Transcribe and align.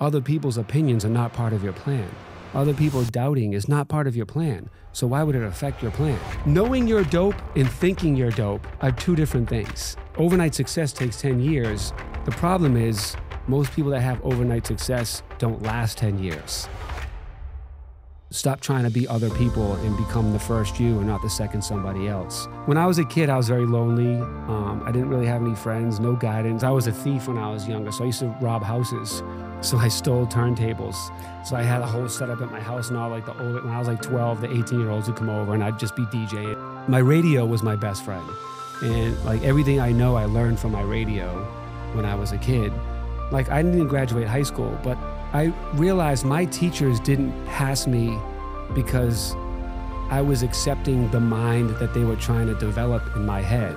other 0.00 0.20
people's 0.20 0.58
opinions 0.58 1.04
are 1.04 1.10
not 1.10 1.32
part 1.32 1.52
of 1.52 1.64
your 1.64 1.72
plan. 1.72 2.08
Other 2.54 2.72
people 2.72 3.02
doubting 3.04 3.52
is 3.52 3.68
not 3.68 3.88
part 3.88 4.06
of 4.06 4.14
your 4.14 4.26
plan. 4.26 4.70
So 4.92 5.08
why 5.08 5.22
would 5.22 5.34
it 5.34 5.42
affect 5.42 5.82
your 5.82 5.90
plan? 5.90 6.18
Knowing 6.46 6.86
you're 6.86 7.04
dope 7.04 7.34
and 7.56 7.68
thinking 7.68 8.16
you're 8.16 8.30
dope 8.30 8.66
are 8.80 8.92
two 8.92 9.16
different 9.16 9.48
things. 9.48 9.96
Overnight 10.16 10.54
success 10.54 10.92
takes 10.92 11.20
10 11.20 11.40
years. 11.40 11.92
The 12.24 12.30
problem 12.30 12.76
is 12.76 13.16
most 13.48 13.72
people 13.72 13.90
that 13.90 14.00
have 14.00 14.24
overnight 14.24 14.66
success 14.66 15.22
don't 15.38 15.62
last 15.62 15.98
10 15.98 16.22
years. 16.22 16.68
Stop 18.30 18.60
trying 18.60 18.84
to 18.84 18.90
be 18.90 19.08
other 19.08 19.30
people 19.30 19.72
and 19.76 19.96
become 19.96 20.34
the 20.34 20.38
first 20.38 20.78
you 20.78 20.98
and 20.98 21.06
not 21.06 21.22
the 21.22 21.30
second 21.30 21.62
somebody 21.62 22.08
else. 22.08 22.46
When 22.66 22.76
I 22.76 22.84
was 22.84 22.98
a 22.98 23.04
kid, 23.06 23.30
I 23.30 23.38
was 23.38 23.48
very 23.48 23.64
lonely. 23.64 24.20
Um, 24.20 24.82
I 24.84 24.92
didn't 24.92 25.08
really 25.08 25.24
have 25.24 25.40
any 25.40 25.54
friends, 25.54 25.98
no 25.98 26.14
guidance. 26.14 26.62
I 26.62 26.68
was 26.68 26.86
a 26.86 26.92
thief 26.92 27.26
when 27.26 27.38
I 27.38 27.50
was 27.50 27.66
younger, 27.66 27.90
so 27.90 28.04
I 28.04 28.08
used 28.08 28.20
to 28.20 28.26
rob 28.42 28.62
houses. 28.62 29.22
So 29.62 29.78
I 29.78 29.88
stole 29.88 30.26
turntables. 30.26 30.94
So 31.46 31.56
I 31.56 31.62
had 31.62 31.80
a 31.80 31.86
whole 31.86 32.06
setup 32.06 32.42
at 32.42 32.50
my 32.52 32.60
house 32.60 32.90
and 32.90 32.98
all 32.98 33.08
like 33.08 33.24
the 33.24 33.32
older, 33.32 33.62
when 33.62 33.72
I 33.72 33.78
was 33.78 33.88
like 33.88 34.02
12, 34.02 34.42
the 34.42 34.52
18 34.58 34.78
year 34.78 34.90
olds 34.90 35.08
would 35.08 35.16
come 35.16 35.30
over 35.30 35.54
and 35.54 35.64
I'd 35.64 35.78
just 35.78 35.96
be 35.96 36.04
DJing. 36.04 36.86
My 36.86 36.98
radio 36.98 37.46
was 37.46 37.62
my 37.62 37.76
best 37.76 38.04
friend. 38.04 38.28
And 38.82 39.18
like 39.24 39.42
everything 39.42 39.80
I 39.80 39.90
know, 39.90 40.16
I 40.16 40.26
learned 40.26 40.60
from 40.60 40.72
my 40.72 40.82
radio 40.82 41.28
when 41.94 42.04
I 42.04 42.14
was 42.14 42.32
a 42.32 42.38
kid. 42.38 42.74
Like 43.32 43.48
I 43.48 43.62
didn't 43.62 43.76
even 43.76 43.88
graduate 43.88 44.28
high 44.28 44.42
school, 44.42 44.78
but 44.84 44.98
I 45.32 45.52
realized 45.74 46.24
my 46.24 46.46
teachers 46.46 47.00
didn't 47.00 47.32
pass 47.46 47.86
me 47.86 48.18
because 48.74 49.34
I 50.10 50.22
was 50.22 50.42
accepting 50.42 51.10
the 51.10 51.20
mind 51.20 51.70
that 51.76 51.92
they 51.92 52.02
were 52.02 52.16
trying 52.16 52.46
to 52.46 52.54
develop 52.54 53.02
in 53.14 53.26
my 53.26 53.42
head. 53.42 53.76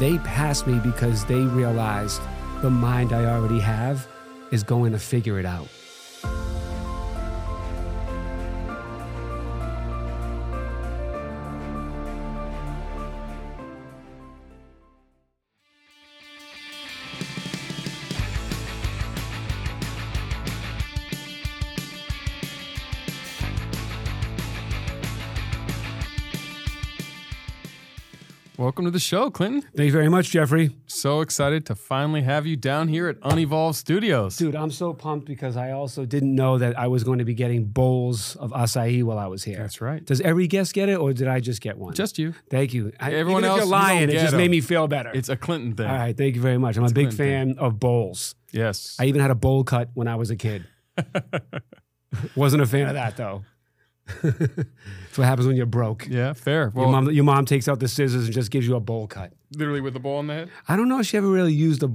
They 0.00 0.18
passed 0.18 0.66
me 0.66 0.80
because 0.80 1.24
they 1.26 1.38
realized 1.38 2.20
the 2.60 2.70
mind 2.70 3.12
I 3.12 3.26
already 3.26 3.60
have 3.60 4.08
is 4.50 4.64
going 4.64 4.90
to 4.92 4.98
figure 4.98 5.38
it 5.38 5.46
out. 5.46 5.68
Welcome 28.68 28.84
to 28.84 28.90
the 28.90 28.98
show, 28.98 29.30
Clinton. 29.30 29.62
Thank 29.62 29.86
you 29.86 29.92
very 29.92 30.10
much, 30.10 30.28
Jeffrey. 30.28 30.76
So 30.86 31.22
excited 31.22 31.64
to 31.66 31.74
finally 31.74 32.20
have 32.20 32.46
you 32.46 32.54
down 32.54 32.88
here 32.88 33.08
at 33.08 33.18
Unevolved 33.22 33.76
Studios. 33.76 34.36
Dude, 34.36 34.54
I'm 34.54 34.70
so 34.70 34.92
pumped 34.92 35.26
because 35.26 35.56
I 35.56 35.70
also 35.70 36.04
didn't 36.04 36.34
know 36.34 36.58
that 36.58 36.78
I 36.78 36.86
was 36.88 37.02
going 37.02 37.18
to 37.18 37.24
be 37.24 37.32
getting 37.32 37.64
bowls 37.64 38.36
of 38.36 38.50
acai 38.52 39.02
while 39.04 39.18
I 39.18 39.26
was 39.26 39.42
here. 39.42 39.56
That's 39.56 39.80
right. 39.80 40.04
Does 40.04 40.20
every 40.20 40.46
guest 40.48 40.74
get 40.74 40.90
it, 40.90 40.96
or 40.98 41.14
did 41.14 41.28
I 41.28 41.40
just 41.40 41.62
get 41.62 41.78
one? 41.78 41.94
Just 41.94 42.18
you. 42.18 42.34
Thank 42.50 42.74
you. 42.74 42.92
I- 43.00 43.14
Everyone 43.14 43.42
else, 43.42 43.56
you're 43.60 43.64
you 43.64 43.70
lying, 43.70 44.06
don't 44.08 44.16
it 44.16 44.20
just 44.20 44.36
made 44.36 44.50
me 44.50 44.60
feel 44.60 44.86
better. 44.86 45.12
It's 45.14 45.30
a 45.30 45.36
Clinton 45.38 45.74
thing. 45.74 45.86
All 45.86 45.96
right, 45.96 46.14
thank 46.14 46.34
you 46.34 46.42
very 46.42 46.58
much. 46.58 46.76
I'm 46.76 46.84
a 46.84 46.88
big 46.88 47.06
Clinton 47.16 47.16
fan 47.56 47.58
of 47.58 47.80
bowls. 47.80 48.34
Yes. 48.52 48.96
I 49.00 49.06
even 49.06 49.22
had 49.22 49.30
a 49.30 49.34
bowl 49.34 49.64
cut 49.64 49.88
when 49.94 50.08
I 50.08 50.16
was 50.16 50.30
a 50.30 50.36
kid. 50.36 50.66
Wasn't 52.36 52.62
a 52.62 52.66
fan 52.66 52.88
of 52.88 52.92
that 52.94 53.16
though. 53.16 53.44
That's 54.22 55.16
what 55.18 55.24
happens 55.26 55.46
when 55.46 55.56
you're 55.56 55.66
broke. 55.66 56.06
yeah, 56.08 56.32
fair. 56.32 56.70
Well, 56.74 56.86
your, 56.86 56.92
mom, 56.92 57.10
your 57.10 57.24
mom 57.24 57.44
takes 57.44 57.68
out 57.68 57.80
the 57.80 57.88
scissors 57.88 58.24
and 58.24 58.32
just 58.32 58.50
gives 58.50 58.66
you 58.66 58.76
a 58.76 58.80
bowl 58.80 59.06
cut. 59.06 59.32
literally 59.54 59.80
with 59.80 59.94
the 59.94 60.00
bowl 60.00 60.16
on 60.18 60.26
the 60.26 60.34
head. 60.34 60.50
I 60.68 60.76
don't 60.76 60.88
know 60.88 61.00
if 61.00 61.06
she 61.06 61.16
ever 61.16 61.28
really 61.28 61.52
used 61.52 61.82
a, 61.82 61.92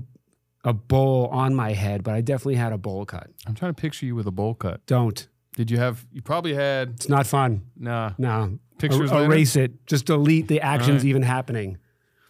a 0.64 0.74
bowl 0.74 1.28
on 1.28 1.56
my 1.56 1.74
head, 1.74 2.04
but 2.04 2.14
I 2.14 2.22
definitely 2.22 2.56
had 2.56 2.74
a 2.74 2.78
bowl 2.78 3.06
cut. 3.06 3.30
I'm 3.48 3.56
trying 3.56 3.74
to 3.74 3.82
picture 3.82 4.06
you 4.06 4.16
with 4.16 4.28
a 4.28 4.32
bowl 4.32 4.54
cut. 4.56 4.86
Don't. 4.86 5.28
Did 5.56 5.70
you 5.70 5.78
have? 5.78 6.06
You 6.12 6.22
probably 6.22 6.54
had. 6.54 6.90
It's 6.96 7.10
not 7.10 7.28
fun. 7.28 7.64
Nah. 7.78 8.14
No. 8.18 8.58
Pictures 8.80 9.12
Er- 9.12 9.16
later? 9.16 9.26
erase 9.26 9.56
it. 9.56 9.86
Just 9.86 10.06
delete 10.06 10.48
the 10.48 10.62
actions 10.62 11.04
right. 11.04 11.10
even 11.10 11.22
happening. 11.22 11.78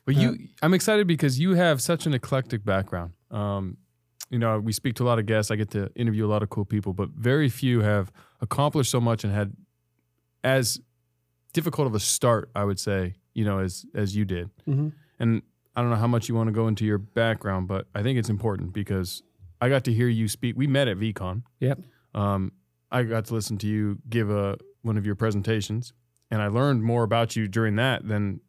But 0.05 0.15
you, 0.15 0.37
I'm 0.61 0.73
excited 0.73 1.07
because 1.07 1.39
you 1.39 1.53
have 1.53 1.81
such 1.81 2.05
an 2.05 2.13
eclectic 2.13 2.65
background. 2.65 3.13
Um, 3.31 3.77
you 4.29 4.37
know, 4.37 4.59
we 4.59 4.73
speak 4.73 4.95
to 4.95 5.03
a 5.03 5.07
lot 5.07 5.17
of 5.17 5.25
guests. 5.25 5.49
I 5.49 5.55
get 5.55 5.69
to 5.71 5.89
interview 5.95 6.25
a 6.25 6.27
lot 6.27 6.43
of 6.43 6.49
cool 6.49 6.65
people, 6.65 6.91
but 6.91 7.09
very 7.11 7.47
few 7.47 7.79
have 7.79 8.11
accomplished 8.41 8.91
so 8.91 8.99
much 8.99 9.23
and 9.23 9.31
had 9.33 9.53
as 10.43 10.79
difficult 11.53 11.87
of 11.87 11.95
a 11.95 11.99
start, 11.99 12.49
I 12.55 12.63
would 12.63 12.79
say, 12.79 13.15
you 13.33 13.45
know, 13.45 13.59
as 13.59 13.85
as 13.93 14.15
you 14.15 14.25
did. 14.25 14.49
Mhm. 14.67 14.91
And 15.19 15.41
I 15.75 15.81
don't 15.81 15.89
know 15.89 15.95
how 15.95 16.07
much 16.07 16.29
you 16.29 16.35
want 16.35 16.47
to 16.47 16.51
go 16.51 16.67
into 16.67 16.85
your 16.85 16.97
background, 16.97 17.67
but 17.67 17.87
I 17.95 18.03
think 18.03 18.19
it's 18.19 18.29
important 18.29 18.73
because 18.73 19.23
I 19.61 19.69
got 19.69 19.83
to 19.85 19.93
hear 19.93 20.07
you 20.07 20.27
speak. 20.27 20.55
We 20.57 20.67
met 20.67 20.87
at 20.87 20.97
VeeCon. 20.97 21.43
Yep. 21.59 21.79
Um, 22.13 22.51
I 22.91 23.03
got 23.03 23.25
to 23.25 23.33
listen 23.33 23.57
to 23.59 23.67
you 23.67 23.99
give 24.09 24.29
a 24.29 24.57
one 24.81 24.97
of 24.97 25.05
your 25.05 25.15
presentations, 25.15 25.93
and 26.29 26.41
I 26.41 26.47
learned 26.47 26.83
more 26.83 27.03
about 27.03 27.35
you 27.35 27.47
during 27.47 27.75
that 27.77 28.07
than 28.07 28.41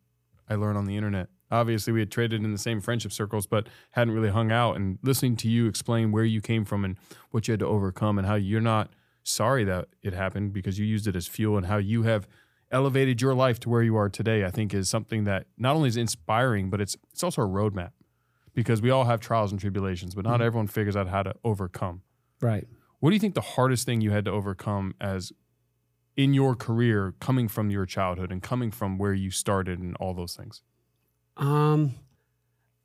I 0.49 0.57
learned 0.57 0.77
on 0.77 0.85
the 0.85 0.97
internet. 0.97 1.29
Obviously, 1.51 1.93
we 1.93 2.01
had 2.01 2.11
traded 2.11 2.43
in 2.43 2.51
the 2.51 2.59
same 2.59 2.81
friendship 2.81 3.13
circles, 3.13 3.47
but 3.47 3.69
hadn't 3.93 4.13
really 4.13 4.31
hung 4.31 4.51
out. 4.51 4.77
And 4.77 4.99
listening 5.03 5.37
to 5.37 5.49
you 5.49 5.67
explain 5.67 6.11
where 6.11 6.25
you 6.25 6.41
came 6.41 6.65
from 6.65 6.85
and 6.85 6.97
what 7.31 7.47
you 7.47 7.53
had 7.53 7.61
to 7.61 7.67
overcome, 7.67 8.19
and 8.19 8.27
how 8.27 8.35
you're 8.35 8.61
not 8.61 8.91
sorry 9.25 9.65
that 9.65 9.89
it 10.03 10.13
happened 10.13 10.53
because 10.53 10.79
you 10.79 10.87
used 10.87 11.07
it 11.09 11.17
as 11.17 11.27
fuel, 11.27 11.57
and 11.57 11.67
how 11.67 11.79
you 11.79 12.05
have 12.05 12.29
elevated 12.71 13.21
your 13.21 13.35
life 13.35 13.59
to 13.61 13.69
where 13.69 13.83
you 13.83 13.97
are 13.97 14.09
today, 14.09 14.45
I 14.45 14.51
think 14.51 14.73
is 14.73 14.89
something 14.89 15.25
that 15.25 15.47
not 15.59 15.75
only 15.75 15.89
is 15.89 15.97
inspiring, 15.97 16.71
but 16.71 16.81
it's 16.81 16.97
it's 17.13 17.23
also 17.23 17.43
a 17.43 17.49
roadmap 17.49 17.91
because 18.55 18.81
we 18.81 18.91
all 18.91 19.05
have 19.05 19.21
trials 19.21 19.51
and 19.51 19.61
tribulations, 19.61 20.15
but 20.15 20.25
not 20.25 20.41
everyone 20.41 20.69
figures 20.69 20.97
out 20.97 21.09
how 21.09 21.23
to 21.23 21.35
overcome. 21.45 22.03
Right. 22.41 22.67
What 23.01 23.11
do 23.11 23.17
you 23.17 23.21
think 23.21 23.35
the 23.35 23.41
hardest 23.41 23.85
thing 23.85 24.01
you 24.01 24.13
had 24.13 24.25
to 24.27 24.31
overcome 24.31 24.95
as 25.01 25.33
in 26.17 26.33
your 26.33 26.55
career 26.55 27.15
coming 27.21 27.49
from 27.49 27.71
your 27.71 27.85
childhood 27.85 28.31
and 28.31 28.43
coming 28.43 28.71
from 28.71 28.99
where 28.99 29.13
you 29.13 29.31
started 29.31 29.79
and 29.81 29.97
all 29.97 30.15
those 30.15 30.35
things? 30.37 30.63
Um, 31.37 31.95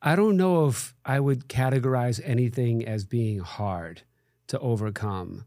I 0.01 0.15
don't 0.15 0.37
know 0.37 0.67
if 0.67 0.95
I 1.05 1.19
would 1.19 1.47
categorize 1.47 2.19
anything 2.23 2.85
as 2.85 3.05
being 3.05 3.39
hard 3.39 4.01
to 4.47 4.59
overcome, 4.59 5.45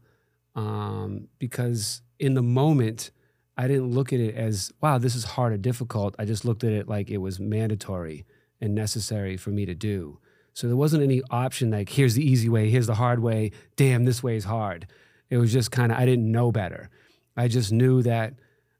um, 0.55 1.27
because 1.39 2.01
in 2.19 2.33
the 2.33 2.43
moment, 2.43 3.11
I 3.57 3.67
didn't 3.67 3.91
look 3.91 4.11
at 4.13 4.19
it 4.19 4.35
as 4.35 4.71
wow, 4.81 4.97
this 4.97 5.15
is 5.15 5.23
hard 5.23 5.53
or 5.53 5.57
difficult. 5.57 6.15
I 6.17 6.25
just 6.25 6.45
looked 6.45 6.63
at 6.63 6.71
it 6.71 6.87
like 6.87 7.09
it 7.09 7.17
was 7.17 7.39
mandatory 7.39 8.25
and 8.59 8.73
necessary 8.73 9.37
for 9.37 9.49
me 9.49 9.65
to 9.65 9.75
do. 9.75 10.19
So 10.53 10.67
there 10.67 10.75
wasn't 10.75 11.03
any 11.03 11.21
option 11.29 11.71
like 11.71 11.89
here's 11.89 12.15
the 12.15 12.27
easy 12.27 12.49
way, 12.49 12.69
here's 12.69 12.87
the 12.87 12.95
hard 12.95 13.19
way. 13.19 13.51
Damn, 13.75 14.05
this 14.05 14.23
way 14.23 14.35
is 14.35 14.45
hard. 14.45 14.87
It 15.29 15.37
was 15.37 15.51
just 15.51 15.71
kind 15.71 15.91
of 15.91 15.97
I 15.97 16.05
didn't 16.05 16.31
know 16.31 16.51
better. 16.51 16.89
I 17.35 17.47
just 17.47 17.71
knew 17.71 18.01
that 18.03 18.35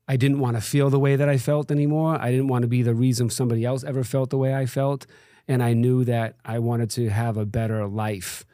I 0.08 0.18
didn't 0.18 0.40
want 0.40 0.58
to 0.58 0.62
feel 0.62 0.90
the 0.90 1.00
way 1.00 1.16
that 1.16 1.30
I 1.30 1.38
felt 1.38 1.72
anymore. 1.72 2.18
I 2.20 2.30
didn't 2.30 2.50
want 2.50 2.64
to 2.64 2.68
be 2.68 2.84
the 2.84 2.94
reason 2.94 3.30
somebody 3.30 3.66
else 3.66 3.84
ever 3.84 4.04
felt 4.04 4.30
the 4.30 4.38
way 4.38 4.54
I 4.54 4.66
felt. 4.66 5.06
And 5.48 5.64
I 5.64 5.74
knew 5.74 6.04
that 6.06 6.36
I 6.46 6.60
wanted 6.60 6.90
to 6.92 7.10
have 7.10 7.38
a 7.38 7.46
better 7.46 7.88
life 7.88 8.46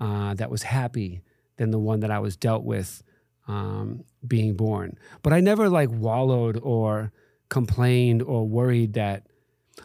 uh, 0.00 0.34
that 0.34 0.50
was 0.50 0.62
happy 0.62 1.22
than 1.56 1.70
the 1.70 1.78
one 1.78 2.00
that 2.00 2.10
I 2.10 2.18
was 2.18 2.36
dealt 2.36 2.64
with 2.64 3.02
um, 3.48 4.04
being 4.26 4.54
born. 4.54 4.96
But 5.22 5.32
I 5.32 5.40
never 5.40 5.68
like 5.68 5.90
wallowed 5.90 6.58
or 6.62 7.12
complained 7.48 8.22
or 8.22 8.46
worried 8.46 8.94
that. 8.94 9.26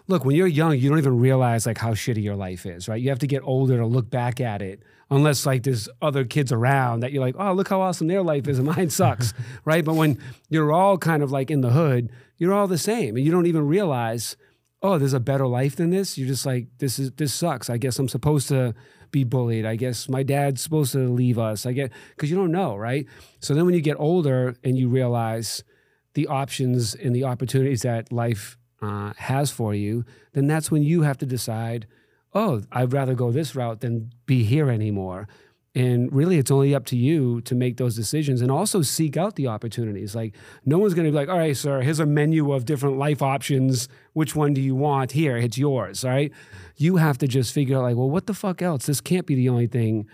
Look, 0.08 0.26
when 0.26 0.36
you're 0.36 0.48
young, 0.48 0.78
you 0.78 0.90
don't 0.90 0.98
even 0.98 1.20
realize 1.20 1.66
like 1.66 1.78
how 1.78 1.94
shitty 1.94 2.22
your 2.22 2.36
life 2.36 2.66
is, 2.66 2.88
right? 2.88 3.02
You 3.02 3.10
have 3.10 3.20
to 3.20 3.28
get 3.28 3.42
older 3.44 3.78
to 3.78 3.86
look 3.86 4.10
back 4.10 4.42
at 4.42 4.62
it, 4.62 4.84
unless 5.10 5.46
like 5.46 5.64
there's 5.64 5.88
other 6.02 6.26
kids 6.26 6.52
around 6.52 7.02
that 7.02 7.12
you're 7.12 7.24
like, 7.24 7.36
oh, 7.38 7.54
look 7.54 7.70
how 7.70 7.82
awesome 7.82 8.08
their 8.08 8.22
life 8.22 8.48
is 8.48 8.60
and 8.60 8.68
mine 8.68 8.90
sucks, 8.90 9.34
right? 9.66 9.86
But 9.86 9.96
when 9.96 10.20
you're 10.50 10.72
all 10.72 10.98
kind 10.98 11.24
of 11.24 11.32
like 11.32 11.50
in 11.50 11.62
the 11.62 11.72
hood, 11.72 12.12
you're 12.38 12.54
all 12.54 12.68
the 12.68 12.78
same, 12.78 13.16
and 13.16 13.26
you 13.26 13.32
don't 13.32 13.46
even 13.46 13.66
realize, 13.66 14.36
oh, 14.82 14.98
there's 14.98 15.14
a 15.14 15.20
better 15.20 15.48
life 15.48 15.76
than 15.76 15.90
this. 15.90 16.18
You're 16.18 16.28
just 16.28 16.46
like, 16.46 16.68
this 16.80 17.00
is 17.00 17.12
this 17.12 17.34
sucks. 17.34 17.70
I 17.70 17.78
guess 17.78 17.98
I'm 17.98 18.10
supposed 18.10 18.50
to 18.50 18.76
be 19.12 19.24
bullied. 19.24 19.66
I 19.66 19.76
guess 19.76 20.10
my 20.10 20.24
dad's 20.24 20.62
supposed 20.62 20.92
to 20.94 21.08
leave 21.10 21.38
us. 21.38 21.66
I 21.66 21.72
get 21.74 21.92
because 22.16 22.30
you 22.30 22.38
don't 22.38 22.52
know, 22.52 22.76
right? 22.76 23.06
So 23.40 23.54
then 23.54 23.66
when 23.66 23.74
you 23.74 23.82
get 23.82 23.98
older 24.00 24.56
and 24.64 24.78
you 24.78 24.90
realize 24.90 25.64
the 26.14 26.28
options 26.28 26.96
and 26.96 27.16
the 27.16 27.24
opportunities 27.24 27.84
that 27.84 28.12
life 28.12 28.58
uh, 28.82 29.14
has 29.18 29.52
for 29.52 29.74
you, 29.74 30.06
then 30.34 30.48
that's 30.48 30.72
when 30.72 30.84
you 30.84 31.02
have 31.04 31.18
to 31.20 31.26
decide, 31.26 31.88
oh, 32.34 32.62
I'd 32.72 32.94
rather 32.94 33.14
go 33.14 33.32
this 33.32 33.56
route 33.56 33.82
than 33.82 34.12
be 34.26 34.44
here 34.44 34.70
anymore. 34.70 35.28
And 35.78 36.12
really, 36.12 36.40
it's 36.40 36.50
only 36.50 36.74
up 36.74 36.86
to 36.86 36.98
you 36.98 37.42
to 37.42 37.54
make 37.54 37.78
those 37.78 37.96
decisions 37.96 38.42
and 38.42 38.50
also 38.50 38.82
seek 38.82 39.16
out 39.16 39.36
the 39.36 39.46
opportunities. 39.46 40.16
Like, 40.16 40.34
no 40.66 40.80
one's 40.80 40.96
going 40.96 41.06
to 41.06 41.12
be 41.12 41.16
like, 41.16 41.30
all 41.30 41.38
right, 41.38 41.56
sir, 41.56 41.82
here's 41.82 42.00
a 42.00 42.06
menu 42.06 42.52
of 42.52 42.66
different 42.66 42.98
life 42.98 43.22
options. 43.22 43.88
Which 44.14 44.36
one 44.36 44.56
do 44.56 44.62
you 44.62 44.74
want? 44.74 45.12
Here, 45.12 45.38
it's 45.38 45.56
yours, 45.56 46.04
right? 46.04 46.32
You 46.78 46.96
have 46.96 47.20
to 47.20 47.28
just 47.28 47.54
figure 47.54 47.78
out, 47.78 47.84
like, 47.84 47.96
well, 47.96 48.10
what 48.10 48.26
the 48.26 48.34
fuck 48.34 48.64
else? 48.64 48.88
This 48.88 49.02
can't 49.02 49.28
be 49.28 49.36
the 49.36 49.50
only 49.50 49.68
thing 49.68 50.08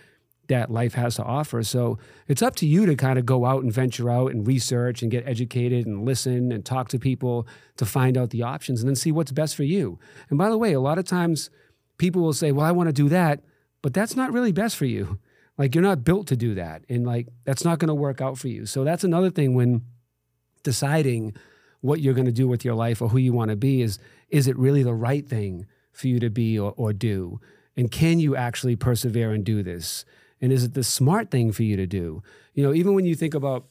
that 0.50 0.70
life 0.70 0.96
has 0.96 1.16
to 1.16 1.24
offer. 1.24 1.64
So 1.64 1.98
it's 2.28 2.42
up 2.42 2.58
to 2.58 2.68
you 2.68 2.86
to 2.86 2.98
kind 2.98 3.18
of 3.18 3.26
go 3.26 3.46
out 3.46 3.64
and 3.64 3.72
venture 3.72 4.10
out 4.10 4.34
and 4.34 4.46
research 4.46 5.02
and 5.02 5.10
get 5.10 5.26
educated 5.26 5.86
and 5.86 6.04
listen 6.04 6.52
and 6.52 6.66
talk 6.66 6.90
to 6.90 7.00
people 7.00 7.48
to 7.78 7.86
find 7.86 8.18
out 8.18 8.32
the 8.32 8.44
options 8.44 8.82
and 8.82 8.90
then 8.90 8.98
see 8.98 9.14
what's 9.14 9.32
best 9.32 9.56
for 9.56 9.64
you. 9.64 9.98
And 10.30 10.38
by 10.38 10.50
the 10.50 10.58
way, 10.58 10.74
a 10.74 10.82
lot 10.82 10.98
of 10.98 11.06
times 11.06 11.50
people 11.98 12.22
will 12.22 12.34
say, 12.34 12.52
well, 12.52 12.66
I 12.66 12.72
want 12.72 12.90
to 12.90 12.94
do 12.94 13.08
that, 13.08 13.40
but 13.82 13.94
that's 13.94 14.18
not 14.18 14.34
really 14.34 14.52
best 14.52 14.76
for 14.76 14.86
you, 14.86 15.20
Like 15.58 15.76
you're 15.76 15.84
not 15.84 16.04
built 16.04 16.28
to 16.28 16.36
do 16.36 16.56
that. 16.56 16.84
And 16.90 17.06
like 17.06 17.28
that's 17.46 17.64
not 17.64 17.80
going 17.80 17.90
to 17.90 17.94
work 17.96 18.22
out 18.22 18.38
for 18.38 18.48
you. 18.48 18.66
So 18.66 18.84
that's 18.84 19.04
another 19.04 19.30
thing 19.30 19.54
when 19.54 19.84
deciding 20.64 21.36
what 21.82 22.00
you're 22.00 22.14
going 22.14 22.26
to 22.26 22.32
do 22.32 22.48
with 22.48 22.64
your 22.64 22.76
life 22.76 23.02
or 23.02 23.10
who 23.10 23.18
you 23.18 23.34
want 23.34 23.50
to 23.50 23.56
be 23.56 23.82
is 23.82 24.00
is 24.30 24.48
it 24.48 24.58
really 24.58 24.84
the 24.84 24.94
right 24.94 25.28
thing 25.28 25.68
for 25.92 26.08
you 26.08 26.20
to 26.20 26.30
be 26.30 26.58
or, 26.58 26.74
or 26.76 26.94
do? 26.94 27.40
And 27.76 27.92
can 27.92 28.20
you 28.20 28.36
actually 28.36 28.76
persevere 28.76 29.32
and 29.32 29.44
do 29.44 29.62
this? 29.64 30.06
And 30.42 30.52
is 30.52 30.64
it 30.64 30.74
the 30.74 30.84
smart 30.84 31.30
thing 31.30 31.52
for 31.52 31.64
you 31.64 31.76
to 31.78 31.86
do? 31.86 32.24
You 32.54 32.64
know, 32.64 32.74
even 32.74 32.94
when 32.94 33.06
you 33.06 33.16
think 33.16 33.34
about, 33.34 33.66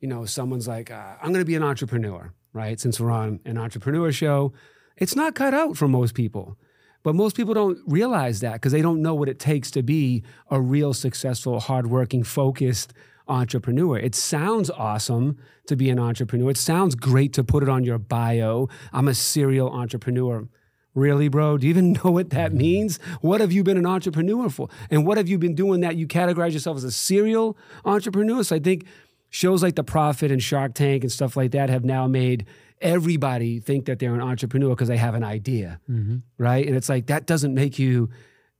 you 0.00 0.08
know, 0.08 0.24
someone's 0.24 0.68
like, 0.68 0.90
uh, 0.90 1.14
I'm 1.20 1.32
going 1.32 1.40
to 1.40 1.46
be 1.46 1.54
an 1.54 1.62
entrepreneur, 1.62 2.32
right? 2.52 2.78
Since 2.78 3.00
we're 3.00 3.10
on 3.10 3.40
an 3.44 3.58
entrepreneur 3.58 4.12
show, 4.12 4.52
it's 4.96 5.16
not 5.16 5.34
cut 5.34 5.54
out 5.54 5.76
for 5.76 5.88
most 5.88 6.14
people. 6.14 6.56
But 7.02 7.14
most 7.14 7.36
people 7.36 7.54
don't 7.54 7.78
realize 7.86 8.40
that 8.40 8.54
because 8.54 8.72
they 8.72 8.82
don't 8.82 9.02
know 9.02 9.14
what 9.14 9.28
it 9.28 9.38
takes 9.38 9.70
to 9.72 9.82
be 9.82 10.22
a 10.50 10.60
real 10.60 10.94
successful, 10.94 11.60
hardworking, 11.60 12.22
focused 12.22 12.92
entrepreneur. 13.28 13.98
It 13.98 14.14
sounds 14.14 14.70
awesome 14.70 15.38
to 15.66 15.76
be 15.76 15.90
an 15.90 15.98
entrepreneur. 15.98 16.50
It 16.50 16.56
sounds 16.56 16.94
great 16.94 17.32
to 17.34 17.44
put 17.44 17.62
it 17.62 17.68
on 17.68 17.84
your 17.84 17.98
bio. 17.98 18.68
I'm 18.92 19.08
a 19.08 19.14
serial 19.14 19.70
entrepreneur. 19.70 20.48
Really, 20.94 21.28
bro? 21.28 21.56
Do 21.56 21.66
you 21.66 21.70
even 21.70 21.92
know 22.04 22.10
what 22.10 22.30
that 22.30 22.50
mm-hmm. 22.50 22.58
means? 22.58 22.98
What 23.20 23.40
have 23.40 23.52
you 23.52 23.62
been 23.62 23.78
an 23.78 23.86
entrepreneur 23.86 24.48
for? 24.48 24.68
And 24.90 25.06
what 25.06 25.16
have 25.16 25.28
you 25.28 25.38
been 25.38 25.54
doing 25.54 25.80
that 25.80 25.96
you 25.96 26.06
categorize 26.06 26.52
yourself 26.52 26.76
as 26.76 26.84
a 26.84 26.92
serial 26.92 27.56
entrepreneur? 27.84 28.42
So 28.44 28.56
I 28.56 28.58
think 28.58 28.86
shows 29.32 29.62
like 29.62 29.76
The 29.76 29.82
Profit 29.82 30.30
and 30.30 30.42
Shark 30.42 30.74
Tank 30.74 31.02
and 31.02 31.10
stuff 31.10 31.36
like 31.38 31.52
that 31.52 31.70
have 31.70 31.84
now 31.84 32.06
made 32.06 32.46
everybody 32.82 33.60
think 33.60 33.86
that 33.86 33.98
they're 33.98 34.14
an 34.14 34.20
entrepreneur 34.20 34.70
because 34.70 34.88
they 34.88 34.98
have 34.98 35.14
an 35.14 35.24
idea, 35.24 35.80
mm-hmm. 35.90 36.18
right? 36.36 36.66
And 36.66 36.76
it's 36.76 36.90
like 36.90 37.06
that 37.06 37.26
doesn't 37.26 37.54
make 37.54 37.78
you 37.78 38.10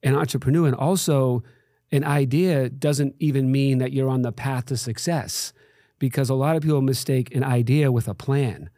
an 0.03 0.17
entrepreneur. 0.17 0.67
And 0.67 0.75
also, 0.75 1.43
an 1.93 2.05
idea 2.05 2.71
doesn't 2.71 3.15
even 3.19 3.53
mean 3.53 3.79
that 3.79 3.93
you're 3.93 4.09
on 4.09 4.23
the 4.23 4.33
path 4.33 4.67
to 4.67 4.79
success 4.79 5.53
because 5.99 6.31
a 6.31 6.35
lot 6.35 6.57
of 6.57 6.63
people 6.63 6.81
mistake 6.81 7.35
an 7.35 7.45
idea 7.45 7.93
with 7.93 8.09
a 8.09 8.15
plan, 8.15 8.71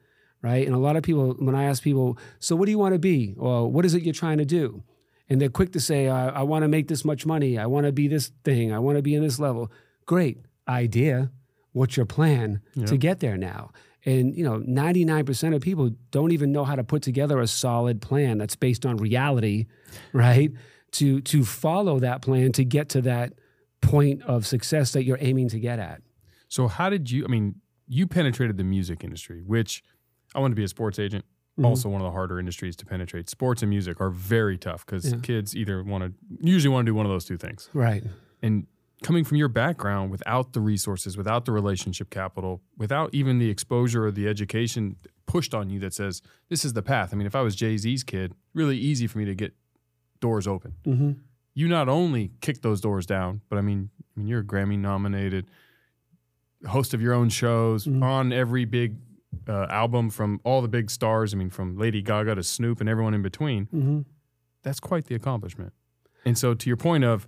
right? 0.42 0.66
And 0.66 0.74
a 0.74 0.80
lot 0.80 0.96
of 0.96 1.04
people, 1.04 1.34
when 1.38 1.54
I 1.54 1.64
ask 1.64 1.80
people, 1.80 2.18
so 2.40 2.56
what 2.56 2.64
do 2.66 2.72
you 2.72 2.78
want 2.78 2.94
to 2.94 2.98
be? 2.98 3.36
Or 3.38 3.70
what 3.70 3.84
is 3.84 3.94
it 3.94 4.02
you're 4.02 4.12
trying 4.12 4.38
to 4.38 4.44
do? 4.44 4.82
And 5.28 5.40
they're 5.40 5.48
quick 5.48 5.72
to 5.74 5.80
say, 5.80 6.08
I, 6.08 6.30
I 6.30 6.42
want 6.42 6.64
to 6.64 6.68
make 6.68 6.88
this 6.88 7.04
much 7.04 7.24
money. 7.24 7.56
I 7.56 7.66
want 7.66 7.86
to 7.86 7.92
be 7.92 8.08
this 8.08 8.32
thing. 8.42 8.72
I 8.72 8.80
want 8.80 8.96
to 8.96 9.02
be 9.02 9.14
in 9.14 9.22
this 9.22 9.38
level. 9.38 9.70
Great 10.06 10.38
idea. 10.66 11.30
What's 11.74 11.96
your 11.96 12.06
plan 12.06 12.62
yeah. 12.74 12.86
to 12.86 12.96
get 12.96 13.20
there 13.20 13.36
now? 13.36 13.72
And 14.06 14.36
you 14.36 14.44
know, 14.44 14.60
99% 14.60 15.54
of 15.54 15.60
people 15.60 15.90
don't 16.10 16.32
even 16.32 16.52
know 16.52 16.64
how 16.64 16.76
to 16.76 16.84
put 16.84 17.02
together 17.02 17.40
a 17.40 17.46
solid 17.46 18.00
plan 18.00 18.38
that's 18.38 18.56
based 18.56 18.86
on 18.86 18.96
reality, 18.96 19.66
right? 20.12 20.52
To 20.92 21.20
to 21.20 21.44
follow 21.44 21.98
that 21.98 22.22
plan 22.22 22.52
to 22.52 22.64
get 22.64 22.88
to 22.90 23.02
that 23.02 23.32
point 23.80 24.22
of 24.22 24.46
success 24.46 24.92
that 24.92 25.04
you're 25.04 25.18
aiming 25.20 25.48
to 25.50 25.60
get 25.60 25.78
at. 25.78 26.00
So 26.48 26.68
how 26.68 26.88
did 26.90 27.10
you 27.10 27.24
I 27.24 27.28
mean, 27.28 27.56
you 27.88 28.06
penetrated 28.06 28.56
the 28.56 28.64
music 28.64 29.02
industry, 29.02 29.42
which 29.42 29.82
I 30.34 30.38
want 30.38 30.52
to 30.52 30.56
be 30.56 30.64
a 30.64 30.68
sports 30.68 30.98
agent. 30.98 31.24
Mm-hmm. 31.58 31.66
Also, 31.66 31.88
one 31.88 32.00
of 32.00 32.04
the 32.04 32.10
harder 32.10 32.40
industries 32.40 32.74
to 32.76 32.86
penetrate. 32.86 33.30
Sports 33.30 33.62
and 33.62 33.70
music 33.70 34.00
are 34.00 34.10
very 34.10 34.58
tough 34.58 34.84
because 34.84 35.12
yeah. 35.12 35.18
kids 35.22 35.56
either 35.56 35.84
want 35.84 36.02
to, 36.02 36.12
usually 36.40 36.72
want 36.72 36.84
to 36.84 36.90
do 36.90 36.94
one 36.94 37.06
of 37.06 37.12
those 37.12 37.24
two 37.24 37.36
things. 37.36 37.70
Right. 37.72 38.02
And 38.42 38.66
coming 39.02 39.24
from 39.24 39.36
your 39.36 39.48
background 39.48 40.10
without 40.10 40.52
the 40.52 40.60
resources, 40.60 41.16
without 41.16 41.44
the 41.44 41.52
relationship 41.52 42.10
capital, 42.10 42.62
without 42.76 43.12
even 43.12 43.38
the 43.38 43.50
exposure 43.50 44.06
or 44.06 44.10
the 44.10 44.28
education 44.28 44.96
pushed 45.26 45.54
on 45.54 45.70
you 45.70 45.78
that 45.80 45.92
says 45.92 46.22
this 46.48 46.64
is 46.64 46.72
the 46.72 46.82
path. 46.82 47.10
I 47.12 47.16
mean, 47.16 47.26
if 47.26 47.34
I 47.34 47.40
was 47.40 47.54
Jay 47.56 47.76
Z's 47.76 48.04
kid, 48.04 48.34
really 48.54 48.78
easy 48.78 49.06
for 49.06 49.18
me 49.18 49.24
to 49.24 49.34
get 49.34 49.54
doors 50.20 50.46
open. 50.46 50.74
Mm-hmm. 50.86 51.12
You 51.54 51.68
not 51.68 51.88
only 51.88 52.32
kick 52.40 52.62
those 52.62 52.80
doors 52.80 53.06
down, 53.06 53.40
but 53.48 53.58
I 53.58 53.62
mean, 53.62 53.90
I 54.16 54.20
mean, 54.20 54.28
you're 54.28 54.40
a 54.40 54.44
Grammy 54.44 54.78
nominated 54.78 55.46
host 56.66 56.94
of 56.94 57.02
your 57.02 57.12
own 57.12 57.28
shows 57.28 57.86
mm-hmm. 57.86 58.02
on 58.02 58.32
every 58.32 58.64
big 58.64 58.96
uh, 59.48 59.66
album 59.68 60.10
from 60.10 60.40
all 60.44 60.62
the 60.62 60.68
big 60.68 60.90
stars. 60.90 61.34
I 61.34 61.36
mean, 61.36 61.50
from 61.50 61.76
Lady 61.76 62.02
Gaga 62.02 62.36
to 62.36 62.42
Snoop 62.42 62.80
and 62.80 62.88
everyone 62.88 63.14
in 63.14 63.22
between. 63.22 63.66
Mm-hmm. 63.66 64.00
That's 64.62 64.80
quite 64.80 65.06
the 65.06 65.14
accomplishment. 65.14 65.72
And 66.24 66.38
so, 66.38 66.54
to 66.54 66.70
your 66.70 66.78
point 66.78 67.04
of 67.04 67.26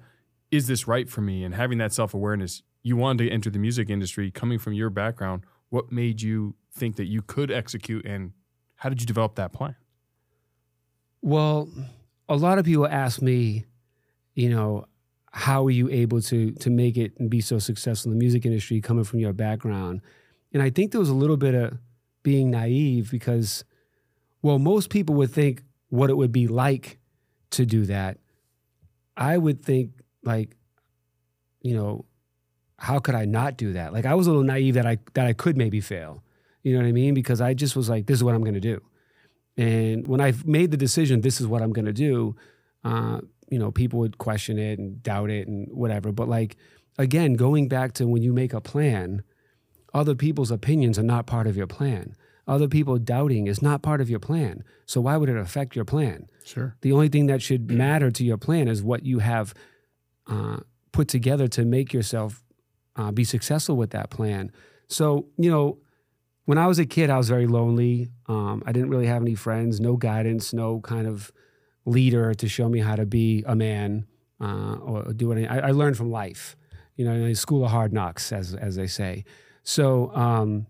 is 0.56 0.66
this 0.66 0.88
right 0.88 1.08
for 1.08 1.20
me? 1.20 1.44
And 1.44 1.54
having 1.54 1.78
that 1.78 1.92
self 1.92 2.14
awareness, 2.14 2.62
you 2.82 2.96
wanted 2.96 3.24
to 3.24 3.30
enter 3.30 3.50
the 3.50 3.58
music 3.58 3.90
industry 3.90 4.30
coming 4.30 4.58
from 4.58 4.72
your 4.72 4.90
background. 4.90 5.42
What 5.68 5.92
made 5.92 6.22
you 6.22 6.54
think 6.72 6.96
that 6.96 7.06
you 7.06 7.22
could 7.22 7.50
execute 7.50 8.04
and 8.06 8.32
how 8.76 8.88
did 8.88 9.00
you 9.00 9.06
develop 9.06 9.34
that 9.36 9.52
plan? 9.52 9.76
Well, 11.22 11.68
a 12.28 12.36
lot 12.36 12.58
of 12.58 12.64
people 12.64 12.86
ask 12.86 13.20
me, 13.22 13.64
you 14.34 14.50
know, 14.50 14.86
how 15.32 15.66
are 15.66 15.70
you 15.70 15.88
able 15.90 16.20
to 16.22 16.52
to 16.52 16.70
make 16.70 16.96
it 16.96 17.12
and 17.18 17.28
be 17.28 17.40
so 17.40 17.58
successful 17.58 18.10
in 18.10 18.18
the 18.18 18.22
music 18.22 18.46
industry 18.46 18.80
coming 18.80 19.04
from 19.04 19.18
your 19.18 19.32
background? 19.32 20.00
And 20.52 20.62
I 20.62 20.70
think 20.70 20.92
there 20.92 21.00
was 21.00 21.10
a 21.10 21.14
little 21.14 21.36
bit 21.36 21.54
of 21.54 21.78
being 22.22 22.50
naive 22.50 23.10
because, 23.10 23.64
well, 24.42 24.58
most 24.58 24.88
people 24.90 25.14
would 25.16 25.30
think 25.30 25.62
what 25.88 26.10
it 26.10 26.16
would 26.16 26.32
be 26.32 26.46
like 26.46 26.98
to 27.50 27.66
do 27.66 27.84
that. 27.86 28.18
I 29.16 29.38
would 29.38 29.64
think 29.64 29.90
like, 30.26 30.56
you 31.62 31.74
know, 31.74 32.04
how 32.78 32.98
could 32.98 33.14
I 33.14 33.24
not 33.24 33.56
do 33.56 33.72
that? 33.72 33.92
Like 33.92 34.06
I 34.06 34.14
was 34.14 34.26
a 34.26 34.30
little 34.30 34.44
naive 34.44 34.74
that 34.74 34.86
I 34.86 34.98
that 35.14 35.26
I 35.26 35.32
could 35.32 35.56
maybe 35.56 35.80
fail. 35.80 36.22
You 36.62 36.72
know 36.72 36.80
what 36.80 36.88
I 36.88 36.92
mean? 36.92 37.14
Because 37.14 37.40
I 37.40 37.54
just 37.54 37.76
was 37.76 37.88
like, 37.88 38.06
this 38.06 38.16
is 38.16 38.24
what 38.24 38.34
I'm 38.34 38.42
going 38.42 38.54
to 38.54 38.60
do. 38.60 38.82
And 39.56 40.06
when 40.06 40.20
I 40.20 40.34
made 40.44 40.70
the 40.70 40.76
decision, 40.76 41.20
this 41.20 41.40
is 41.40 41.46
what 41.46 41.62
I'm 41.62 41.72
going 41.72 41.86
to 41.86 41.92
do. 41.92 42.36
Uh, 42.84 43.20
you 43.48 43.58
know, 43.58 43.70
people 43.70 44.00
would 44.00 44.18
question 44.18 44.58
it 44.58 44.78
and 44.78 45.02
doubt 45.02 45.30
it 45.30 45.48
and 45.48 45.68
whatever. 45.70 46.12
But 46.12 46.28
like, 46.28 46.56
again, 46.98 47.34
going 47.34 47.68
back 47.68 47.92
to 47.94 48.06
when 48.06 48.22
you 48.22 48.32
make 48.32 48.52
a 48.52 48.60
plan, 48.60 49.22
other 49.94 50.14
people's 50.14 50.50
opinions 50.50 50.98
are 50.98 51.04
not 51.04 51.26
part 51.26 51.46
of 51.46 51.56
your 51.56 51.66
plan. 51.66 52.16
Other 52.46 52.68
people 52.68 52.98
doubting 52.98 53.46
is 53.46 53.62
not 53.62 53.82
part 53.82 54.00
of 54.00 54.10
your 54.10 54.20
plan. 54.20 54.62
So 54.84 55.00
why 55.00 55.16
would 55.16 55.28
it 55.28 55.36
affect 55.36 55.74
your 55.74 55.84
plan? 55.84 56.28
Sure. 56.44 56.76
The 56.80 56.92
only 56.92 57.08
thing 57.08 57.26
that 57.26 57.42
should 57.42 57.70
matter 57.84 58.10
to 58.10 58.24
your 58.24 58.36
plan 58.36 58.68
is 58.68 58.82
what 58.82 59.04
you 59.04 59.20
have 59.20 59.54
uh, 60.26 60.58
put 60.92 61.08
together 61.08 61.48
to 61.48 61.64
make 61.64 61.92
yourself 61.92 62.42
uh, 62.96 63.12
be 63.12 63.24
successful 63.24 63.76
with 63.76 63.90
that 63.90 64.10
plan. 64.10 64.50
So, 64.88 65.26
you 65.36 65.50
know, 65.50 65.78
when 66.46 66.58
I 66.58 66.66
was 66.66 66.78
a 66.78 66.86
kid, 66.86 67.10
I 67.10 67.18
was 67.18 67.28
very 67.28 67.46
lonely. 67.46 68.08
Um, 68.26 68.62
I 68.66 68.72
didn't 68.72 68.90
really 68.90 69.06
have 69.06 69.22
any 69.22 69.34
friends, 69.34 69.80
no 69.80 69.96
guidance, 69.96 70.52
no 70.52 70.80
kind 70.80 71.06
of 71.06 71.32
leader 71.84 72.34
to 72.34 72.48
show 72.48 72.68
me 72.68 72.80
how 72.80 72.96
to 72.96 73.04
be 73.04 73.44
a 73.46 73.54
man 73.54 74.06
uh, 74.40 74.76
or 74.76 75.12
do 75.12 75.32
anything. 75.32 75.50
I, 75.50 75.68
I, 75.68 75.70
learned 75.70 75.96
from 75.96 76.10
life, 76.10 76.56
you 76.96 77.04
know, 77.04 77.12
in 77.12 77.26
the 77.26 77.34
school 77.34 77.64
of 77.64 77.70
hard 77.70 77.92
knocks, 77.92 78.32
as 78.32 78.54
as 78.54 78.76
they 78.76 78.86
say. 78.86 79.24
So, 79.62 80.14
um, 80.14 80.66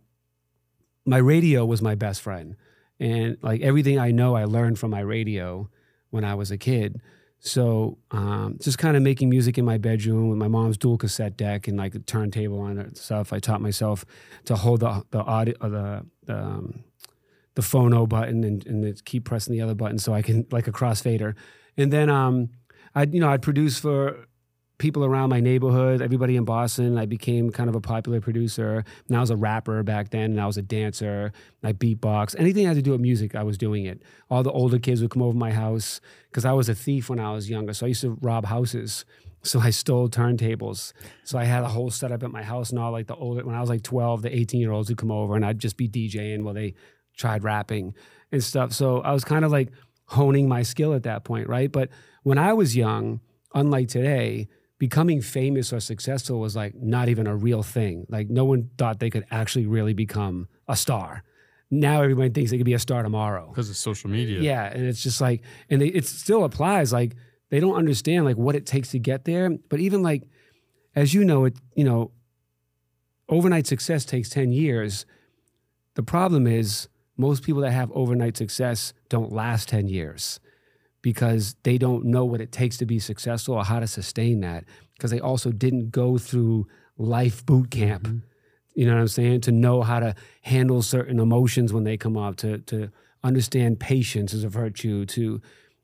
my 1.05 1.19
radio 1.19 1.65
was 1.65 1.83
my 1.83 1.95
best 1.95 2.21
friend, 2.21 2.57
and 3.01 3.37
like 3.43 3.61
everything 3.63 3.99
I 3.99 4.11
know, 4.11 4.35
I 4.35 4.45
learned 4.45 4.79
from 4.79 4.91
my 4.91 5.01
radio 5.01 5.69
when 6.11 6.25
I 6.25 6.35
was 6.35 6.51
a 6.51 6.59
kid. 6.59 7.01
So 7.47 7.99
um, 8.11 8.59
just 8.61 8.79
kind 8.79 8.97
of 8.97 9.03
making 9.05 9.29
music 9.29 9.57
in 9.57 9.65
my 9.65 9.79
bedroom 9.79 10.29
with 10.29 10.39
my 10.39 10.49
mom's 10.49 10.77
dual 10.77 10.99
cassette 10.99 11.37
deck 11.37 11.69
and 11.69 11.79
like 11.79 11.95
a 11.95 12.01
turntable 12.01 12.61
on 12.61 12.79
it 12.79 12.87
and 12.87 12.97
stuff. 12.97 13.33
I 13.33 13.39
taught 13.39 13.61
myself 13.61 14.05
to 14.47 14.57
hold 14.57 14.81
the 14.81 15.05
the 15.11 15.21
audio 15.21 15.55
uh, 15.61 15.69
the 15.69 16.07
the, 16.25 16.37
um, 16.37 16.85
the 17.55 17.63
phono 17.63 18.09
button 18.09 18.43
and, 18.43 18.67
and 18.67 19.05
keep 19.05 19.25
pressing 19.25 19.53
the 19.53 19.63
other 19.63 19.75
button 19.75 19.99
so 19.99 20.13
I 20.13 20.23
can 20.23 20.45
like 20.51 20.67
a 20.67 20.73
crossfader. 20.73 21.35
And 21.77 21.93
then 21.93 22.11
um, 22.11 22.51
I 22.97 23.05
you 23.05 23.21
know 23.21 23.29
I'd 23.29 23.43
produce 23.43 23.79
for 23.79 24.27
people 24.79 25.05
around 25.05 25.31
my 25.31 25.41
neighborhood, 25.41 26.03
everybody 26.03 26.37
in 26.37 26.45
Boston. 26.45 26.99
I 26.99 27.07
became 27.07 27.51
kind 27.51 27.69
of 27.69 27.75
a 27.75 27.81
popular 27.81 28.21
producer. 28.21 28.85
And 29.09 29.17
I 29.17 29.21
was 29.21 29.31
a 29.31 29.37
rapper 29.37 29.83
back 29.83 30.11
then, 30.11 30.33
and 30.33 30.41
I 30.41 30.47
was 30.47 30.59
a 30.59 30.63
dancer. 30.63 31.33
I 31.63 31.73
beatbox. 31.73 32.37
Anything 32.39 32.67
I 32.67 32.69
had 32.69 32.77
to 32.77 32.83
do 32.83 32.93
with 32.93 33.01
music, 33.01 33.35
I 33.35 33.43
was 33.43 33.57
doing 33.57 33.87
it. 33.87 34.03
All 34.31 34.43
the 34.43 34.53
older 34.53 34.79
kids 34.79 35.01
would 35.01 35.11
come 35.11 35.23
over 35.23 35.37
my 35.37 35.53
house 35.53 36.01
because 36.31 36.45
I 36.45 36.53
was 36.53 36.69
a 36.69 36.75
thief 36.75 37.09
when 37.09 37.19
I 37.19 37.33
was 37.33 37.49
younger. 37.49 37.73
So 37.73 37.87
I 37.87 37.89
used 37.89 38.03
to 38.03 38.19
rob 38.21 38.47
houses. 38.47 39.05
So 39.43 39.61
I 39.61 39.71
stole 39.71 40.09
turntables. 40.09 40.93
So 41.23 41.39
I 41.39 41.45
had 41.45 41.63
a 41.63 41.69
whole 41.69 41.93
setup 41.93 42.25
at 42.25 42.33
my 42.33 42.43
house, 42.43 42.71
and 42.71 42.81
all 42.81 42.91
like 42.91 43.07
the 43.07 43.15
older, 43.15 43.45
when 43.45 43.55
I 43.55 43.61
was 43.61 43.71
like 43.71 43.85
12, 43.85 44.23
the 44.23 44.37
18 44.37 44.61
year 44.61 44.73
olds 44.73 44.89
would 44.89 44.99
come 44.99 45.13
over, 45.13 45.37
and 45.37 45.47
I'd 45.47 45.61
just 45.61 45.77
be 45.77 45.89
DJing 45.89 46.43
while 46.43 46.55
they 46.55 46.75
tried 47.17 47.45
rapping 47.45 47.95
and 48.33 48.43
stuff. 48.43 48.73
So 48.73 49.03
I 49.03 49.13
was 49.13 49.23
kind 49.23 49.45
of 49.45 49.53
like 49.53 49.69
honing 50.07 50.49
my 50.49 50.63
skill 50.63 50.95
at 50.95 51.05
that 51.05 51.23
point, 51.23 51.49
right? 51.49 51.71
But 51.71 51.91
when 52.25 52.39
I 52.39 52.55
was 52.55 52.75
young, 52.75 53.21
unlike 53.55 53.87
today, 53.89 54.49
becoming 54.79 55.21
famous 55.23 55.73
or 55.73 55.81
successful 55.81 56.39
was 56.39 56.55
like 56.55 56.75
not 56.75 57.09
even 57.09 57.27
a 57.27 57.35
real 57.35 57.63
thing. 57.63 58.07
Like 58.09 58.29
no 58.29 58.45
one 58.45 58.71
thought 58.77 59.01
they 59.01 59.11
could 59.11 59.25
actually 59.31 59.67
really 59.67 59.95
become 59.95 60.49
a 60.69 60.77
star. 60.77 61.23
Now 61.71 62.03
everyone 62.03 62.33
thinks 62.33 62.51
they 62.51 62.59
could 62.59 62.67
be 62.67 62.75
a 62.75 62.79
star 62.79 63.03
tomorrow 63.03 63.49
because 63.49 63.71
of 63.71 63.77
social 63.77 64.11
media. 64.11 64.41
Yeah, 64.41 64.65
and 64.65 64.87
it's 64.87 65.03
just 65.03 65.21
like, 65.21 65.43
and 65.69 65.81
they, 65.81 65.89
it 65.89 66.07
still 66.07 66.45
applies. 66.45 66.93
Like 66.93 67.17
they 67.51 67.59
don't 67.59 67.75
understand 67.75 68.25
like 68.25 68.37
what 68.37 68.55
it 68.55 68.67
takes 68.67 68.91
to 68.91 68.99
get 68.99 69.25
there. 69.25 69.51
But 69.69 69.81
even 69.81 70.03
like, 70.03 70.25
as 70.95 71.15
you 71.15 71.25
know, 71.25 71.47
it 71.47 71.59
you 71.75 71.85
know, 71.85 72.13
overnight 73.29 73.67
success 73.67 74.05
takes 74.05 74.29
ten 74.29 74.53
years. 74.53 75.07
The 75.95 76.03
problem 76.03 76.47
is 76.47 76.89
most 77.17 77.43
people 77.43 77.63
that 77.63 77.73
have 77.73 77.91
overnight 77.93 78.37
success 78.37 78.93
don't 79.09 79.33
last 79.33 79.69
ten 79.69 79.89
years 79.89 80.39
because 81.07 81.55
they 81.63 81.79
don't 81.79 82.05
know 82.05 82.25
what 82.25 82.41
it 82.41 82.51
takes 82.51 82.77
to 82.77 82.85
be 82.85 82.99
successful 82.99 83.55
or 83.55 83.65
how 83.65 83.79
to 83.79 83.87
sustain 83.87 84.41
that 84.41 84.65
because 84.95 85.13
they 85.13 85.21
also 85.21 85.53
didn't 85.53 85.93
go 85.93 86.19
through 86.19 86.67
life 86.99 87.47
boot 87.47 87.71
camp. 87.71 88.03
Mm-hmm. 88.03 88.19
You 88.75 88.87
know 88.87 88.95
what 88.95 89.03
I'm 89.03 89.07
saying? 89.07 89.43
To 89.43 89.53
know 89.53 89.83
how 89.83 90.01
to 90.01 90.17
handle 90.43 90.83
certain 90.83 91.21
emotions 91.21 91.73
when 91.73 91.85
they 91.85 91.97
come 91.97 92.17
up, 92.17 92.35
to 92.39 92.59
to 92.59 92.91
understand 93.23 93.79
patience 93.79 94.35
as 94.35 94.43
a 94.43 94.49
virtue, 94.49 95.07
to 95.07 95.41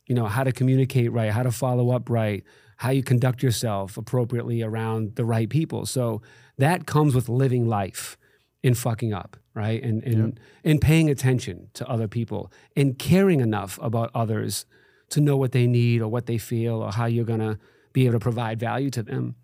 you 0.08 0.14
know 0.16 0.26
how 0.26 0.42
to 0.42 0.50
communicate 0.50 1.12
right, 1.12 1.30
how 1.30 1.44
to 1.44 1.52
follow 1.52 1.92
up 1.92 2.10
right, 2.10 2.42
how 2.78 2.90
you 2.90 3.04
conduct 3.04 3.44
yourself 3.44 3.96
appropriately 3.96 4.60
around 4.60 5.14
the 5.14 5.24
right 5.24 5.48
people. 5.48 5.86
So 5.86 6.20
that 6.58 6.86
comes 6.86 7.14
with 7.14 7.28
living 7.28 7.68
life 7.68 8.16
in 8.64 8.74
fucking 8.74 9.12
up, 9.12 9.36
right? 9.54 9.80
And 9.84 10.02
and 10.02 10.40
and 10.64 10.80
paying 10.80 11.08
attention 11.08 11.68
to 11.74 11.88
other 11.88 12.08
people 12.08 12.50
and 12.74 12.98
caring 12.98 13.38
enough 13.38 13.78
about 13.80 14.10
others 14.16 14.66
to 15.12 15.21
know 15.21 15.37
what 15.37 15.52
they 15.52 15.66
need 15.66 16.02
or 16.02 16.09
what 16.09 16.26
they 16.26 16.38
feel 16.38 16.83
or 16.83 16.92
how 16.92 17.07
you're 17.07 17.25
gonna 17.25 17.59
be 17.92 18.07
able 18.07 18.14
to 18.14 18.21
provide 18.21 18.59
value 18.59 18.90
to 18.90 19.02
them. 19.02 19.37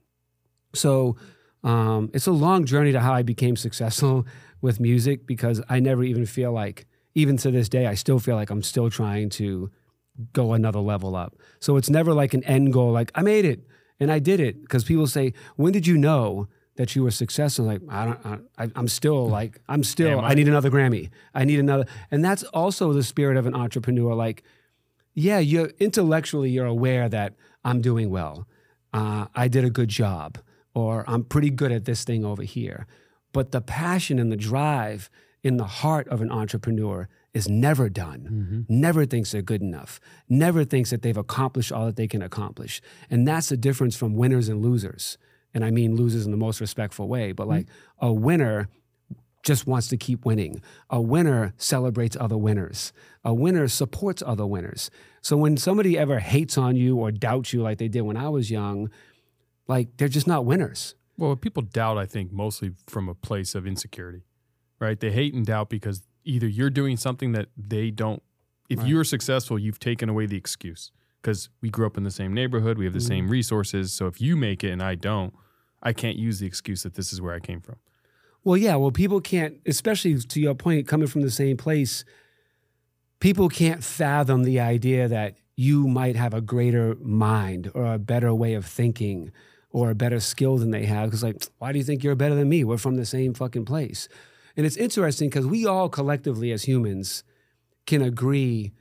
So 0.75 1.17
um, 1.65 2.11
it's 2.15 2.27
a 2.27 2.33
long 2.33 2.65
journey 2.65 2.93
to 2.93 3.01
how 3.01 3.13
I 3.13 3.23
became 3.23 3.57
successful 3.57 4.27
with 4.61 4.81
music 4.81 5.27
because 5.27 5.63
I 5.69 5.81
never 5.81 6.03
even 6.03 6.27
feel 6.27 6.53
like, 6.53 6.87
even 7.15 7.37
to 7.39 7.51
this 7.51 7.69
day, 7.69 7.87
I 7.87 7.95
still 7.95 8.19
feel 8.19 8.37
like 8.37 8.51
I'm 8.51 8.63
still 8.63 8.91
trying 8.91 9.29
to 9.31 9.71
go 10.33 10.53
another 10.53 10.81
level 10.81 11.15
up. 11.15 11.37
So 11.61 11.77
it's 11.77 11.91
never 11.91 12.13
like 12.13 12.35
an 12.35 12.45
end 12.45 12.73
goal, 12.73 12.93
like 12.93 13.11
I 13.15 13.23
made 13.23 13.45
it 13.45 13.61
and 14.01 14.11
I 14.11 14.19
did 14.19 14.41
it. 14.41 14.61
Because 14.63 14.85
people 14.85 15.07
say, 15.07 15.33
when 15.57 15.73
did 15.73 15.87
you 15.87 15.97
know 15.97 16.49
that 16.77 16.95
you 16.97 17.03
were 17.03 17.11
successful? 17.11 17.67
Like 17.67 17.83
I 17.89 18.05
don't, 18.07 18.49
I, 18.59 18.71
I'm 18.75 18.89
still 18.89 19.29
like 19.39 19.61
I'm 19.69 19.83
still. 19.83 20.19
Am 20.19 20.25
I? 20.25 20.29
I 20.29 20.35
need 20.35 20.49
another 20.49 20.71
Grammy. 20.71 21.11
I 21.35 21.45
need 21.45 21.61
another, 21.61 21.87
and 22.11 22.25
that's 22.25 22.43
also 22.45 22.93
the 22.93 23.03
spirit 23.03 23.37
of 23.37 23.47
an 23.47 23.55
entrepreneur. 23.55 24.15
Like, 24.15 24.43
yeah, 25.19 25.39
you're 25.39 25.73
intellectually 25.79 26.51
you're 26.51 26.67
aware 26.67 27.09
that 27.09 27.35
I'm 27.65 27.81
doing 27.81 28.11
well. 28.11 28.47
Uh, 28.93 29.27
I 29.35 29.49
did 29.49 29.65
a 29.65 29.71
good 29.71 29.89
job, 29.89 30.39
or 30.75 31.05
I'm 31.07 31.25
pretty 31.25 31.51
good 31.51 31.73
at 31.73 31.85
this 31.85 32.05
thing 32.05 32.25
over 32.25 32.43
here. 32.43 32.87
But 33.33 33.51
the 33.53 33.61
passion 33.61 34.19
and 34.19 34.33
the 34.33 34.37
drive 34.37 35.11
in 35.43 35.57
the 35.57 35.65
heart 35.65 36.09
of 36.09 36.21
an 36.23 36.31
entrepreneur 36.31 37.09
is 37.35 37.49
never 37.49 37.89
done. 37.89 38.67
Never 38.69 39.05
thinks 39.05 39.33
they're 39.33 39.43
good 39.43 39.61
enough. 39.61 40.01
Never 40.29 40.65
thinks 40.65 40.91
that 40.91 41.03
they've 41.03 41.17
accomplished 41.17 41.73
all 41.73 41.87
that 41.87 41.97
they 41.97 42.09
can 42.09 42.23
accomplish. 42.23 42.81
And 43.11 43.29
that's 43.29 43.51
the 43.51 43.57
difference 43.57 43.97
from 43.97 44.15
winners 44.15 44.49
and 44.49 44.63
losers. 44.63 45.19
And 45.53 45.65
I 45.65 45.71
mean 45.71 45.95
losers 45.95 46.25
in 46.25 46.31
the 46.31 46.39
most 46.39 46.61
respectful 46.61 47.09
way. 47.09 47.33
But 47.33 47.49
like 47.49 47.67
a 47.99 48.13
winner 48.13 48.69
just 49.42 49.66
wants 49.66 49.88
to 49.88 49.97
keep 49.97 50.25
winning. 50.25 50.61
A 50.90 51.00
winner 51.00 51.54
celebrates 51.57 52.16
other 52.18 52.37
winners. 52.37 52.92
A 53.25 53.33
winner 53.33 53.68
supports 53.68 54.23
other 54.26 54.47
winners. 54.47 54.90
So 55.23 55.37
when 55.37 55.57
somebody 55.57 55.97
ever 55.99 56.18
hates 56.18 56.59
on 56.59 56.76
you 56.76 56.97
or 56.97 57.11
doubts 57.12 57.52
you 57.52 57.62
like 57.62 57.78
they 57.78 57.88
did 57.88 58.02
when 58.02 58.16
I 58.16 58.28
was 58.28 58.50
young, 58.50 58.90
like 59.66 59.97
they're 59.97 60.09
just 60.09 60.26
not 60.26 60.45
winners. 60.45 60.95
Well, 61.16 61.35
people 61.37 61.62
doubt, 61.62 61.99
I 61.99 62.07
think, 62.07 62.33
mostly 62.33 62.73
from 62.87 63.09
a 63.09 63.14
place 63.14 63.54
of 63.54 63.66
insecurity, 63.66 64.23
right? 64.80 64.99
They 64.99 65.11
hate 65.11 65.35
and 65.35 65.45
doubt 65.45 65.68
because 65.68 66.02
either 66.25 66.47
you're 66.47 66.71
doing 66.71 66.97
something 66.97 67.33
that 67.33 67.49
they 67.57 67.90
don't. 67.90 68.23
If 68.68 68.80
Right. 68.80 68.88
you're 68.88 69.04
successful, 69.04 69.59
you've 69.59 69.78
taken 69.80 70.09
away 70.09 70.26
the 70.26 70.37
excuse 70.37 70.90
because 71.23 71.49
we 71.61 71.71
grew 71.71 71.87
up 71.87 71.97
in 71.97 72.04
the 72.04 72.11
same 72.11 72.33
neighborhood, 72.35 72.78
we 72.78 72.85
have 72.85 72.92
the 72.92 72.99
Mm-hmm. 73.00 73.09
same 73.09 73.28
resources. 73.28 73.92
So 73.92 74.07
if 74.07 74.21
you 74.21 74.37
make 74.37 74.62
it 74.62 74.71
and 74.71 74.83
I 74.83 74.95
don't, 74.95 75.35
I 75.83 75.92
can't 75.92 76.16
use 76.16 76.38
the 76.38 76.47
excuse 76.47 76.83
that 76.83 76.95
this 76.95 77.12
is 77.12 77.21
where 77.21 77.35
I 77.35 77.40
came 77.40 77.61
from. 77.61 77.76
Well, 78.45 78.57
yeah. 78.57 78.76
Well, 78.76 78.90
people 78.90 79.21
can't, 79.21 79.59
especially 79.66 80.16
to 80.18 80.40
your 80.40 80.54
point, 80.54 80.87
coming 80.87 81.09
from 81.09 81.23
the 81.23 81.30
same 81.30 81.57
place, 81.57 82.04
people 83.21 83.49
can't 83.49 83.83
fathom 83.83 84.45
the 84.45 84.61
idea 84.61 85.09
that 85.09 85.37
you 85.57 85.88
might 85.88 86.16
have 86.16 86.35
a 86.35 86.40
greater 86.40 86.95
mind 87.00 87.71
or 87.75 87.92
a 87.92 87.99
better 87.99 88.33
way 88.33 88.54
of 88.54 88.64
thinking 88.64 89.33
or 89.71 89.90
a 89.90 89.95
better 89.95 90.21
skill 90.21 90.57
than 90.57 90.71
they 90.71 90.87
have. 90.87 91.09
Because, 91.09 91.23
like, 91.23 91.42
why 91.59 91.73
do 91.73 91.78
you 91.78 91.85
think 91.85 92.02
you're 92.02 92.14
better 92.14 92.35
than 92.35 92.49
me? 92.49 92.64
We're 92.64 92.78
from 92.78 92.97
the 92.97 93.04
same 93.04 93.35
fucking 93.35 93.64
place. 93.64 94.09
And 94.57 94.64
it's 94.64 94.76
interesting 94.76 95.28
because 95.28 95.47
we 95.47 95.66
all 95.66 95.88
collectively 95.88 96.52
as 96.52 96.64
humans 96.64 97.25
can 97.87 98.02
agree 98.02 98.73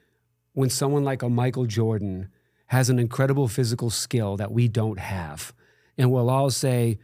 when 0.54 0.70
someone 0.70 1.04
like 1.04 1.22
a 1.22 1.30
Michael 1.30 1.66
Jordan 1.66 2.30
has 2.68 2.90
an 2.90 3.00
incredible 3.00 3.48
physical 3.48 3.90
skill 3.90 4.38
that 4.38 4.52
we 4.52 4.68
don't 4.68 5.00
have. 5.00 5.54
And 5.98 6.12
we'll 6.12 6.30
all 6.30 6.50
say, 6.50 7.00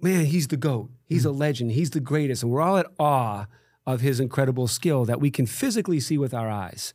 man, 0.00 0.26
he's 0.26 0.48
the 0.48 0.56
GOAT. 0.56 0.90
He's 1.14 1.24
a 1.24 1.30
legend. 1.30 1.72
He's 1.72 1.90
the 1.90 2.00
greatest. 2.00 2.42
And 2.42 2.52
we're 2.52 2.60
all 2.60 2.76
at 2.76 2.86
awe 2.98 3.46
of 3.86 4.00
his 4.00 4.20
incredible 4.20 4.66
skill 4.66 5.04
that 5.04 5.20
we 5.20 5.30
can 5.30 5.46
physically 5.46 6.00
see 6.00 6.18
with 6.18 6.34
our 6.34 6.50
eyes. 6.50 6.94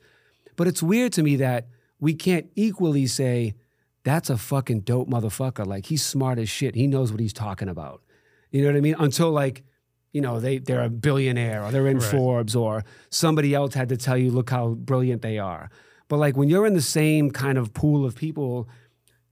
But 0.56 0.68
it's 0.68 0.84
weird 0.84 1.14
to 1.14 1.24
me 1.24 1.36
that 1.38 1.68
we 2.00 2.14
can't 2.14 2.50
equally 2.56 3.08
say, 3.08 3.56
that's 4.04 4.30
a 4.30 4.38
fucking 4.38 4.82
dope 4.82 5.10
motherfucker. 5.10 5.66
Like 5.66 5.86
he's 5.88 6.04
smart 6.04 6.40
as 6.40 6.50
shit. 6.50 6.76
He 6.76 6.88
knows 6.88 7.12
what 7.12 7.20
he's 7.20 7.34
talking 7.34 7.70
about. 7.70 8.02
You 8.52 8.62
know 8.62 8.70
what 8.70 8.78
I 8.78 8.82
mean? 8.82 8.96
Until 8.98 9.32
like, 9.32 9.64
you 10.12 10.22
know, 10.22 10.40
they, 10.40 10.58
they're 10.58 10.84
a 10.84 10.90
billionaire 10.90 11.64
or 11.64 11.72
they're 11.72 11.88
in 11.88 12.00
Right. 12.00 12.12
Forbes 12.12 12.56
or 12.56 12.84
somebody 13.10 13.54
else 13.54 13.74
had 13.74 13.90
to 13.90 13.98
tell 13.98 14.18
you, 14.18 14.32
look 14.32 14.50
how 14.50 14.70
brilliant 14.70 15.22
they 15.22 15.38
are. 15.38 15.70
But 16.08 16.18
like 16.18 16.36
when 16.36 16.50
you're 16.50 16.66
in 16.66 16.74
the 16.74 16.82
same 16.82 17.30
kind 17.30 17.58
of 17.58 17.74
pool 17.74 18.06
of 18.06 18.16
people, 18.16 18.68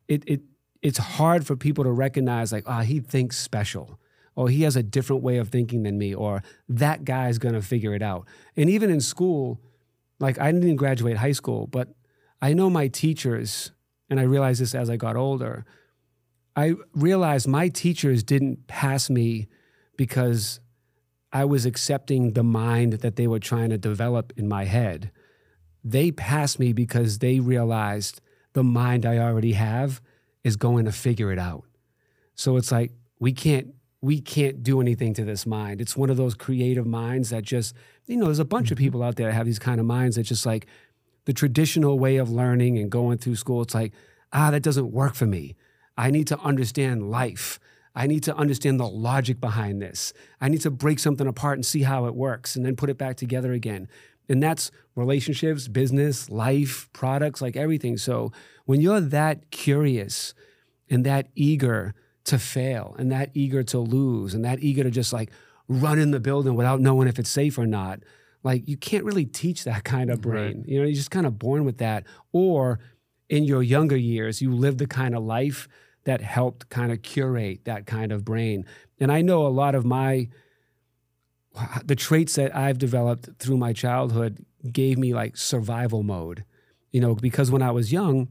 it, 0.08 0.24
it 0.27 0.41
it's 0.82 1.00
hard 1.00 1.46
for 1.46 1.56
people 1.56 1.84
to 1.84 1.91
recognize 1.91 2.51
like, 2.51 2.63
ah, 2.67 2.82
he 2.82 3.00
thinks 3.00 3.38
special. 3.38 4.00
Or 4.38 4.50
he 4.50 4.62
has 4.62 4.75
a 4.75 4.84
different 4.84 5.24
way 5.24 5.38
of 5.38 5.50
thinking 5.50 5.84
than 5.84 5.98
me, 5.98 6.13
or 6.13 6.44
that 6.70 7.03
guy's 7.03 7.39
gonna 7.39 7.62
figure 7.62 7.94
it 7.96 8.03
out. 8.03 8.27
And 8.56 8.70
even 8.70 8.91
in 8.91 9.01
school, 9.01 9.60
like 10.20 10.39
I 10.39 10.51
didn't 10.51 10.75
graduate 10.75 11.17
high 11.17 11.32
school, 11.32 11.65
but 11.67 11.89
I 12.39 12.53
know 12.53 12.70
my 12.70 12.88
teachers, 12.88 13.72
and 14.10 14.20
I 14.20 14.24
realized 14.24 14.62
this 14.62 14.75
as 14.75 14.89
I 14.89 14.96
got 14.96 15.15
older. 15.15 15.65
I 16.56 16.75
realized 16.94 17.48
my 17.48 17.67
teachers 17.67 18.24
didn't 18.24 18.67
pass 18.67 19.10
me 19.10 19.48
because 19.98 20.60
I 21.34 21.46
was 21.46 21.65
accepting 21.65 22.34
the 22.34 22.44
mind 22.44 22.94
that 22.94 23.15
they 23.15 23.27
were 23.27 23.39
trying 23.39 23.72
to 23.72 23.77
develop 23.77 24.34
in 24.38 24.48
my 24.48 24.65
head. 24.65 25.12
They 25.84 26.12
passed 26.12 26.60
me 26.60 26.74
because 26.74 27.20
they 27.20 27.39
realized 27.39 28.22
the 28.53 28.63
mind 28.63 29.03
I 29.03 29.17
already 29.17 29.53
have 29.53 30.00
is 30.44 30.58
going 30.58 30.86
to 30.86 30.91
figure 30.91 31.32
it 31.32 31.39
out. 31.39 31.63
So 32.36 32.56
it's 32.56 32.72
like 32.72 32.91
we 33.20 33.34
can't 33.34 33.74
we 34.07 34.21
can't 34.21 34.63
do 34.63 34.79
anything 34.79 35.13
to 35.13 35.25
this 35.25 35.45
mind. 35.45 35.81
It's 35.81 35.97
one 35.97 36.09
of 36.09 36.15
those 36.15 36.33
creative 36.33 36.87
minds 36.87 37.29
that 37.31 37.43
just 37.43 37.75
you 38.05 38.15
know 38.15 38.25
there's 38.27 38.39
a 38.39 38.45
bunch 38.45 38.71
of 38.71 38.77
people 38.77 39.03
out 39.03 39.17
there 39.17 39.27
that 39.27 39.33
have 39.33 39.45
these 39.45 39.59
kind 39.59 39.81
of 39.81 39.85
minds 39.85 40.15
that 40.15 40.23
just 40.23 40.45
like 40.45 40.65
the 41.25 41.33
traditional 41.33 41.99
way 41.99 42.15
of 42.15 42.31
learning 42.31 42.77
and 42.77 42.89
going 42.89 43.17
through 43.17 43.35
school. 43.35 43.61
It's 43.63 43.75
like 43.75 43.91
ah 44.31 44.49
that 44.51 44.63
doesn't 44.63 44.93
work 44.93 45.13
for 45.13 45.25
me. 45.25 45.57
I 45.97 46.09
need 46.09 46.25
to 46.27 46.39
understand 46.39 47.11
life. 47.11 47.59
I 47.95 48.07
need 48.07 48.23
to 48.23 48.35
understand 48.37 48.79
the 48.79 48.87
logic 48.87 49.41
behind 49.41 49.81
this. 49.81 50.13
I 50.39 50.47
need 50.47 50.61
to 50.61 50.71
break 50.71 50.99
something 50.99 51.27
apart 51.27 51.57
and 51.57 51.65
see 51.65 51.81
how 51.81 52.05
it 52.05 52.15
works 52.15 52.55
and 52.55 52.65
then 52.65 52.77
put 52.77 52.89
it 52.89 52.97
back 52.97 53.17
together 53.17 53.51
again. 53.51 53.89
And 54.29 54.41
that's 54.41 54.71
relationships, 54.95 55.67
business, 55.67 56.29
life, 56.29 56.87
products, 56.93 57.41
like 57.41 57.57
everything. 57.57 57.97
So 57.97 58.31
when 58.63 58.79
you're 58.79 59.01
that 59.01 59.51
curious 59.51 60.33
and 60.89 61.05
that 61.05 61.27
eager 61.35 61.93
to 62.27 62.38
fail 62.38 62.96
and 63.00 63.12
that 63.12 63.31
eager 63.34 63.63
to 63.63 63.79
lose 63.79 64.34
and 64.34 64.43
that 64.43 64.62
eager 64.62 64.84
to 64.84 64.91
just 64.91 65.13
like 65.13 65.31
run 65.67 65.98
in 65.98 66.12
the 66.12 66.19
building 66.19 66.55
without 66.55 66.79
knowing 66.79 67.07
if 67.07 67.19
it's 67.19 67.29
safe 67.29 67.57
or 67.57 67.65
not, 67.65 68.00
like 68.43 68.67
you 68.67 68.77
can't 68.77 69.03
really 69.03 69.25
teach 69.25 69.63
that 69.63 69.84
kind 69.84 70.10
of 70.10 70.22
brain. 70.22 70.63
You 70.67 70.79
know, 70.79 70.86
you're 70.86 70.96
just 70.96 71.12
kind 71.12 71.25
of 71.25 71.39
born 71.39 71.65
with 71.65 71.77
that. 71.79 72.03
Or 72.31 72.79
in 73.29 73.43
your 73.43 73.63
younger 73.63 73.98
years, 73.98 74.41
you 74.41 74.53
lived 74.53 74.77
the 74.77 74.88
kind 74.88 75.15
of 75.15 75.24
life 75.24 75.67
that 76.03 76.22
helped 76.22 76.69
kind 76.69 76.91
of 76.91 77.01
curate 77.01 77.65
that 77.65 77.86
kind 77.86 78.12
of 78.12 78.24
brain. 78.24 78.65
And 79.00 79.12
I 79.12 79.22
know 79.22 79.46
a 79.46 79.50
lot 79.50 79.75
of 79.75 79.86
my 79.86 80.29
the 81.84 81.96
traits 81.96 82.36
that 82.36 82.55
I've 82.55 82.77
developed 82.77 83.29
through 83.39 83.57
my 83.57 83.74
childhood 83.74 84.46
gave 84.72 84.98
me 84.98 85.13
like 85.13 85.38
survival 85.38 86.03
mode. 86.03 86.43
You 86.91 87.01
know, 87.01 87.15
because 87.15 87.51
when 87.51 87.62
I 87.62 87.72
was 87.72 87.91
young, 87.91 88.29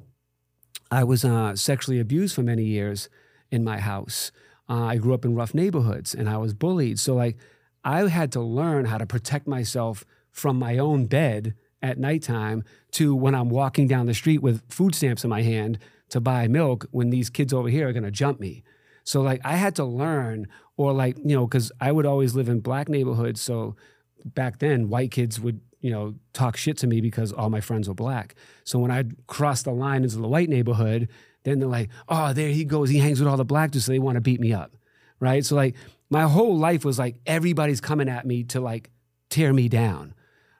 I 0.90 1.04
was 1.04 1.24
uh, 1.24 1.56
sexually 1.56 1.98
abused 1.98 2.34
for 2.34 2.42
many 2.42 2.64
years 2.64 3.08
in 3.50 3.64
my 3.64 3.78
house. 3.78 4.32
Uh, 4.68 4.84
I 4.84 4.96
grew 4.96 5.14
up 5.14 5.24
in 5.24 5.34
rough 5.34 5.54
neighborhoods 5.54 6.14
and 6.14 6.28
I 6.28 6.38
was 6.38 6.54
bullied. 6.54 6.98
So, 6.98 7.14
like, 7.14 7.36
I 7.84 8.08
had 8.08 8.32
to 8.32 8.40
learn 8.40 8.86
how 8.86 8.98
to 8.98 9.06
protect 9.06 9.46
myself 9.46 10.04
from 10.30 10.58
my 10.58 10.76
own 10.76 11.06
bed 11.06 11.54
at 11.82 11.98
nighttime 11.98 12.64
to 12.92 13.14
when 13.14 13.34
I'm 13.34 13.48
walking 13.48 13.86
down 13.86 14.06
the 14.06 14.14
street 14.14 14.42
with 14.42 14.62
food 14.68 14.94
stamps 14.94 15.24
in 15.24 15.30
my 15.30 15.42
hand 15.42 15.78
to 16.10 16.20
buy 16.20 16.48
milk 16.48 16.86
when 16.90 17.10
these 17.10 17.30
kids 17.30 17.52
over 17.52 17.68
here 17.68 17.88
are 17.88 17.92
going 17.92 18.02
to 18.02 18.10
jump 18.10 18.40
me. 18.40 18.62
So, 19.04 19.22
like, 19.22 19.40
I 19.44 19.54
had 19.56 19.76
to 19.76 19.84
learn, 19.84 20.48
or 20.76 20.92
like, 20.92 21.16
you 21.18 21.36
know, 21.36 21.46
because 21.46 21.70
I 21.80 21.92
would 21.92 22.06
always 22.06 22.34
live 22.34 22.48
in 22.48 22.60
black 22.60 22.88
neighborhoods. 22.88 23.40
So, 23.40 23.76
back 24.24 24.58
then, 24.58 24.88
white 24.88 25.12
kids 25.12 25.38
would, 25.38 25.60
you 25.80 25.90
know, 25.90 26.16
talk 26.32 26.56
shit 26.56 26.76
to 26.78 26.88
me 26.88 27.00
because 27.00 27.32
all 27.32 27.50
my 27.50 27.60
friends 27.60 27.88
were 27.88 27.94
black. 27.94 28.34
So, 28.64 28.80
when 28.80 28.90
I'd 28.90 29.26
cross 29.28 29.62
the 29.62 29.70
line 29.70 30.02
into 30.02 30.16
the 30.16 30.26
white 30.26 30.48
neighborhood, 30.48 31.08
then 31.46 31.60
they're 31.60 31.68
like, 31.68 31.90
oh, 32.08 32.32
there 32.32 32.48
he 32.48 32.64
goes. 32.64 32.90
He 32.90 32.98
hangs 32.98 33.20
with 33.20 33.28
all 33.28 33.36
the 33.36 33.44
black 33.44 33.70
dudes. 33.70 33.86
So 33.86 33.92
they 33.92 33.98
want 33.98 34.16
to 34.16 34.20
beat 34.20 34.40
me 34.40 34.52
up. 34.52 34.76
Right. 35.20 35.44
So, 35.44 35.54
like, 35.56 35.76
my 36.10 36.22
whole 36.22 36.58
life 36.58 36.84
was 36.84 36.98
like 36.98 37.16
everybody's 37.24 37.80
coming 37.80 38.08
at 38.08 38.26
me 38.26 38.44
to 38.44 38.60
like 38.60 38.90
tear 39.30 39.52
me 39.52 39.68
down. 39.68 40.14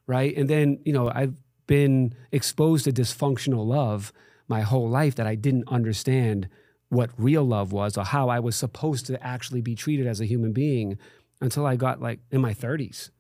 Right. 0.07 0.37
And 0.37 0.49
then, 0.49 0.78
you 0.85 0.93
know, 0.93 1.11
I've 1.12 1.35
been 1.66 2.14
exposed 2.31 2.85
to 2.85 2.93
dysfunctional 2.93 3.66
love 3.66 4.12
my 4.49 4.61
whole 4.61 4.88
life 4.88 5.16
that 5.16 5.26
I 5.26 5.35
didn't 5.35 5.69
understand 5.69 6.49
what 6.88 7.11
real 7.19 7.45
love 7.45 7.73
was 7.73 7.99
or 7.99 8.05
how 8.05 8.28
I 8.28 8.38
was 8.38 8.55
supposed 8.55 9.07
to 9.07 9.21
actually 9.25 9.61
be 9.61 9.75
treated 9.75 10.07
as 10.07 10.21
a 10.21 10.25
human 10.25 10.52
being 10.52 10.99
until 11.40 11.66
I 11.66 11.75
got 11.75 12.00
like 12.00 12.21
in 12.31 12.40
my 12.40 12.55
30s. 12.55 13.11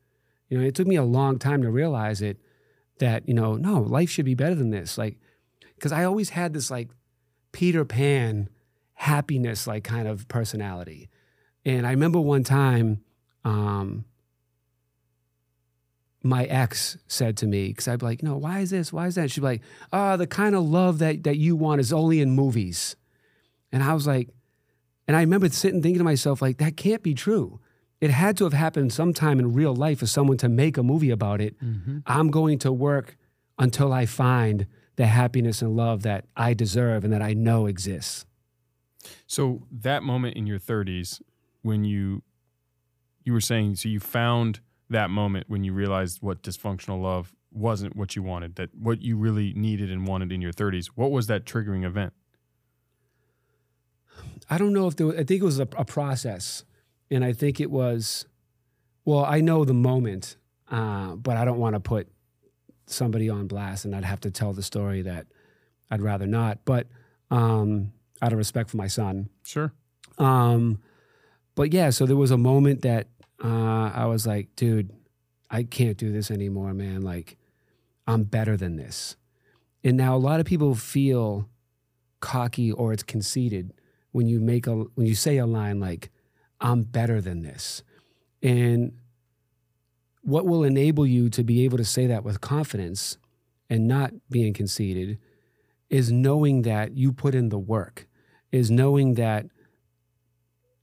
You 0.48 0.58
know, 0.58 0.64
it 0.64 0.76
took 0.76 0.86
me 0.86 0.94
a 0.94 1.02
long 1.02 1.40
time 1.40 1.62
to 1.62 1.70
realize 1.70 2.22
it 2.22 2.38
that, 2.98 3.28
you 3.28 3.34
know, 3.34 3.56
no, 3.56 3.80
life 3.80 4.08
should 4.08 4.24
be 4.24 4.34
better 4.34 4.54
than 4.54 4.70
this. 4.70 4.96
Like, 4.96 5.18
because 5.74 5.90
I 5.92 6.04
always 6.04 6.30
had 6.30 6.52
this 6.52 6.70
like 6.70 6.88
Peter 7.56 7.86
Pan 7.86 8.50
happiness, 8.92 9.66
like 9.66 9.82
kind 9.82 10.06
of 10.06 10.28
personality. 10.28 11.08
And 11.64 11.86
I 11.86 11.90
remember 11.90 12.20
one 12.20 12.44
time, 12.44 13.00
um, 13.46 14.04
my 16.22 16.44
ex 16.44 16.98
said 17.06 17.38
to 17.38 17.46
me, 17.46 17.68
because 17.68 17.88
I'd 17.88 18.00
be 18.00 18.04
like, 18.04 18.20
you 18.20 18.28
know, 18.28 18.36
why 18.36 18.60
is 18.60 18.68
this? 18.68 18.92
Why 18.92 19.06
is 19.06 19.14
that? 19.14 19.30
She'd 19.30 19.40
be 19.40 19.46
like, 19.46 19.62
ah, 19.90 20.12
oh, 20.12 20.16
the 20.18 20.26
kind 20.26 20.54
of 20.54 20.64
love 20.64 20.98
that, 20.98 21.22
that 21.22 21.38
you 21.38 21.56
want 21.56 21.80
is 21.80 21.94
only 21.94 22.20
in 22.20 22.30
movies. 22.32 22.94
And 23.72 23.82
I 23.82 23.94
was 23.94 24.06
like, 24.06 24.28
and 25.08 25.16
I 25.16 25.20
remember 25.20 25.48
sitting 25.48 25.80
thinking 25.80 26.00
to 26.00 26.04
myself, 26.04 26.42
like, 26.42 26.58
that 26.58 26.76
can't 26.76 27.02
be 27.02 27.14
true. 27.14 27.58
It 28.02 28.10
had 28.10 28.36
to 28.36 28.44
have 28.44 28.52
happened 28.52 28.92
sometime 28.92 29.38
in 29.38 29.54
real 29.54 29.74
life 29.74 30.00
for 30.00 30.06
someone 30.06 30.36
to 30.38 30.50
make 30.50 30.76
a 30.76 30.82
movie 30.82 31.08
about 31.08 31.40
it. 31.40 31.58
Mm-hmm. 31.64 32.00
I'm 32.04 32.30
going 32.30 32.58
to 32.58 32.70
work 32.70 33.16
until 33.58 33.94
I 33.94 34.04
find 34.04 34.66
the 34.96 35.06
happiness 35.06 35.62
and 35.62 35.76
love 35.76 36.02
that 36.02 36.24
I 36.36 36.54
deserve 36.54 37.04
and 37.04 37.12
that 37.12 37.22
I 37.22 37.34
know 37.34 37.66
exists. 37.66 38.24
So 39.26 39.62
that 39.70 40.02
moment 40.02 40.36
in 40.36 40.46
your 40.46 40.58
30s 40.58 41.20
when 41.62 41.84
you 41.84 42.22
you 43.24 43.32
were 43.32 43.40
saying 43.40 43.74
so 43.74 43.88
you 43.88 44.00
found 44.00 44.60
that 44.88 45.10
moment 45.10 45.46
when 45.48 45.64
you 45.64 45.72
realized 45.72 46.22
what 46.22 46.42
dysfunctional 46.42 47.02
love 47.02 47.32
wasn't 47.52 47.96
what 47.96 48.14
you 48.14 48.22
wanted, 48.22 48.56
that 48.56 48.70
what 48.74 49.02
you 49.02 49.16
really 49.16 49.52
needed 49.54 49.90
and 49.90 50.06
wanted 50.06 50.30
in 50.30 50.40
your 50.40 50.52
30s. 50.52 50.86
What 50.94 51.10
was 51.10 51.26
that 51.26 51.44
triggering 51.44 51.84
event? 51.84 52.12
I 54.48 54.58
don't 54.58 54.72
know 54.72 54.86
if 54.86 54.96
there 54.96 55.06
was, 55.06 55.16
I 55.16 55.24
think 55.24 55.42
it 55.42 55.44
was 55.44 55.58
a, 55.58 55.68
a 55.76 55.84
process. 55.84 56.64
And 57.10 57.24
I 57.24 57.32
think 57.32 57.60
it 57.60 57.70
was, 57.70 58.26
well, 59.04 59.24
I 59.24 59.40
know 59.40 59.64
the 59.64 59.74
moment, 59.74 60.36
uh, 60.70 61.16
but 61.16 61.36
I 61.36 61.44
don't 61.44 61.58
want 61.58 61.74
to 61.74 61.80
put 61.80 62.08
somebody 62.86 63.28
on 63.28 63.46
blast 63.46 63.84
and 63.84 63.94
I'd 63.94 64.04
have 64.04 64.20
to 64.20 64.30
tell 64.30 64.52
the 64.52 64.62
story 64.62 65.02
that 65.02 65.26
I'd 65.90 66.02
rather 66.02 66.26
not. 66.26 66.58
But 66.64 66.86
um, 67.30 67.92
out 68.22 68.32
of 68.32 68.38
respect 68.38 68.70
for 68.70 68.76
my 68.76 68.86
son. 68.86 69.28
Sure. 69.44 69.72
Um, 70.18 70.78
but 71.54 71.72
yeah, 71.72 71.90
so 71.90 72.06
there 72.06 72.16
was 72.16 72.30
a 72.30 72.38
moment 72.38 72.82
that 72.82 73.08
uh, 73.42 73.90
I 73.94 74.06
was 74.06 74.26
like, 74.26 74.54
dude, 74.56 74.92
I 75.50 75.62
can't 75.62 75.96
do 75.96 76.12
this 76.12 76.30
anymore, 76.30 76.74
man. 76.74 77.02
Like, 77.02 77.36
I'm 78.06 78.24
better 78.24 78.56
than 78.56 78.76
this. 78.76 79.16
And 79.84 79.96
now 79.96 80.16
a 80.16 80.18
lot 80.18 80.40
of 80.40 80.46
people 80.46 80.74
feel 80.74 81.48
cocky 82.20 82.72
or 82.72 82.92
it's 82.92 83.02
conceited 83.02 83.72
when 84.12 84.26
you 84.26 84.40
make 84.40 84.66
a 84.66 84.72
when 84.72 85.06
you 85.06 85.14
say 85.14 85.36
a 85.36 85.46
line 85.46 85.78
like, 85.78 86.10
I'm 86.60 86.82
better 86.82 87.20
than 87.20 87.42
this. 87.42 87.82
And 88.42 88.92
what 90.26 90.44
will 90.44 90.64
enable 90.64 91.06
you 91.06 91.30
to 91.30 91.44
be 91.44 91.64
able 91.64 91.78
to 91.78 91.84
say 91.84 92.06
that 92.08 92.24
with 92.24 92.40
confidence 92.40 93.16
and 93.70 93.86
not 93.86 94.12
being 94.28 94.52
conceited 94.52 95.18
is 95.88 96.10
knowing 96.10 96.62
that 96.62 96.96
you 96.96 97.12
put 97.12 97.32
in 97.32 97.48
the 97.48 97.58
work, 97.58 98.08
is 98.50 98.68
knowing 98.68 99.14
that, 99.14 99.46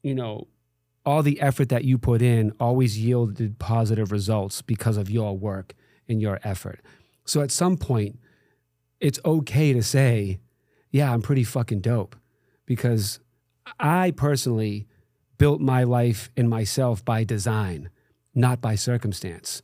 you 0.01 0.15
know, 0.15 0.47
all 1.05 1.21
the 1.21 1.41
effort 1.41 1.67
that 1.67 1.83
you 1.83 1.97
put 1.97 2.21
in 2.21 2.53
always 2.57 2.97
yielded 2.97 3.59
positive 3.59 4.13
results 4.13 4.61
because 4.61 4.95
of 4.95 5.09
your 5.09 5.37
work 5.37 5.73
and 6.07 6.21
your 6.21 6.39
effort. 6.45 6.79
So 7.25 7.41
at 7.41 7.51
some 7.51 7.75
point, 7.75 8.17
it's 9.01 9.19
okay 9.25 9.73
to 9.73 9.83
say, 9.83 10.39
yeah, 10.89 11.11
I'm 11.11 11.21
pretty 11.21 11.43
fucking 11.43 11.81
dope 11.81 12.15
because 12.65 13.19
I 13.77 14.11
personally 14.11 14.87
built 15.37 15.59
my 15.59 15.83
life 15.83 16.29
and 16.37 16.49
myself 16.49 17.03
by 17.03 17.25
design, 17.25 17.89
not 18.33 18.61
by 18.61 18.75
circumstance. 18.75 19.61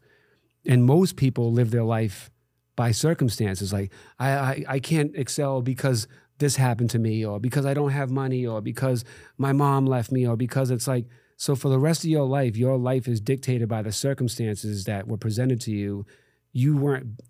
And 0.65 0.83
most 0.85 1.15
people 1.15 1.51
live 1.51 1.71
their 1.71 1.83
life 1.83 2.29
by 2.75 2.91
circumstances. 2.91 3.73
Like, 3.73 3.91
I, 4.19 4.29
I, 4.29 4.65
I 4.67 4.79
can't 4.79 5.15
excel 5.15 5.61
because 5.61 6.07
this 6.37 6.55
happened 6.55 6.89
to 6.91 6.99
me, 6.99 7.25
or 7.25 7.39
because 7.39 7.65
I 7.65 7.73
don't 7.73 7.91
have 7.91 8.09
money, 8.09 8.45
or 8.45 8.61
because 8.61 9.03
my 9.37 9.51
mom 9.51 9.85
left 9.85 10.11
me, 10.11 10.25
or 10.25 10.37
because 10.37 10.71
it's 10.71 10.87
like, 10.87 11.05
so 11.35 11.55
for 11.55 11.69
the 11.69 11.79
rest 11.79 12.03
of 12.03 12.09
your 12.09 12.25
life, 12.25 12.57
your 12.57 12.77
life 12.77 13.07
is 13.07 13.21
dictated 13.21 13.67
by 13.67 13.81
the 13.81 13.91
circumstances 13.91 14.85
that 14.85 15.07
were 15.07 15.17
presented 15.17 15.61
to 15.61 15.71
you. 15.71 16.05
You 16.51 16.77
weren't 16.77 17.21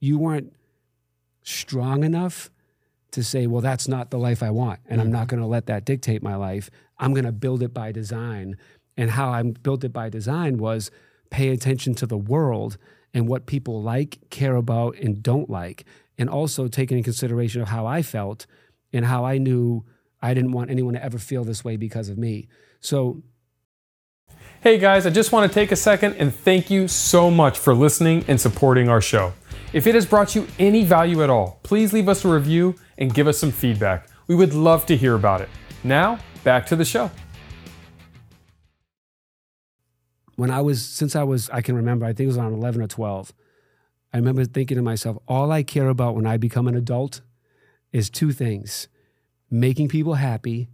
you 0.00 0.18
weren't 0.18 0.52
strong 1.42 2.04
enough 2.04 2.50
to 3.10 3.24
say, 3.24 3.46
well, 3.46 3.62
that's 3.62 3.88
not 3.88 4.10
the 4.10 4.18
life 4.18 4.42
I 4.42 4.50
want, 4.50 4.80
and 4.86 4.98
mm-hmm. 4.98 5.06
I'm 5.06 5.12
not 5.12 5.20
mm-hmm. 5.20 5.36
going 5.36 5.40
to 5.42 5.46
let 5.46 5.66
that 5.66 5.84
dictate 5.84 6.22
my 6.22 6.36
life. 6.36 6.70
I'm 6.98 7.12
going 7.14 7.24
to 7.24 7.32
build 7.32 7.62
it 7.62 7.72
by 7.72 7.92
design. 7.92 8.56
And 8.98 9.12
how 9.12 9.30
I 9.30 9.42
built 9.42 9.84
it 9.84 9.92
by 9.94 10.10
design 10.10 10.58
was 10.58 10.90
pay 11.30 11.48
attention 11.48 11.94
to 11.94 12.06
the 12.06 12.18
world 12.18 12.76
and 13.14 13.26
what 13.26 13.46
people 13.46 13.82
like, 13.82 14.18
care 14.28 14.56
about, 14.56 14.96
and 14.96 15.22
don't 15.22 15.48
like, 15.48 15.86
and 16.18 16.28
also 16.28 16.68
taking 16.68 16.98
in 16.98 17.04
consideration 17.04 17.62
of 17.62 17.68
how 17.68 17.86
I 17.86 18.02
felt 18.02 18.44
and 18.92 19.06
how 19.06 19.24
I 19.24 19.38
knew 19.38 19.84
I 20.20 20.34
didn't 20.34 20.52
want 20.52 20.70
anyone 20.70 20.94
to 20.94 21.02
ever 21.02 21.18
feel 21.18 21.44
this 21.44 21.64
way 21.64 21.76
because 21.76 22.10
of 22.10 22.18
me. 22.18 22.48
So 22.80 23.22
Hey 24.60 24.76
guys, 24.76 25.06
I 25.06 25.10
just 25.10 25.30
want 25.30 25.48
to 25.50 25.54
take 25.54 25.70
a 25.70 25.76
second 25.76 26.16
and 26.16 26.34
thank 26.34 26.68
you 26.68 26.88
so 26.88 27.30
much 27.30 27.56
for 27.56 27.74
listening 27.74 28.24
and 28.26 28.40
supporting 28.40 28.88
our 28.88 29.00
show. 29.00 29.32
If 29.72 29.86
it 29.86 29.94
has 29.94 30.04
brought 30.04 30.34
you 30.34 30.48
any 30.58 30.82
value 30.82 31.22
at 31.22 31.30
all, 31.30 31.60
please 31.62 31.92
leave 31.92 32.08
us 32.08 32.24
a 32.24 32.28
review 32.28 32.74
and 32.98 33.14
give 33.14 33.28
us 33.28 33.38
some 33.38 33.52
feedback. 33.52 34.08
We 34.26 34.34
would 34.34 34.54
love 34.54 34.84
to 34.86 34.96
hear 34.96 35.14
about 35.14 35.42
it. 35.42 35.48
Now, 35.84 36.18
back 36.42 36.66
to 36.66 36.76
the 36.76 36.84
show. 36.84 37.08
When 40.38 40.52
I 40.52 40.60
was, 40.60 40.86
since 40.86 41.16
I 41.16 41.24
was, 41.24 41.50
I 41.50 41.62
can 41.62 41.74
remember, 41.74 42.06
I 42.06 42.10
think 42.10 42.20
it 42.20 42.28
was 42.28 42.36
around 42.36 42.52
11 42.52 42.80
or 42.80 42.86
12, 42.86 43.32
I 44.12 44.18
remember 44.18 44.44
thinking 44.44 44.76
to 44.76 44.82
myself, 44.84 45.18
all 45.26 45.50
I 45.50 45.64
care 45.64 45.88
about 45.88 46.14
when 46.14 46.26
I 46.26 46.36
become 46.36 46.68
an 46.68 46.76
adult 46.76 47.22
is 47.92 48.08
two 48.08 48.30
things 48.30 48.86
making 49.50 49.88
people 49.88 50.14
happy 50.14 50.68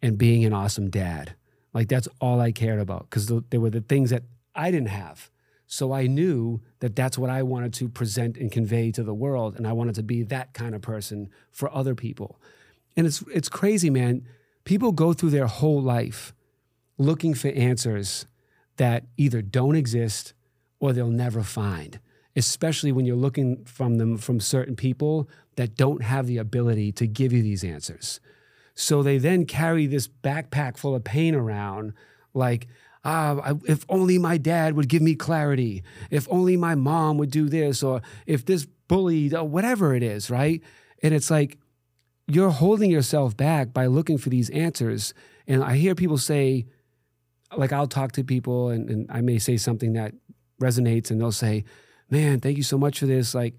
and 0.00 0.16
being 0.16 0.42
an 0.46 0.54
awesome 0.54 0.88
dad. 0.88 1.34
Like 1.74 1.86
that's 1.86 2.08
all 2.18 2.40
I 2.40 2.50
cared 2.50 2.80
about 2.80 3.10
because 3.10 3.26
the, 3.26 3.44
they 3.50 3.58
were 3.58 3.68
the 3.68 3.82
things 3.82 4.08
that 4.08 4.22
I 4.54 4.70
didn't 4.70 4.88
have. 4.88 5.30
So 5.66 5.92
I 5.92 6.06
knew 6.06 6.62
that 6.78 6.96
that's 6.96 7.18
what 7.18 7.28
I 7.28 7.42
wanted 7.42 7.74
to 7.74 7.90
present 7.90 8.38
and 8.38 8.50
convey 8.50 8.90
to 8.92 9.02
the 9.02 9.12
world, 9.12 9.54
and 9.54 9.66
I 9.66 9.74
wanted 9.74 9.96
to 9.96 10.02
be 10.02 10.22
that 10.22 10.54
kind 10.54 10.74
of 10.74 10.80
person 10.80 11.28
for 11.52 11.70
other 11.74 11.94
people. 11.94 12.40
And 12.96 13.06
it's 13.06 13.22
it's 13.34 13.50
crazy, 13.50 13.90
man. 13.90 14.26
People 14.64 14.92
go 14.92 15.12
through 15.12 15.30
their 15.30 15.46
whole 15.46 15.82
life 15.82 16.32
looking 16.96 17.34
for 17.34 17.48
answers 17.48 18.24
that 18.80 19.04
either 19.18 19.42
don't 19.42 19.76
exist 19.76 20.32
or 20.78 20.94
they'll 20.94 21.08
never 21.08 21.42
find. 21.42 22.00
Especially 22.34 22.92
when 22.92 23.04
you're 23.04 23.14
looking 23.14 23.62
from 23.66 23.98
them 23.98 24.16
from 24.16 24.40
certain 24.40 24.74
people 24.74 25.28
that 25.56 25.76
don't 25.76 26.02
have 26.02 26.26
the 26.26 26.38
ability 26.38 26.90
to 26.92 27.06
give 27.06 27.30
you 27.30 27.42
these 27.42 27.62
answers. 27.62 28.20
So 28.74 29.02
they 29.02 29.18
then 29.18 29.44
carry 29.44 29.86
this 29.86 30.08
backpack 30.08 30.78
full 30.78 30.94
of 30.94 31.04
pain 31.04 31.34
around, 31.34 31.92
like, 32.32 32.68
ah, 33.04 33.52
if 33.68 33.84
only 33.90 34.16
my 34.16 34.38
dad 34.38 34.74
would 34.76 34.88
give 34.88 35.02
me 35.02 35.14
clarity, 35.14 35.82
if 36.10 36.26
only 36.30 36.56
my 36.56 36.74
mom 36.74 37.18
would 37.18 37.30
do 37.30 37.50
this, 37.50 37.82
or 37.82 38.00
if 38.24 38.46
this 38.46 38.66
bully, 38.88 39.34
or 39.34 39.44
whatever 39.44 39.94
it 39.94 40.02
is, 40.02 40.30
right? 40.30 40.62
And 41.02 41.12
it's 41.12 41.30
like 41.30 41.58
you're 42.26 42.48
holding 42.48 42.90
yourself 42.90 43.36
back 43.36 43.74
by 43.74 43.84
looking 43.84 44.16
for 44.16 44.30
these 44.30 44.48
answers. 44.50 45.12
And 45.46 45.62
I 45.62 45.76
hear 45.76 45.94
people 45.94 46.16
say, 46.16 46.64
like, 47.56 47.72
I'll 47.72 47.86
talk 47.86 48.12
to 48.12 48.24
people 48.24 48.68
and, 48.68 48.88
and 48.88 49.10
I 49.10 49.20
may 49.20 49.38
say 49.38 49.56
something 49.56 49.94
that 49.94 50.14
resonates, 50.60 51.10
and 51.10 51.20
they'll 51.20 51.32
say, 51.32 51.64
man, 52.10 52.40
thank 52.40 52.56
you 52.56 52.62
so 52.62 52.78
much 52.78 52.98
for 52.98 53.06
this. 53.06 53.34
Like, 53.34 53.54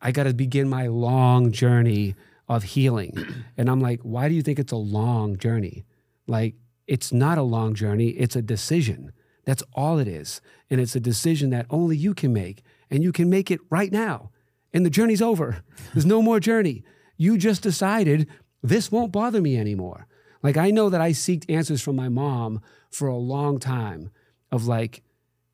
I 0.00 0.12
got 0.12 0.24
to 0.24 0.34
begin 0.34 0.68
my 0.68 0.88
long 0.88 1.52
journey 1.52 2.14
of 2.48 2.62
healing. 2.62 3.16
and 3.56 3.70
I'm 3.70 3.80
like, 3.80 4.00
why 4.02 4.28
do 4.28 4.34
you 4.34 4.42
think 4.42 4.58
it's 4.58 4.72
a 4.72 4.76
long 4.76 5.36
journey? 5.36 5.84
Like, 6.26 6.54
it's 6.86 7.12
not 7.12 7.38
a 7.38 7.42
long 7.42 7.74
journey, 7.74 8.08
it's 8.08 8.36
a 8.36 8.42
decision. 8.42 9.12
That's 9.44 9.62
all 9.72 9.98
it 9.98 10.08
is. 10.08 10.40
And 10.70 10.80
it's 10.80 10.96
a 10.96 11.00
decision 11.00 11.50
that 11.50 11.66
only 11.70 11.96
you 11.96 12.14
can 12.14 12.32
make. 12.32 12.62
And 12.90 13.02
you 13.02 13.12
can 13.12 13.28
make 13.28 13.50
it 13.50 13.60
right 13.70 13.92
now. 13.92 14.30
And 14.72 14.84
the 14.84 14.90
journey's 14.90 15.22
over. 15.22 15.62
There's 15.92 16.06
no 16.06 16.22
more 16.22 16.40
journey. 16.40 16.82
You 17.16 17.38
just 17.38 17.62
decided 17.62 18.28
this 18.62 18.90
won't 18.90 19.12
bother 19.12 19.40
me 19.40 19.56
anymore. 19.56 20.06
Like, 20.42 20.56
I 20.56 20.70
know 20.70 20.90
that 20.90 21.00
I 21.00 21.12
seeked 21.12 21.48
answers 21.48 21.80
from 21.80 21.96
my 21.96 22.08
mom 22.08 22.60
for 22.94 23.08
a 23.08 23.16
long 23.16 23.58
time 23.58 24.10
of 24.52 24.66
like, 24.66 25.02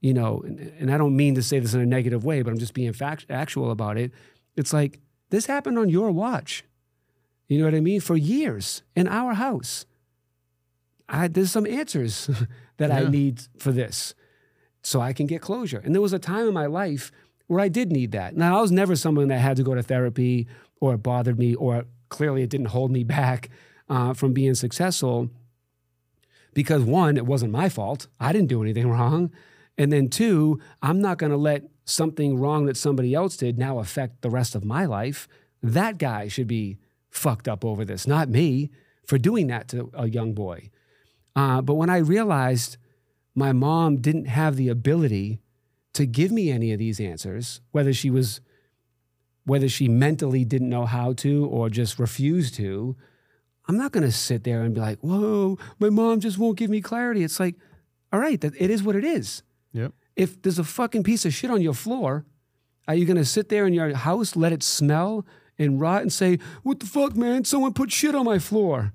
you 0.01 0.13
know, 0.13 0.43
and, 0.45 0.61
and 0.79 0.93
I 0.93 0.99
don't 0.99 1.17
mean 1.17 1.35
to 1.37 1.43
say 1.43 1.59
this 1.59 1.73
in 1.73 1.81
a 1.81 1.87
negative 1.87 2.23
way, 2.25 2.43
but 2.43 2.51
I'm 2.51 2.59
just 2.59 2.75
being 2.75 2.93
fact, 2.93 3.27
actual 3.31 3.71
about 3.71 3.97
it. 3.97 4.13
It's 4.57 4.73
like, 4.73 5.01
this 5.31 5.47
happened 5.47 5.79
on 5.79 5.89
your 5.89 6.11
watch. 6.11 6.65
You 7.49 7.59
know 7.59 7.65
what 7.65 7.75
I 7.75 7.81
mean? 7.81 8.01
For 8.01 8.17
years 8.17 8.83
in 8.95 9.09
our 9.09 9.35
house. 9.35 9.87
I, 11.09 11.29
there's 11.29 11.51
some 11.51 11.67
answers 11.67 12.31
that 12.77 12.91
yeah. 12.91 13.01
I 13.01 13.09
need 13.09 13.43
for 13.59 13.73
this 13.73 14.15
so 14.83 15.01
I 15.01 15.13
can 15.13 15.27
get 15.27 15.41
closure. 15.41 15.81
And 15.83 15.95
there 15.95 16.03
was 16.03 16.13
a 16.13 16.19
time 16.19 16.47
in 16.47 16.55
my 16.55 16.67
life 16.67 17.11
where 17.47 17.61
I 17.61 17.69
did 17.69 17.91
need 17.91 18.13
that. 18.13 18.37
Now, 18.37 18.59
I 18.59 18.61
was 18.61 18.71
never 18.71 18.95
someone 18.97 19.29
that 19.29 19.39
had 19.39 19.57
to 19.57 19.63
go 19.63 19.75
to 19.75 19.83
therapy 19.83 20.47
or 20.81 20.95
it 20.95 20.99
bothered 20.99 21.39
me 21.39 21.55
or 21.55 21.87
clearly 22.11 22.43
it 22.43 22.51
didn't 22.51 22.67
hold 22.67 22.91
me 22.91 23.03
back 23.19 23.49
uh, 23.89 24.13
from 24.13 24.35
being 24.35 24.55
successful 24.55 25.31
because 26.55 26.83
one, 26.83 27.17
it 27.17 27.27
wasn't 27.27 27.53
my 27.53 27.69
fault. 27.69 28.07
I 28.19 28.33
didn't 28.33 28.49
do 28.49 28.63
anything 28.63 28.89
wrong. 28.91 29.31
And 29.79 29.93
then 29.93 30.09
two, 30.09 30.61
I'm 30.83 31.01
not 31.01 31.19
going 31.19 31.33
to 31.33 31.39
let 31.39 31.65
something 31.85 32.39
wrong 32.39 32.67
that 32.67 32.77
somebody 32.77 33.15
else 33.15 33.37
did 33.37 33.59
now 33.59 33.79
affect 33.79 34.23
the 34.23 34.31
rest 34.31 34.55
of 34.55 34.65
my 34.65 34.85
life. 34.85 35.27
That 35.63 35.99
guy 35.99 36.29
should 36.29 36.47
be 36.47 36.79
fucked 37.11 37.49
up 37.49 37.65
over 37.65 37.85
this, 37.85 38.07
not 38.07 38.29
me 38.29 38.71
for 39.07 39.19
doing 39.19 39.49
that 39.49 39.69
to 39.69 39.91
a 39.95 40.09
young 40.09 40.35
boy. 40.35 40.71
Uh, 41.35 41.61
but 41.61 41.75
when 41.75 41.91
I 41.91 41.99
realized 41.99 42.77
my 43.35 43.53
mom 43.53 43.97
didn't 43.99 44.27
have 44.27 44.57
the 44.57 44.69
ability 44.69 45.41
to 45.95 46.07
give 46.07 46.31
me 46.31 46.51
any 46.51 46.73
of 46.73 46.79
these 46.79 47.01
answers, 47.01 47.61
whether 47.73 47.93
she 47.93 48.11
was, 48.11 48.41
whether 49.45 49.69
she 49.69 49.89
mentally 49.89 50.45
didn't 50.45 50.69
know 50.69 50.87
how 50.87 51.13
to 51.15 51.47
or 51.47 51.69
just 51.69 51.99
refused 51.99 52.55
to, 52.55 52.97
I'm 53.71 53.77
not 53.77 53.93
going 53.93 54.03
to 54.03 54.11
sit 54.11 54.43
there 54.43 54.63
and 54.63 54.75
be 54.75 54.81
like, 54.81 54.99
whoa, 54.99 55.57
my 55.79 55.91
mom 55.91 56.19
just 56.19 56.39
won't 56.39 56.59
give 56.59 56.71
me 56.71 56.81
clarity. 56.81 57.23
It's 57.23 57.39
like, 57.39 57.55
all 58.13 58.19
right, 58.19 58.41
that 58.41 58.53
it 58.59 58.69
is 58.69 58.83
what 58.83 58.97
it 58.97 59.05
is. 59.05 59.45
Yep. 59.73 59.93
If 60.17 60.43
there's 60.43 60.59
a 60.59 60.65
fucking 60.65 61.05
piece 61.05 61.25
of 61.25 61.33
shit 61.33 61.53
on 61.53 61.63
your 61.63 61.73
floor, 61.73 62.25
are 62.89 62.97
you 62.97 63.07
going 63.07 63.17
to 63.17 63.25
sit 63.25 63.49
there 63.49 63.69
in 63.69 63.73
your 63.73 63.95
house, 63.95 64.35
let 64.35 64.51
it 64.51 64.65
smell 64.65 65.25
and 65.57 65.81
rot 65.81 66.03
and 66.03 66.13
say, 66.13 66.41
what 66.65 66.81
the 66.81 66.87
fuck, 66.87 67.15
man? 67.15 67.45
Someone 67.45 67.73
put 67.73 67.93
shit 67.93 68.17
on 68.17 68.25
my 68.25 68.41
floor. 68.41 68.93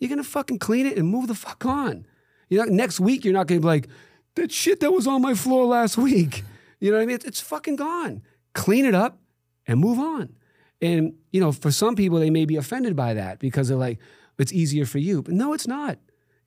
You're 0.00 0.08
going 0.08 0.20
to 0.20 0.28
fucking 0.28 0.58
clean 0.58 0.86
it 0.86 0.98
and 0.98 1.06
move 1.06 1.28
the 1.28 1.36
fuck 1.36 1.64
on. 1.64 2.04
You 2.48 2.58
know, 2.58 2.64
next 2.64 2.98
week, 2.98 3.24
you're 3.24 3.32
not 3.32 3.46
going 3.46 3.60
to 3.60 3.64
be 3.64 3.68
like, 3.68 3.86
that 4.34 4.50
shit 4.50 4.80
that 4.80 4.90
was 4.90 5.06
on 5.06 5.22
my 5.22 5.34
floor 5.34 5.66
last 5.66 5.96
week. 5.96 6.42
You 6.80 6.90
know 6.90 6.96
what 6.96 7.04
I 7.04 7.06
mean? 7.06 7.14
It's, 7.14 7.26
it's 7.26 7.40
fucking 7.40 7.76
gone. 7.76 8.22
Clean 8.54 8.84
it 8.84 8.94
up 8.96 9.20
and 9.68 9.78
move 9.78 10.00
on. 10.00 10.34
And, 10.82 11.14
you 11.30 11.40
know, 11.40 11.52
for 11.52 11.70
some 11.70 11.94
people, 11.94 12.18
they 12.18 12.30
may 12.30 12.44
be 12.44 12.56
offended 12.56 12.96
by 12.96 13.14
that 13.14 13.38
because 13.38 13.68
they're 13.68 13.76
like, 13.76 13.98
it's 14.38 14.52
easier 14.52 14.86
for 14.86 14.98
you. 14.98 15.22
But 15.22 15.34
no, 15.34 15.52
it's 15.52 15.66
not. 15.66 15.98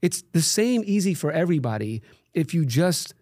It's 0.02 0.24
the 0.34 0.42
same 0.42 0.84
easy 0.86 1.14
for 1.14 1.32
everybody 1.32 2.02
if 2.34 2.54
you 2.54 2.66
just 2.66 3.14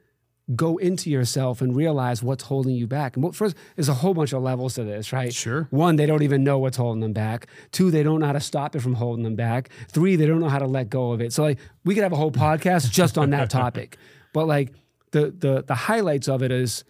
go 0.55 0.77
into 0.77 1.09
yourself 1.09 1.61
and 1.61 1.75
realize 1.75 2.23
what's 2.23 2.43
holding 2.43 2.75
you 2.75 2.87
back. 2.87 3.15
And 3.15 3.23
what, 3.23 3.35
first, 3.35 3.55
there's 3.75 3.89
a 3.89 3.93
whole 3.93 4.13
bunch 4.13 4.33
of 4.33 4.41
levels 4.41 4.75
to 4.75 4.83
this, 4.83 5.13
right? 5.13 5.33
Sure. 5.33 5.67
One, 5.69 5.95
they 5.95 6.05
don't 6.05 6.23
even 6.23 6.43
know 6.43 6.57
what's 6.59 6.77
holding 6.77 7.01
them 7.01 7.13
back. 7.13 7.47
Two, 7.71 7.91
they 7.91 8.03
don't 8.03 8.19
know 8.19 8.25
how 8.25 8.33
to 8.33 8.39
stop 8.39 8.75
it 8.75 8.81
from 8.81 8.95
holding 8.95 9.23
them 9.23 9.35
back. 9.35 9.69
Three, 9.89 10.15
they 10.15 10.25
don't 10.25 10.39
know 10.39 10.49
how 10.49 10.59
to 10.59 10.67
let 10.67 10.89
go 10.89 11.11
of 11.11 11.21
it. 11.21 11.33
So 11.33 11.43
like 11.43 11.59
we 11.83 11.93
could 11.93 12.03
have 12.03 12.13
a 12.13 12.17
whole 12.17 12.31
podcast 12.31 12.91
just 12.91 13.17
on 13.17 13.29
that 13.31 13.49
topic. 13.61 13.97
But 14.33 14.47
like 14.47 14.73
the 15.11 15.31
the 15.31 15.63
the 15.65 15.75
highlights 15.75 16.27
of 16.27 16.41
it 16.41 16.51
is 16.51 16.83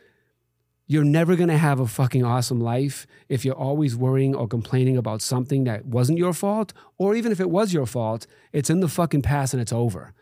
you're 0.92 1.06
never 1.06 1.38
going 1.38 1.48
to 1.48 1.58
have 1.58 1.80
a 1.80 1.88
fucking 1.88 2.26
awesome 2.26 2.60
life 2.60 3.08
if 3.30 3.46
you're 3.46 3.56
always 3.56 3.96
worrying 3.96 4.36
or 4.36 4.46
complaining 4.46 4.98
about 4.98 5.22
something 5.22 5.64
that 5.64 5.86
wasn't 5.86 6.18
your 6.18 6.34
fault 6.34 6.74
or 6.98 7.16
even 7.16 7.32
if 7.32 7.40
it 7.40 7.50
was 7.50 7.72
your 7.72 7.86
fault, 7.86 8.28
it's 8.52 8.70
in 8.70 8.82
the 8.82 8.90
fucking 8.90 9.22
past 9.22 9.54
and 9.54 9.62
it's 9.62 9.72
over. 9.72 10.14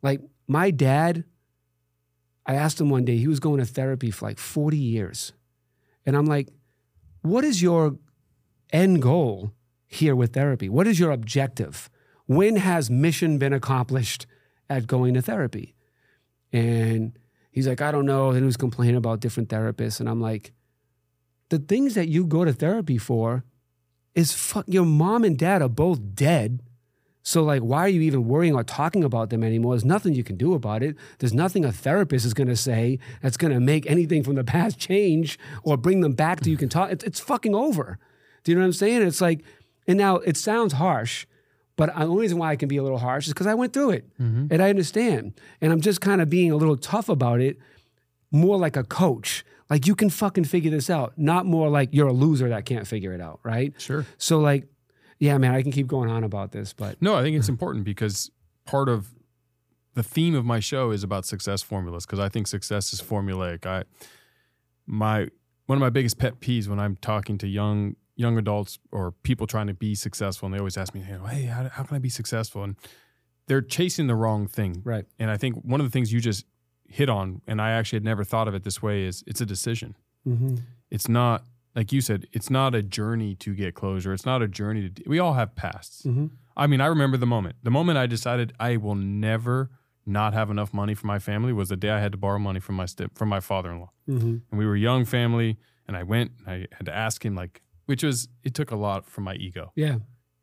Like 0.00 0.20
my 0.46 0.70
dad 0.70 1.24
I 2.46 2.54
asked 2.54 2.80
him 2.80 2.90
one 2.90 3.04
day, 3.04 3.16
he 3.16 3.28
was 3.28 3.40
going 3.40 3.58
to 3.58 3.66
therapy 3.66 4.10
for 4.10 4.26
like 4.26 4.38
40 4.38 4.76
years. 4.76 5.32
And 6.04 6.16
I'm 6.16 6.26
like, 6.26 6.48
what 7.22 7.44
is 7.44 7.62
your 7.62 7.96
end 8.72 9.02
goal 9.02 9.52
here 9.86 10.16
with 10.16 10.34
therapy? 10.34 10.68
What 10.68 10.86
is 10.86 10.98
your 10.98 11.12
objective? 11.12 11.88
When 12.26 12.56
has 12.56 12.90
mission 12.90 13.38
been 13.38 13.52
accomplished 13.52 14.26
at 14.68 14.86
going 14.86 15.14
to 15.14 15.22
therapy? 15.22 15.74
And 16.52 17.16
he's 17.52 17.68
like, 17.68 17.80
I 17.80 17.92
don't 17.92 18.06
know. 18.06 18.30
And 18.30 18.38
he 18.38 18.44
was 18.44 18.56
complaining 18.56 18.96
about 18.96 19.20
different 19.20 19.48
therapists. 19.48 20.00
And 20.00 20.08
I'm 20.08 20.20
like, 20.20 20.52
the 21.50 21.58
things 21.58 21.94
that 21.94 22.08
you 22.08 22.24
go 22.24 22.44
to 22.44 22.52
therapy 22.52 22.98
for 22.98 23.44
is 24.14 24.32
fuck 24.32 24.64
your 24.66 24.84
mom 24.84 25.22
and 25.22 25.38
dad 25.38 25.62
are 25.62 25.68
both 25.68 26.00
dead. 26.14 26.60
So, 27.24 27.44
like, 27.44 27.62
why 27.62 27.80
are 27.80 27.88
you 27.88 28.00
even 28.00 28.26
worrying 28.26 28.54
or 28.54 28.64
talking 28.64 29.04
about 29.04 29.30
them 29.30 29.44
anymore? 29.44 29.74
There's 29.74 29.84
nothing 29.84 30.14
you 30.14 30.24
can 30.24 30.36
do 30.36 30.54
about 30.54 30.82
it. 30.82 30.96
There's 31.18 31.32
nothing 31.32 31.64
a 31.64 31.70
therapist 31.70 32.26
is 32.26 32.34
going 32.34 32.48
to 32.48 32.56
say 32.56 32.98
that's 33.20 33.36
going 33.36 33.52
to 33.52 33.60
make 33.60 33.88
anything 33.88 34.24
from 34.24 34.34
the 34.34 34.44
past 34.56 34.78
change 34.78 35.38
or 35.62 35.76
bring 35.76 36.00
them 36.00 36.14
back 36.14 36.40
to 36.40 36.50
you 36.50 36.56
can 36.56 36.68
talk. 36.68 36.90
It's, 36.90 37.04
it's 37.04 37.20
fucking 37.20 37.54
over. 37.54 37.98
Do 38.42 38.50
you 38.50 38.56
know 38.56 38.62
what 38.62 38.66
I'm 38.66 38.72
saying? 38.72 39.02
It's 39.02 39.20
like, 39.20 39.44
and 39.86 39.96
now 39.96 40.16
it 40.16 40.36
sounds 40.36 40.74
harsh, 40.74 41.26
but 41.82 41.96
the 41.96 42.04
only 42.04 42.20
reason 42.20 42.38
why 42.38 42.52
I 42.52 42.56
can 42.56 42.68
be 42.68 42.76
a 42.76 42.82
little 42.82 42.98
harsh 42.98 43.26
is 43.26 43.32
because 43.32 43.48
I 43.48 43.54
went 43.54 43.72
through 43.72 43.90
it 43.90 44.08
mm-hmm. 44.20 44.46
and 44.52 44.62
I 44.62 44.70
understand. 44.70 45.32
And 45.60 45.72
I'm 45.72 45.80
just 45.80 46.00
kind 46.00 46.20
of 46.20 46.30
being 46.30 46.52
a 46.52 46.56
little 46.56 46.76
tough 46.76 47.08
about 47.08 47.40
it, 47.40 47.58
more 48.30 48.56
like 48.56 48.76
a 48.76 48.84
coach. 48.84 49.44
Like, 49.68 49.88
you 49.88 49.96
can 49.96 50.08
fucking 50.08 50.44
figure 50.44 50.70
this 50.70 50.88
out, 50.88 51.14
not 51.16 51.44
more 51.44 51.68
like 51.68 51.88
you're 51.90 52.06
a 52.06 52.12
loser 52.12 52.48
that 52.50 52.66
can't 52.66 52.86
figure 52.86 53.12
it 53.12 53.20
out, 53.20 53.40
right? 53.42 53.74
Sure. 53.78 54.06
So, 54.16 54.38
like, 54.38 54.68
yeah, 55.18 55.36
man, 55.38 55.56
I 55.56 55.62
can 55.62 55.72
keep 55.72 55.88
going 55.88 56.08
on 56.08 56.22
about 56.22 56.52
this, 56.52 56.72
but 56.72 57.02
No, 57.02 57.16
I 57.16 57.22
think 57.22 57.36
it's 57.36 57.48
important 57.48 57.84
because 57.84 58.30
part 58.64 58.88
of 58.88 59.12
the 59.94 60.04
theme 60.04 60.36
of 60.36 60.44
my 60.44 60.60
show 60.60 60.92
is 60.92 61.02
about 61.02 61.26
success 61.26 61.62
formulas 61.62 62.06
because 62.06 62.20
I 62.20 62.28
think 62.28 62.46
success 62.46 62.92
is 62.92 63.02
formulaic. 63.02 63.66
I 63.66 63.82
my 64.86 65.26
one 65.66 65.78
of 65.78 65.80
my 65.80 65.90
biggest 65.90 66.16
pet 66.18 66.38
peeves 66.38 66.68
when 66.68 66.78
I'm 66.78 66.94
talking 66.94 67.38
to 67.38 67.48
young 67.48 67.96
young 68.22 68.38
adults 68.38 68.78
or 68.90 69.12
people 69.22 69.46
trying 69.46 69.66
to 69.66 69.74
be 69.74 69.94
successful, 69.94 70.46
and 70.46 70.54
they 70.54 70.58
always 70.58 70.78
ask 70.78 70.94
me, 70.94 71.02
"Hey, 71.02 71.44
how, 71.44 71.68
how 71.68 71.82
can 71.82 71.96
I 71.96 71.98
be 71.98 72.08
successful?" 72.08 72.64
And 72.64 72.76
they're 73.48 73.60
chasing 73.60 74.06
the 74.06 74.14
wrong 74.14 74.46
thing. 74.46 74.80
right. 74.84 75.04
And 75.18 75.30
I 75.30 75.36
think 75.36 75.56
one 75.62 75.80
of 75.80 75.86
the 75.86 75.90
things 75.90 76.12
you 76.12 76.20
just 76.20 76.46
hit 76.86 77.08
on, 77.10 77.42
and 77.46 77.60
I 77.60 77.72
actually 77.72 77.96
had 77.96 78.04
never 78.04 78.24
thought 78.24 78.48
of 78.48 78.54
it 78.54 78.62
this 78.64 78.80
way, 78.80 79.04
is 79.04 79.22
it's 79.26 79.40
a 79.40 79.46
decision. 79.46 79.96
Mm-hmm. 80.26 80.56
It's 80.90 81.08
not 81.08 81.44
like 81.74 81.92
you 81.92 82.00
said. 82.00 82.26
It's 82.32 82.50
not 82.50 82.74
a 82.74 82.82
journey 82.82 83.34
to 83.36 83.54
get 83.54 83.74
closure. 83.74 84.12
It's 84.12 84.26
not 84.26 84.42
a 84.42 84.48
journey 84.48 84.88
to. 84.88 85.02
We 85.06 85.18
all 85.18 85.34
have 85.34 85.54
pasts. 85.54 86.02
Mm-hmm. 86.02 86.26
I 86.56 86.66
mean, 86.66 86.80
I 86.80 86.86
remember 86.86 87.16
the 87.16 87.26
moment. 87.26 87.56
The 87.62 87.70
moment 87.70 87.98
I 87.98 88.06
decided 88.06 88.52
I 88.60 88.76
will 88.76 88.94
never 88.94 89.70
not 90.04 90.34
have 90.34 90.50
enough 90.50 90.74
money 90.74 90.94
for 90.94 91.06
my 91.06 91.18
family 91.18 91.52
was 91.52 91.68
the 91.68 91.76
day 91.76 91.90
I 91.90 92.00
had 92.00 92.12
to 92.12 92.18
borrow 92.18 92.38
money 92.38 92.60
from 92.60 92.74
my 92.74 92.86
step 92.86 93.12
from 93.14 93.28
my 93.28 93.40
father-in-law. 93.40 93.90
Mm-hmm. 94.08 94.36
And 94.50 94.58
we 94.58 94.66
were 94.66 94.74
a 94.74 94.78
young 94.78 95.04
family, 95.04 95.58
and 95.86 95.96
I 95.96 96.02
went 96.02 96.32
and 96.38 96.48
I 96.48 96.66
had 96.72 96.86
to 96.86 96.94
ask 96.94 97.24
him 97.24 97.34
like, 97.34 97.62
which 97.92 98.02
was 98.02 98.26
it 98.42 98.54
took 98.54 98.70
a 98.70 98.76
lot 98.76 99.06
from 99.06 99.24
my 99.24 99.34
ego. 99.34 99.70
Yeah. 99.74 99.96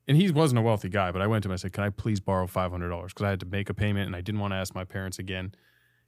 And 0.07 0.15
he 0.15 0.29
wasn't 0.29 0.59
a 0.59 0.61
wealthy 0.61 0.87
guy, 0.87 1.11
but 1.11 1.19
I 1.19 1.25
went 1.25 1.41
to 1.41 1.47
him. 1.47 1.53
And 1.53 1.57
I 1.57 1.61
said, 1.61 1.73
"Can 1.73 1.83
I 1.83 1.89
please 1.89 2.19
borrow 2.19 2.45
five 2.45 2.69
hundred 2.69 2.89
dollars?" 2.89 3.11
Because 3.11 3.25
I 3.25 3.29
had 3.31 3.39
to 3.39 3.47
make 3.47 3.71
a 3.71 3.73
payment, 3.73 4.05
and 4.05 4.15
I 4.15 4.21
didn't 4.21 4.39
want 4.39 4.51
to 4.51 4.57
ask 4.57 4.75
my 4.75 4.83
parents 4.83 5.17
again. 5.17 5.55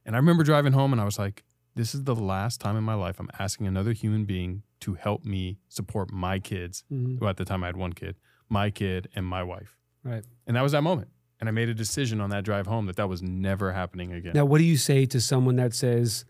And 0.06 0.16
I 0.16 0.20
remember 0.20 0.44
driving 0.44 0.74
home, 0.74 0.92
and 0.94 1.02
I 1.02 1.06
was 1.06 1.18
like, 1.18 1.44
"This 1.74 1.96
is 1.96 2.04
the 2.04 2.14
last 2.14 2.62
time 2.62 2.78
in 2.78 2.84
my 2.84 2.94
life 2.94 3.20
I'm 3.20 3.32
asking 3.40 3.66
another 3.66 3.92
human 3.92 4.26
being 4.26 4.62
to 4.82 4.94
help 4.94 5.26
me 5.26 5.58
support 5.68 6.12
my 6.12 6.38
kids." 6.38 6.84
Mm-hmm. 6.94 7.18
Well, 7.18 7.32
at 7.32 7.38
the 7.38 7.46
time 7.46 7.64
I 7.64 7.68
had 7.68 7.76
one 7.76 7.94
kid, 7.94 8.18
my 8.50 8.70
kid, 8.70 9.08
and 9.16 9.26
my 9.26 9.42
wife. 9.42 9.80
Right. 10.04 10.24
And 10.46 10.56
that 10.56 10.62
was 10.62 10.74
that 10.74 10.84
moment. 10.84 11.10
And 11.40 11.50
I 11.50 11.52
made 11.52 11.70
a 11.70 11.74
decision 11.74 12.22
on 12.22 12.30
that 12.30 12.44
drive 12.44 12.68
home 12.68 12.86
that 12.86 12.98
that 12.98 13.10
was 13.10 13.24
never 13.24 13.72
happening 13.72 14.14
again. 14.14 14.34
Now, 14.36 14.46
what 14.46 14.60
do 14.60 14.64
you 14.64 14.78
say 14.78 15.08
to 15.08 15.20
someone 15.20 15.56
that 15.56 15.74
says, 15.74 16.24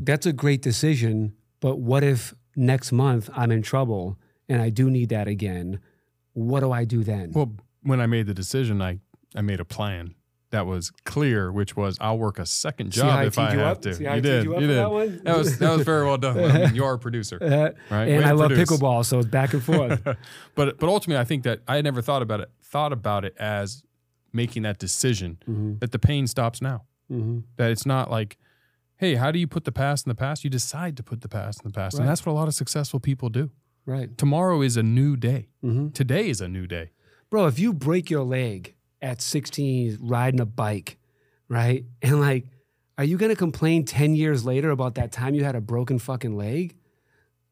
that's 0.00 0.26
a 0.26 0.32
great 0.32 0.60
decision, 0.60 1.34
but 1.60 1.78
what 1.78 2.02
if 2.02 2.34
next 2.58 2.92
month 2.92 3.30
I'm 3.34 3.50
in 3.50 3.62
trouble 3.62 4.18
and 4.48 4.60
I 4.60 4.70
do 4.70 4.90
need 4.90 5.08
that 5.10 5.28
again? 5.28 5.80
What 6.32 6.60
do 6.60 6.72
I 6.72 6.84
do 6.84 7.02
then? 7.04 7.32
Well, 7.32 7.52
when 7.82 8.00
I 8.00 8.06
made 8.06 8.26
the 8.26 8.34
decision, 8.34 8.82
I, 8.82 8.98
I 9.34 9.40
made 9.40 9.60
a 9.60 9.64
plan 9.64 10.14
that 10.50 10.66
was 10.66 10.90
clear, 11.04 11.52
which 11.52 11.76
was 11.76 11.96
I'll 12.00 12.18
work 12.18 12.38
a 12.38 12.46
second 12.46 12.90
job 12.90 13.24
if 13.26 13.38
I 13.38 13.52
you 13.52 13.58
have 13.58 13.76
up? 13.78 13.82
to. 13.82 13.90
You 13.90 14.20
did. 14.20 14.44
you 14.44 14.54
you 14.60 14.66
did. 14.66 14.76
that 14.78 14.90
one? 14.90 15.20
That 15.24 15.36
was 15.36 15.58
that 15.58 15.76
was 15.76 15.84
very 15.84 16.06
well 16.06 16.16
done. 16.16 16.38
I 16.44 16.58
mean, 16.66 16.74
you're 16.74 16.94
a 16.94 16.98
producer, 16.98 17.38
Uh, 17.40 17.94
right? 17.94 18.08
and 18.08 18.22
Way 18.22 18.24
I 18.24 18.32
love 18.32 18.48
produce. 18.48 18.70
pickleball, 18.70 19.04
so 19.04 19.18
it's 19.18 19.28
back 19.28 19.52
and 19.52 19.62
forth. 19.62 20.02
but 20.54 20.78
but 20.78 20.88
ultimately, 20.88 21.20
I 21.20 21.24
think 21.24 21.44
that 21.44 21.60
I 21.68 21.76
had 21.76 21.84
never 21.84 22.00
thought 22.02 22.22
about 22.22 22.40
it. 22.40 22.50
Thought 22.62 22.92
about 22.92 23.24
it 23.24 23.34
as 23.38 23.82
making 24.32 24.62
that 24.62 24.78
decision 24.78 25.38
mm-hmm. 25.48 25.78
that 25.78 25.92
the 25.92 25.98
pain 25.98 26.26
stops 26.26 26.62
now. 26.62 26.84
Mm-hmm. 27.10 27.40
That 27.56 27.70
it's 27.70 27.86
not 27.86 28.10
like, 28.10 28.36
hey, 28.98 29.14
how 29.14 29.30
do 29.30 29.38
you 29.38 29.46
put 29.46 29.64
the 29.64 29.72
past 29.72 30.06
in 30.06 30.10
the 30.10 30.14
past? 30.14 30.44
You 30.44 30.50
decide 30.50 30.96
to 30.98 31.02
put 31.02 31.20
the 31.22 31.28
past 31.28 31.62
in 31.64 31.70
the 31.70 31.74
past, 31.74 31.94
Right. 31.94 32.00
and 32.00 32.08
that's 32.08 32.24
what 32.26 32.32
a 32.32 32.34
lot 32.34 32.48
of 32.48 32.54
successful 32.54 33.00
people 33.00 33.28
do. 33.30 33.50
Right. 33.86 34.16
Tomorrow 34.18 34.60
is 34.62 34.76
a 34.76 34.82
new 34.82 35.16
day. 35.16 35.48
Mm-hmm. 35.64 35.88
Today 35.90 36.28
is 36.28 36.40
a 36.40 36.48
new 36.48 36.66
day. 36.66 36.90
Bro, 37.30 37.46
if 37.46 37.58
you 37.58 37.72
break 37.72 38.10
your 38.10 38.24
leg 38.24 38.74
at 39.00 39.22
16 39.22 39.98
riding 40.00 40.40
a 40.40 40.46
bike, 40.46 40.98
right? 41.48 41.84
And 42.02 42.20
like, 42.20 42.46
are 42.98 43.04
you 43.04 43.16
going 43.16 43.30
to 43.30 43.36
complain 43.36 43.84
10 43.84 44.14
years 44.16 44.44
later 44.44 44.70
about 44.70 44.96
that 44.96 45.12
time 45.12 45.34
you 45.34 45.44
had 45.44 45.54
a 45.56 45.60
broken 45.60 45.98
fucking 45.98 46.36
leg? 46.36 46.76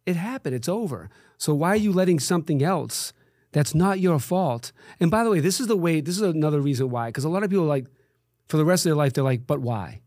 It 0.05 0.17
happened. 0.17 0.55
It's 0.55 0.69
over. 0.69 1.09
So 1.39 1.55
why 1.55 1.71
are 1.71 1.77
you 1.77 1.93
letting 1.93 2.19
something 2.21 2.63
else 2.63 3.13
that's 3.53 3.75
not 3.75 4.01
your 4.01 4.19
fault? 4.19 4.73
And 5.01 5.11
by 5.11 5.23
the 5.25 5.31
way, 5.31 5.41
this 5.41 5.61
is 5.61 5.69
the 5.69 5.77
way, 5.77 6.01
this 6.01 6.17
is 6.17 6.23
another 6.23 6.61
reason 6.61 6.91
why. 6.91 7.09
Because 7.09 7.25
a 7.25 7.29
lot 7.29 7.45
of 7.45 7.51
people, 7.51 7.65
like, 7.65 7.87
for 8.49 8.57
the 8.57 8.65
rest 8.65 8.85
of 8.87 8.91
their 8.91 8.97
life, 8.97 9.13
they're 9.13 9.25
like, 9.25 9.47
but 9.47 9.61
why? 9.61 10.01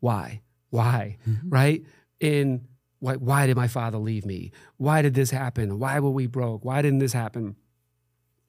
Why? 0.00 0.40
Why? 0.70 1.18
Mm-hmm. 1.28 1.48
Right? 1.48 1.84
In 2.20 2.66
why, 3.00 3.16
why 3.16 3.46
did 3.46 3.56
my 3.56 3.68
father 3.68 3.98
leave 3.98 4.26
me? 4.26 4.52
Why 4.76 5.02
did 5.02 5.14
this 5.14 5.30
happen? 5.30 5.78
Why 5.78 6.00
were 6.00 6.10
we 6.10 6.26
broke? 6.26 6.64
Why 6.64 6.82
didn't 6.82 6.98
this 6.98 7.12
happen? 7.12 7.56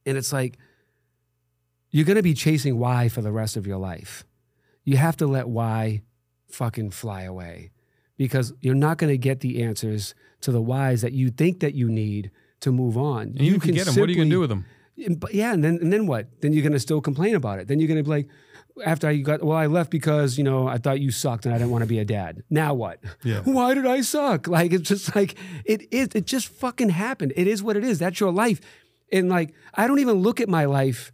And 0.06 0.18
it's 0.18 0.34
like, 0.34 0.58
you're 1.90 2.06
going 2.06 2.18
to 2.18 2.24
be 2.24 2.34
chasing 2.34 2.78
why 2.78 3.10
for 3.10 3.22
the 3.22 3.32
rest 3.32 3.56
of 3.58 3.68
your 3.68 3.78
life. 3.78 4.26
You 4.84 4.98
have 4.98 5.18
to 5.18 5.28
let 5.28 5.48
why 5.48 6.02
fucking 6.50 6.92
fly 6.92 7.24
away 7.24 7.72
because 8.18 8.54
you're 8.62 8.76
not 8.76 8.98
going 8.98 9.12
to 9.12 9.18
get 9.18 9.40
the 9.40 9.64
answers 9.64 10.14
to 10.42 10.52
the 10.52 10.62
whys 10.62 11.02
that 11.02 11.14
you 11.14 11.30
think 11.30 11.60
that 11.62 11.74
you 11.74 11.90
need 11.90 12.32
to 12.62 12.72
move 12.72 12.98
on. 12.98 13.22
And 13.22 13.42
you, 13.42 13.60
can, 13.60 13.74
get 13.74 13.86
them. 13.86 13.96
What 13.96 14.10
are 14.10 14.12
you 14.12 14.18
going 14.18 14.30
to 14.30 14.36
do 14.36 14.40
with 14.40 14.50
them? 14.50 14.66
But 15.18 15.34
yeah, 15.34 15.54
and 15.54 15.64
then 15.64 15.80
and 15.82 15.92
then 15.92 16.06
what? 16.06 16.28
Then 16.42 16.54
you're 16.54 16.64
gonna 16.64 16.80
still 16.80 17.02
complain 17.02 17.36
about 17.36 17.60
it. 17.60 17.68
Then 17.68 17.80
you're 17.80 17.88
gonna 17.88 18.04
be 18.04 18.10
like, 18.10 18.28
after 18.84 19.08
I 19.08 19.18
got 19.18 19.44
well, 19.44 19.58
I 19.58 19.68
left 19.68 19.90
because 19.90 20.38
you 20.38 20.44
know 20.44 20.68
I 20.68 20.78
thought 20.78 21.00
you 21.00 21.12
sucked 21.12 21.46
and 21.46 21.54
I 21.54 21.58
didn't 21.58 21.72
want 21.72 21.84
to 21.84 21.88
be 21.88 22.00
a 22.00 22.06
dad. 22.06 22.44
Now 22.50 22.74
what? 22.74 23.00
Yeah. 23.24 23.40
Why 23.44 23.74
did 23.74 23.86
I 23.86 24.02
suck? 24.02 24.48
Like 24.48 24.74
it's 24.74 24.90
just 24.90 25.16
like 25.16 25.36
it 25.66 25.92
is. 25.92 26.10
It 26.14 26.26
just 26.26 26.48
fucking 26.48 26.90
happened. 26.90 27.34
It 27.36 27.48
is 27.48 27.64
what 27.64 27.78
it 27.78 27.84
is. 27.84 28.00
That's 28.00 28.20
your 28.20 28.32
life. 28.32 28.62
And 29.12 29.30
like 29.30 29.54
I 29.74 29.88
don't 29.88 30.00
even 30.00 30.16
look 30.16 30.42
at 30.42 30.50
my 30.50 30.66
life 30.66 31.12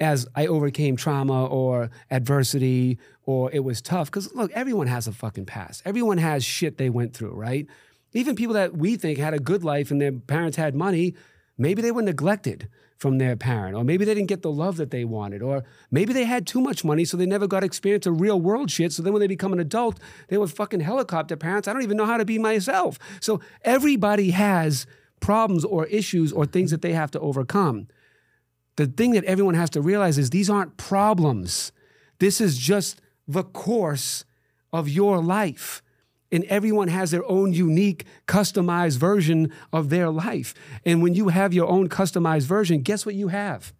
as 0.00 0.26
I 0.34 0.46
overcame 0.46 0.96
trauma 0.96 1.46
or 1.46 1.90
adversity 2.10 2.98
or 3.24 3.50
it 3.52 3.60
was 3.60 3.80
tough. 3.80 4.10
Because 4.10 4.34
look, 4.34 4.50
everyone 4.52 4.86
has 4.86 5.06
a 5.06 5.12
fucking 5.12 5.46
past. 5.46 5.82
Everyone 5.84 6.18
has 6.18 6.44
shit 6.44 6.78
they 6.78 6.90
went 6.90 7.14
through, 7.14 7.34
right? 7.34 7.66
Even 8.12 8.36
people 8.36 8.54
that 8.54 8.76
we 8.76 8.96
think 8.96 9.18
had 9.18 9.34
a 9.34 9.38
good 9.38 9.64
life 9.64 9.90
and 9.90 10.00
their 10.00 10.12
parents 10.12 10.56
had 10.56 10.74
money, 10.74 11.14
maybe 11.58 11.82
they 11.82 11.90
were 11.90 12.02
neglected 12.02 12.68
from 12.96 13.18
their 13.18 13.36
parent, 13.36 13.76
or 13.76 13.84
maybe 13.84 14.04
they 14.04 14.14
didn't 14.14 14.28
get 14.28 14.42
the 14.42 14.50
love 14.50 14.76
that 14.76 14.90
they 14.90 15.04
wanted, 15.04 15.42
or 15.42 15.64
maybe 15.90 16.12
they 16.12 16.24
had 16.24 16.46
too 16.46 16.60
much 16.60 16.84
money, 16.84 17.04
so 17.04 17.16
they 17.16 17.26
never 17.26 17.46
got 17.46 17.64
experience 17.64 18.06
of 18.06 18.20
real 18.20 18.40
world 18.40 18.70
shit. 18.70 18.92
So 18.92 19.02
then 19.02 19.12
when 19.12 19.20
they 19.20 19.26
become 19.26 19.52
an 19.52 19.60
adult, 19.60 19.98
they 20.28 20.38
were 20.38 20.46
fucking 20.46 20.80
helicopter 20.80 21.36
parents. 21.36 21.68
I 21.68 21.72
don't 21.72 21.82
even 21.82 21.96
know 21.96 22.06
how 22.06 22.16
to 22.16 22.24
be 22.24 22.38
myself. 22.38 22.98
So 23.20 23.40
everybody 23.62 24.30
has 24.30 24.86
problems 25.20 25.64
or 25.64 25.86
issues 25.86 26.32
or 26.32 26.46
things 26.46 26.70
that 26.70 26.82
they 26.82 26.92
have 26.92 27.10
to 27.12 27.20
overcome. 27.20 27.88
The 28.76 28.86
thing 28.86 29.12
that 29.12 29.24
everyone 29.24 29.54
has 29.54 29.70
to 29.70 29.80
realize 29.80 30.18
is 30.18 30.30
these 30.30 30.50
aren't 30.50 30.76
problems. 30.76 31.72
This 32.18 32.40
is 32.40 32.58
just 32.58 33.00
the 33.26 33.44
course 33.44 34.24
of 34.72 34.88
your 34.88 35.18
life 35.18 35.82
and 36.34 36.44
everyone 36.46 36.88
has 36.88 37.12
their 37.12 37.24
own 37.30 37.52
unique 37.52 38.04
customized 38.26 38.98
version 38.98 39.52
of 39.72 39.88
their 39.88 40.10
life. 40.10 40.52
And 40.84 41.00
when 41.00 41.14
you 41.14 41.28
have 41.28 41.54
your 41.54 41.68
own 41.68 41.88
customized 41.88 42.46
version, 42.46 42.82
guess 42.82 43.06
what 43.06 43.14
you 43.14 43.28
have? 43.28 43.72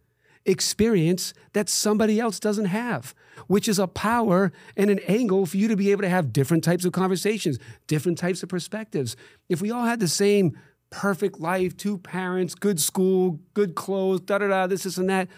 Experience 0.46 1.34
that 1.52 1.68
somebody 1.68 2.20
else 2.20 2.38
doesn't 2.38 2.66
have, 2.66 3.12
which 3.48 3.66
is 3.66 3.78
a 3.80 3.88
power 3.88 4.52
and 4.76 4.88
an 4.88 5.00
angle 5.00 5.46
for 5.46 5.56
you 5.56 5.66
to 5.66 5.76
be 5.76 5.90
able 5.90 6.02
to 6.02 6.08
have 6.08 6.32
different 6.32 6.62
types 6.62 6.84
of 6.84 6.92
conversations, 6.92 7.58
different 7.88 8.18
types 8.18 8.42
of 8.42 8.48
perspectives. 8.48 9.16
If 9.48 9.60
we 9.60 9.72
all 9.72 9.84
had 9.84 9.98
the 9.98 10.08
same 10.08 10.56
perfect 10.90 11.40
life, 11.40 11.76
two 11.76 11.98
parents, 11.98 12.54
good 12.54 12.78
school, 12.78 13.40
good 13.54 13.74
clothes, 13.74 14.20
da 14.20 14.38
da 14.38 14.46
da, 14.46 14.66
this, 14.68 14.84
this, 14.84 14.96
and 14.96 15.10
that, 15.10 15.28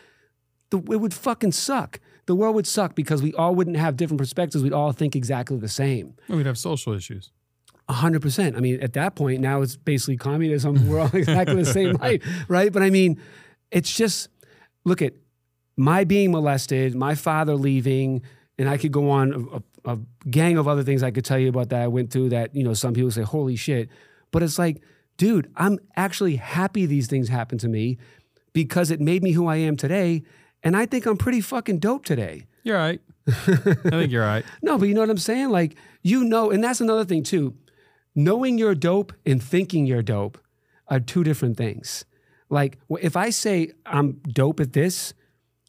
it 0.70 1.00
would 1.00 1.14
fucking 1.14 1.52
suck. 1.52 1.98
The 2.26 2.34
world 2.34 2.54
would 2.56 2.66
suck 2.66 2.94
because 2.94 3.22
we 3.22 3.32
all 3.34 3.54
wouldn't 3.54 3.76
have 3.76 3.96
different 3.96 4.18
perspectives. 4.18 4.62
We'd 4.62 4.72
all 4.72 4.92
think 4.92 5.14
exactly 5.14 5.56
the 5.56 5.68
same. 5.68 6.14
Well, 6.28 6.38
we'd 6.38 6.46
have 6.46 6.58
social 6.58 6.92
issues. 6.92 7.30
A 7.88 7.92
hundred 7.92 8.20
percent. 8.20 8.56
I 8.56 8.60
mean, 8.60 8.80
at 8.80 8.94
that 8.94 9.14
point, 9.14 9.40
now 9.40 9.62
it's 9.62 9.76
basically 9.76 10.16
communism. 10.16 10.88
We're 10.88 11.00
all 11.00 11.14
exactly 11.14 11.54
the 11.54 11.64
same 11.64 11.94
height, 11.96 12.22
right? 12.48 12.72
But 12.72 12.82
I 12.82 12.90
mean, 12.90 13.20
it's 13.70 13.94
just 13.94 14.28
look 14.84 15.02
at 15.02 15.14
my 15.76 16.04
being 16.04 16.32
molested, 16.32 16.94
my 16.96 17.14
father 17.14 17.54
leaving, 17.54 18.22
and 18.58 18.68
I 18.68 18.76
could 18.76 18.90
go 18.90 19.10
on 19.10 19.62
a, 19.84 19.92
a, 19.92 19.98
gang 20.28 20.56
of 20.56 20.66
other 20.66 20.82
things 20.82 21.02
I 21.02 21.10
could 21.10 21.24
tell 21.24 21.38
you 21.38 21.48
about 21.48 21.68
that 21.68 21.82
I 21.82 21.88
went 21.88 22.10
through. 22.10 22.30
That 22.30 22.56
you 22.56 22.64
know, 22.64 22.74
some 22.74 22.92
people 22.92 23.12
say, 23.12 23.22
"Holy 23.22 23.54
shit!" 23.54 23.88
But 24.32 24.42
it's 24.42 24.58
like, 24.58 24.82
dude, 25.16 25.50
I'm 25.54 25.78
actually 25.94 26.36
happy 26.36 26.86
these 26.86 27.06
things 27.06 27.28
happened 27.28 27.60
to 27.60 27.68
me 27.68 27.98
because 28.52 28.90
it 28.90 29.00
made 29.00 29.22
me 29.22 29.32
who 29.32 29.46
I 29.46 29.56
am 29.56 29.76
today, 29.76 30.22
and 30.66 30.76
I 30.76 30.84
think 30.84 31.06
I'm 31.06 31.16
pretty 31.16 31.40
fucking 31.40 31.78
dope 31.78 32.04
today. 32.04 32.46
You're 32.64 32.76
right. 32.76 33.00
I 33.28 33.30
think 33.32 34.10
you're 34.10 34.24
right. 34.24 34.44
No, 34.62 34.76
but 34.76 34.88
you 34.88 34.94
know 34.94 35.00
what 35.00 35.10
I'm 35.10 35.16
saying? 35.16 35.50
Like, 35.50 35.76
you 36.02 36.24
know, 36.24 36.50
and 36.50 36.62
that's 36.62 36.80
another 36.80 37.04
thing 37.04 37.22
too. 37.22 37.54
Knowing 38.16 38.58
you're 38.58 38.74
dope 38.74 39.12
and 39.24 39.40
thinking 39.40 39.86
you're 39.86 40.02
dope 40.02 40.38
are 40.88 40.98
two 40.98 41.22
different 41.22 41.56
things. 41.56 42.04
Like, 42.50 42.80
if 43.00 43.16
I 43.16 43.30
say 43.30 43.70
I'm 43.86 44.14
dope 44.28 44.58
at 44.58 44.72
this, 44.72 45.14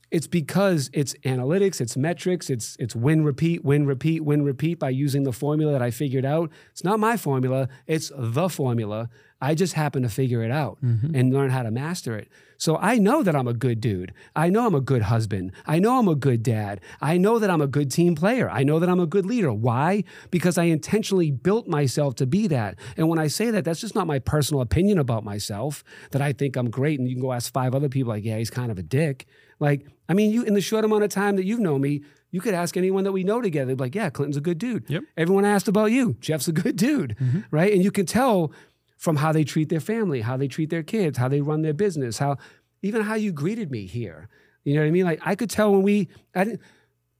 it's 0.09 0.25
because 0.25 0.89
it's 0.93 1.13
analytics, 1.25 1.79
it's 1.79 1.95
metrics, 1.95 2.49
it's 2.49 2.75
it's 2.79 2.95
win 2.95 3.23
repeat, 3.23 3.63
win 3.63 3.85
repeat, 3.85 4.21
win 4.21 4.41
repeat 4.41 4.79
by 4.79 4.89
using 4.89 5.23
the 5.23 5.33
formula 5.33 5.73
that 5.73 5.81
I 5.83 5.91
figured 5.91 6.25
out. 6.25 6.49
It's 6.71 6.83
not 6.83 6.99
my 6.99 7.17
formula, 7.17 7.69
it's 7.85 8.11
the 8.17 8.49
formula. 8.49 9.09
I 9.39 9.53
just 9.53 9.73
happen 9.73 10.01
to 10.01 10.09
figure 10.09 10.41
it 10.41 10.49
out 10.49 10.79
mm-hmm. 10.83 11.15
and 11.15 11.31
learn 11.31 11.51
how 11.51 11.61
to 11.61 11.69
master 11.69 12.17
it. 12.17 12.29
So 12.57 12.77
I 12.77 12.97
know 12.97 13.23
that 13.23 13.35
I'm 13.35 13.47
a 13.47 13.53
good 13.53 13.79
dude. 13.79 14.13
I 14.35 14.49
know 14.49 14.65
I'm 14.65 14.75
a 14.75 14.81
good 14.81 15.03
husband. 15.03 15.51
I 15.65 15.79
know 15.79 15.99
I'm 15.99 16.07
a 16.07 16.15
good 16.15 16.43
dad. 16.43 16.81
I 17.01 17.17
know 17.17 17.39
that 17.39 17.49
I'm 17.49 17.61
a 17.61 17.67
good 17.67 17.91
team 17.91 18.15
player. 18.15 18.49
I 18.49 18.63
know 18.63 18.79
that 18.79 18.89
I'm 18.89 18.99
a 18.99 19.07
good 19.07 19.25
leader. 19.25 19.53
Why? 19.53 20.03
Because 20.31 20.57
I 20.57 20.63
intentionally 20.63 21.31
built 21.31 21.67
myself 21.67 22.15
to 22.15 22.25
be 22.25 22.47
that. 22.47 22.75
And 22.97 23.07
when 23.09 23.19
I 23.19 23.27
say 23.27 23.51
that, 23.51 23.63
that's 23.63 23.81
just 23.81 23.95
not 23.95 24.07
my 24.07 24.19
personal 24.19 24.61
opinion 24.61 24.97
about 24.97 25.23
myself 25.23 25.83
that 26.11 26.21
I 26.21 26.33
think 26.33 26.55
I'm 26.55 26.69
great. 26.69 26.99
And 26.99 27.07
you 27.07 27.15
can 27.15 27.21
go 27.21 27.33
ask 27.33 27.51
five 27.51 27.75
other 27.75 27.89
people, 27.89 28.13
like, 28.13 28.25
yeah, 28.25 28.37
he's 28.37 28.49
kind 28.49 28.71
of 28.71 28.77
a 28.77 28.83
dick. 28.83 29.27
Like, 29.59 29.85
I 30.09 30.13
mean, 30.13 30.31
you 30.31 30.43
in 30.43 30.53
the 30.53 30.61
short 30.61 30.85
amount 30.85 31.03
of 31.03 31.09
time 31.09 31.35
that 31.35 31.45
you've 31.45 31.59
known 31.59 31.81
me, 31.81 32.01
you 32.29 32.41
could 32.41 32.53
ask 32.53 32.75
anyone 32.75 33.03
that 33.05 33.11
we 33.11 33.23
know 33.23 33.41
together, 33.41 33.75
like, 33.75 33.95
yeah, 33.95 34.09
Clinton's 34.09 34.37
a 34.37 34.41
good 34.41 34.57
dude. 34.57 34.89
Yep. 34.89 35.03
Everyone 35.15 35.45
asked 35.45 35.67
about 35.67 35.91
you. 35.91 36.17
Jeff's 36.19 36.47
a 36.47 36.51
good 36.51 36.75
dude, 36.75 37.15
mm-hmm. 37.19 37.41
right? 37.51 37.71
And 37.71 37.83
you 37.83 37.91
can 37.91 38.05
tell 38.05 38.51
from 38.97 39.17
how 39.17 39.31
they 39.31 39.43
treat 39.43 39.69
their 39.69 39.79
family, 39.79 40.21
how 40.21 40.37
they 40.37 40.47
treat 40.47 40.69
their 40.69 40.83
kids, 40.83 41.17
how 41.17 41.27
they 41.27 41.41
run 41.41 41.61
their 41.61 41.73
business, 41.73 42.17
how 42.17 42.37
even 42.81 43.01
how 43.03 43.15
you 43.15 43.31
greeted 43.31 43.71
me 43.71 43.85
here. 43.85 44.27
You 44.63 44.75
know 44.75 44.81
what 44.81 44.87
I 44.87 44.91
mean? 44.91 45.05
Like 45.05 45.21
I 45.25 45.35
could 45.35 45.49
tell 45.49 45.71
when 45.71 45.83
we 45.83 46.09
I 46.35 46.43
didn't 46.43 46.61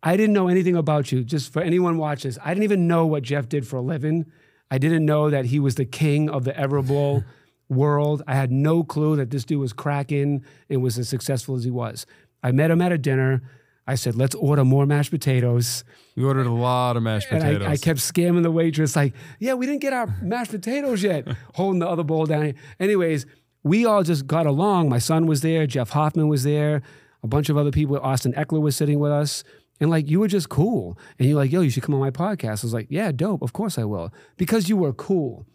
I 0.03 0.17
didn't 0.17 0.33
know 0.33 0.47
anything 0.47 0.75
about 0.75 1.11
you. 1.11 1.23
Just 1.23 1.53
for 1.53 1.61
anyone 1.61 1.97
watches, 1.97 2.37
I 2.43 2.49
didn't 2.49 2.63
even 2.63 2.87
know 2.87 3.05
what 3.05 3.23
Jeff 3.23 3.47
did 3.47 3.67
for 3.67 3.77
a 3.77 3.81
living. 3.81 4.25
I 4.69 4.77
didn't 4.77 5.05
know 5.05 5.29
that 5.29 5.45
he 5.45 5.59
was 5.59 5.75
the 5.75 5.85
king 5.85 6.29
of 6.29 6.43
the 6.43 6.51
Everbowl 6.53 7.23
world. 7.69 8.21
I 8.27 8.35
had 8.35 8.51
no 8.51 8.83
clue 8.83 9.15
that 9.15 9.29
this 9.29 9.45
dude 9.45 9.59
was 9.59 9.73
cracking 9.73 10.43
and 10.69 10.81
was 10.81 10.97
as 10.97 11.09
successful 11.09 11.55
as 11.55 11.63
he 11.63 11.71
was. 11.71 12.05
I 12.43 12.51
met 12.51 12.71
him 12.71 12.81
at 12.81 12.91
a 12.91 12.97
dinner. 12.97 13.41
I 13.88 13.95
said, 13.95 14.15
"Let's 14.15 14.36
order 14.36 14.65
more 14.65 14.86
mashed 14.86 15.12
potatoes." 15.12 15.84
We 16.15 16.23
ordered 16.23 16.47
a 16.47 16.52
lot 16.52 16.97
of 16.97 17.04
mashed 17.04 17.28
And 17.32 17.41
potatoes. 17.41 17.67
I, 17.67 17.71
I 17.71 17.78
kept 17.78 18.00
scamming 18.00 18.43
the 18.43 18.52
waitress, 18.52 18.95
like, 18.95 19.13
yeah, 19.39 19.54
we 19.54 19.65
didn't 19.67 19.82
get 19.82 19.93
our 19.93 20.08
mashed 20.21 20.52
potatoes 20.52 21.04
yet, 21.04 21.28
holding 21.54 21.80
the 21.80 21.88
other 21.88 22.04
bowl 22.04 22.26
down. 22.26 22.56
Anyways, 22.80 23.26
we 23.63 23.86
all 23.86 24.04
just 24.04 24.26
got 24.26 24.45
along. 24.47 24.89
My 24.89 24.97
son 24.97 25.28
was 25.28 25.41
there, 25.41 25.67
Jeff 25.67 25.91
Hoffman 25.91 26.28
was 26.28 26.43
there, 26.43 26.82
a 27.23 27.28
bunch 27.28 27.50
of 27.50 27.58
other 27.58 27.71
people. 27.71 27.97
Austin 28.00 28.34
Ekeler 28.34 28.62
was 28.62 28.76
sitting 28.76 29.00
with 29.00 29.12
us. 29.12 29.43
And 29.80 29.91
like, 29.91 30.10
you 30.10 30.19
were 30.19 30.28
just 30.28 30.50
cool. 30.50 30.97
And 31.19 31.28
you're 31.28 31.38
like, 31.38 31.52
yo, 31.52 31.62
you 31.62 31.69
should 31.69 31.84
come 31.84 31.93
on 31.93 32.02
my 32.02 32.10
podcast. 32.10 32.63
I 32.63 32.65
was 32.65 32.73
like, 32.73 32.88
yeah, 32.89 33.12
dope. 33.12 33.43
Of 33.43 33.54
course 33.54 33.78
I 33.78 33.84
will. 33.84 34.12
Because 34.38 34.69
you 34.69 34.76
were 34.78 34.93
cool. 34.93 35.45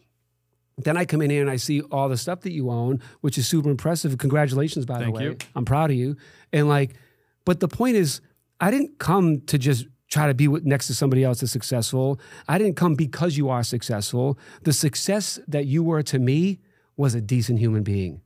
Then 0.78 0.96
I 0.96 1.04
come 1.04 1.22
in 1.22 1.30
here 1.30 1.40
and 1.42 1.50
I 1.50 1.56
see 1.56 1.80
all 1.82 2.08
the 2.08 2.16
stuff 2.16 2.42
that 2.42 2.52
you 2.52 2.70
own, 2.70 3.00
which 3.20 3.36
is 3.36 3.48
super 3.48 3.68
impressive. 3.68 4.16
Congratulations, 4.18 4.86
by 4.86 5.00
Thank 5.00 5.06
the 5.06 5.10
way. 5.10 5.24
you. 5.24 5.36
I'm 5.56 5.64
proud 5.64 5.90
of 5.90 5.96
you. 5.96 6.16
And 6.52 6.68
like, 6.68 6.94
but 7.44 7.60
the 7.60 7.68
point 7.68 7.96
is, 7.96 8.20
I 8.60 8.70
didn't 8.70 8.98
come 8.98 9.40
to 9.42 9.58
just 9.58 9.86
try 10.08 10.26
to 10.26 10.34
be 10.34 10.46
with, 10.46 10.64
next 10.64 10.86
to 10.88 10.94
somebody 10.94 11.24
else 11.24 11.40
that's 11.40 11.52
successful. 11.52 12.20
I 12.46 12.58
didn't 12.58 12.76
come 12.76 12.94
because 12.94 13.36
you 13.36 13.48
are 13.48 13.62
successful. 13.62 14.38
The 14.62 14.72
success 14.72 15.40
that 15.48 15.66
you 15.66 15.82
were 15.82 16.02
to 16.02 16.18
me 16.18 16.60
was 16.96 17.14
a 17.14 17.20
decent 17.20 17.58
human 17.58 17.82
being. 17.82 18.20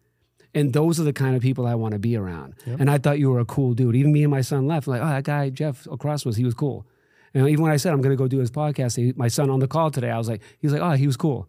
And 0.52 0.72
those 0.72 0.98
are 0.98 1.04
the 1.04 1.12
kind 1.12 1.36
of 1.36 1.42
people 1.42 1.66
I 1.66 1.74
want 1.74 1.92
to 1.92 1.98
be 1.98 2.16
around. 2.16 2.54
And 2.80 2.90
I 2.90 2.98
thought 2.98 3.18
you 3.18 3.30
were 3.30 3.40
a 3.40 3.44
cool 3.44 3.74
dude. 3.74 3.94
Even 3.94 4.12
me 4.12 4.24
and 4.24 4.30
my 4.30 4.40
son 4.40 4.66
left, 4.66 4.88
like, 4.88 5.02
oh, 5.02 5.06
that 5.06 5.24
guy, 5.24 5.50
Jeff 5.50 5.86
across 5.86 6.24
was, 6.24 6.36
he 6.36 6.44
was 6.44 6.54
cool. 6.54 6.86
And 7.34 7.46
even 7.48 7.62
when 7.62 7.72
I 7.72 7.76
said 7.76 7.92
I'm 7.92 8.00
going 8.00 8.16
to 8.16 8.16
go 8.16 8.26
do 8.26 8.38
his 8.38 8.50
podcast, 8.50 8.96
he, 8.96 9.12
my 9.16 9.28
son 9.28 9.50
on 9.50 9.60
the 9.60 9.68
call 9.68 9.90
today, 9.90 10.10
I 10.10 10.18
was 10.18 10.28
like, 10.28 10.42
he 10.58 10.66
was 10.66 10.72
like, 10.72 10.82
oh, 10.82 10.92
he 10.92 11.06
was 11.06 11.16
cool. 11.16 11.48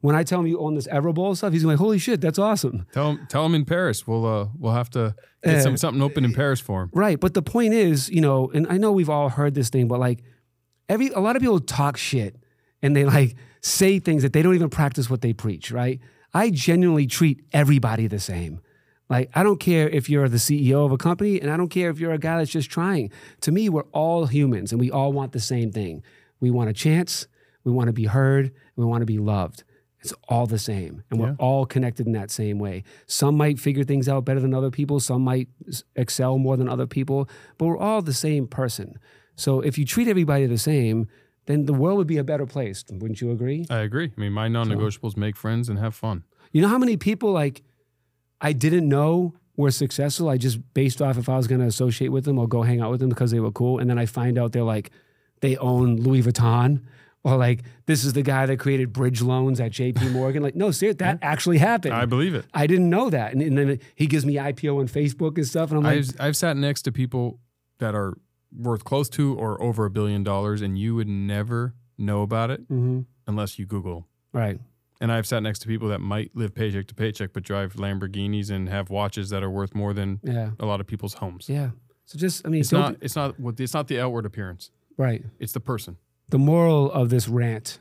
When 0.00 0.14
I 0.14 0.22
tell 0.22 0.40
him 0.40 0.46
you 0.46 0.58
own 0.60 0.74
this 0.74 0.86
Everbowl 0.86 1.36
stuff, 1.36 1.52
he's 1.52 1.64
like, 1.64 1.78
holy 1.78 1.98
shit, 1.98 2.20
that's 2.20 2.38
awesome. 2.38 2.86
tell 2.92 3.10
him, 3.10 3.26
tell 3.28 3.44
him 3.44 3.54
in 3.54 3.64
Paris. 3.64 4.06
We'll 4.06 4.24
uh, 4.26 4.48
we'll 4.58 4.72
have 4.74 4.90
to 4.90 5.14
get 5.42 5.56
Uh, 5.56 5.60
some 5.60 5.76
something 5.76 6.02
open 6.02 6.24
in 6.24 6.32
Paris 6.34 6.60
for 6.60 6.82
him. 6.82 6.90
Right. 6.92 7.18
But 7.18 7.34
the 7.34 7.42
point 7.42 7.74
is, 7.74 8.08
you 8.08 8.20
know, 8.20 8.50
and 8.54 8.66
I 8.68 8.76
know 8.78 8.92
we've 8.92 9.10
all 9.10 9.28
heard 9.28 9.54
this 9.54 9.70
thing, 9.70 9.88
but 9.88 9.98
like 9.98 10.22
every 10.88 11.08
a 11.08 11.20
lot 11.20 11.36
of 11.36 11.42
people 11.42 11.58
talk 11.60 11.96
shit 11.96 12.36
and 12.82 12.94
they 12.94 13.04
like 13.04 13.34
say 13.60 13.98
things 13.98 14.22
that 14.22 14.32
they 14.32 14.42
don't 14.42 14.54
even 14.54 14.70
practice 14.70 15.10
what 15.10 15.20
they 15.20 15.32
preach, 15.32 15.72
right? 15.72 15.98
I 16.32 16.50
genuinely 16.50 17.06
treat 17.06 17.42
everybody 17.52 18.06
the 18.06 18.20
same. 18.20 18.60
Like 19.10 19.30
I 19.34 19.42
don't 19.42 19.58
care 19.58 19.88
if 19.88 20.08
you're 20.08 20.28
the 20.28 20.36
CEO 20.36 20.84
of 20.84 20.92
a 20.92 20.96
company 20.98 21.40
and 21.40 21.50
I 21.50 21.56
don't 21.56 21.70
care 21.70 21.90
if 21.90 21.98
you're 21.98 22.12
a 22.12 22.18
guy 22.18 22.38
that's 22.38 22.50
just 22.50 22.70
trying. 22.70 23.10
To 23.40 23.50
me, 23.50 23.68
we're 23.68 23.86
all 23.92 24.26
humans 24.26 24.70
and 24.70 24.80
we 24.80 24.90
all 24.90 25.12
want 25.12 25.32
the 25.32 25.40
same 25.40 25.72
thing. 25.72 26.02
We 26.40 26.50
want 26.52 26.70
a 26.70 26.72
chance, 26.72 27.26
we 27.64 27.72
want 27.72 27.88
to 27.88 27.92
be 27.92 28.04
heard, 28.04 28.52
we 28.76 28.84
want 28.84 29.02
to 29.02 29.06
be 29.06 29.18
loved. 29.18 29.64
It's 30.10 30.18
all 30.28 30.46
the 30.46 30.58
same. 30.58 31.02
And 31.10 31.20
we're 31.20 31.28
Yeah. 31.28 31.34
all 31.38 31.66
connected 31.66 32.06
in 32.06 32.12
that 32.12 32.30
same 32.30 32.58
way. 32.58 32.82
Some 33.06 33.36
might 33.36 33.58
figure 33.60 33.84
things 33.84 34.08
out 34.08 34.24
better 34.24 34.40
than 34.40 34.54
other 34.54 34.70
people, 34.70 35.00
some 35.00 35.22
might 35.22 35.48
excel 35.96 36.38
more 36.38 36.56
than 36.56 36.68
other 36.68 36.86
people, 36.86 37.28
but 37.58 37.66
we're 37.66 37.76
all 37.78 38.00
the 38.00 38.14
same 38.14 38.46
person. 38.46 38.98
So 39.36 39.60
if 39.60 39.76
you 39.78 39.84
treat 39.84 40.08
everybody 40.08 40.46
the 40.46 40.56
same, 40.58 41.06
then 41.46 41.66
the 41.66 41.74
world 41.74 41.98
would 41.98 42.06
be 42.06 42.16
a 42.18 42.24
better 42.24 42.46
place. 42.46 42.84
Wouldn't 42.90 43.20
you 43.20 43.30
agree? 43.30 43.66
I 43.70 43.78
agree. 43.80 44.10
I 44.16 44.20
mean, 44.20 44.32
my 44.32 44.48
non-negotiables: 44.48 45.16
make 45.16 45.36
friends 45.36 45.68
and 45.68 45.78
have 45.78 45.94
fun. 45.94 46.24
You 46.52 46.62
know 46.62 46.68
how 46.68 46.78
many 46.78 46.96
people 46.96 47.30
like 47.32 47.62
I 48.40 48.52
didn't 48.52 48.88
know 48.88 49.34
were 49.56 49.70
successful? 49.70 50.28
I 50.30 50.36
just 50.38 50.58
based 50.74 51.00
off 51.02 51.18
if 51.18 51.28
I 51.28 51.36
was 51.36 51.46
going 51.46 51.60
to 51.60 51.66
associate 51.66 52.08
with 52.12 52.24
them 52.24 52.38
or 52.38 52.46
go 52.48 52.62
hang 52.62 52.80
out 52.80 52.90
with 52.90 53.00
them 53.00 53.08
because 53.10 53.30
they 53.30 53.40
were 53.40 53.52
cool, 53.52 53.78
and 53.78 53.88
then 53.90 53.98
I 53.98 54.06
find 54.06 54.38
out 54.38 54.52
they're 54.52 54.62
like 54.62 54.90
they 55.40 55.56
own 55.58 55.96
Louis 55.96 56.22
Vuitton 56.22 56.80
or 57.28 57.36
like 57.36 57.62
this 57.86 58.04
is 58.04 58.12
the 58.12 58.22
guy 58.22 58.46
that 58.46 58.58
created 58.58 58.92
bridge 58.92 59.20
loans 59.22 59.60
at 59.60 59.72
JP 59.72 60.12
Morgan. 60.18 60.42
Like, 60.42 60.54
no, 60.56 60.70
seriously, 60.70 60.98
that 61.04 61.18
actually 61.22 61.58
happened. 61.58 61.94
I 61.94 62.06
believe 62.06 62.34
it. 62.34 62.46
I 62.54 62.66
didn't 62.66 62.88
know 62.90 63.10
that. 63.10 63.32
And, 63.32 63.42
and 63.42 63.56
then 63.58 63.78
he 63.94 64.06
gives 64.06 64.24
me 64.26 64.34
IPO 64.34 64.78
on 64.80 64.88
Facebook 64.88 65.36
and 65.36 65.46
stuff. 65.46 65.70
And 65.70 65.78
I'm 65.78 65.84
like, 65.84 65.98
I've, 65.98 66.20
I've 66.28 66.36
sat 66.36 66.56
next 66.56 66.82
to 66.82 66.92
people 66.92 67.40
that 67.78 67.94
are 67.94 68.14
worth 68.56 68.84
close 68.84 69.08
to 69.10 69.34
or 69.36 69.60
over 69.62 69.84
a 69.84 69.90
billion 69.90 70.22
dollars, 70.24 70.62
and 70.62 70.78
you 70.78 70.94
would 70.94 71.08
never 71.08 71.74
know 71.98 72.22
about 72.22 72.50
it 72.50 72.68
Mhm. 72.70 73.04
unless 73.26 73.58
you 73.58 73.66
Google. 73.66 74.08
right. 74.32 74.58
And 75.00 75.12
I've 75.12 75.28
sat 75.28 75.44
next 75.44 75.60
to 75.60 75.68
people 75.68 75.88
that 75.90 76.00
might 76.00 76.34
live 76.34 76.56
paycheck 76.56 76.88
to 76.88 76.94
paycheck, 76.94 77.32
but 77.32 77.44
drive 77.44 77.74
Lamborghinis 77.74 78.50
and 78.50 78.68
have 78.68 78.90
watches 78.90 79.30
that 79.30 79.44
are 79.44 79.50
worth 79.50 79.72
more 79.72 79.92
than 79.94 80.18
Yeah. 80.24 80.50
a 80.58 80.66
lot 80.66 80.80
of 80.80 80.88
people's 80.88 81.14
homes. 81.14 81.48
Yeah. 81.48 81.70
So 82.04 82.18
just, 82.18 82.44
I 82.44 82.48
mean, 82.50 82.62
It's 82.62 82.72
not. 82.72 82.96
It's 83.00 83.14
not. 83.14 83.38
What 83.38 83.60
it's 83.60 83.74
not 83.74 83.86
the 83.86 84.00
outward 84.00 84.26
appearance. 84.26 84.72
right. 84.96 85.24
It's 85.38 85.52
the 85.52 85.60
person. 85.60 85.98
The 86.30 86.38
moral 86.38 86.90
of 86.92 87.08
this 87.08 87.26
rant 87.28 87.78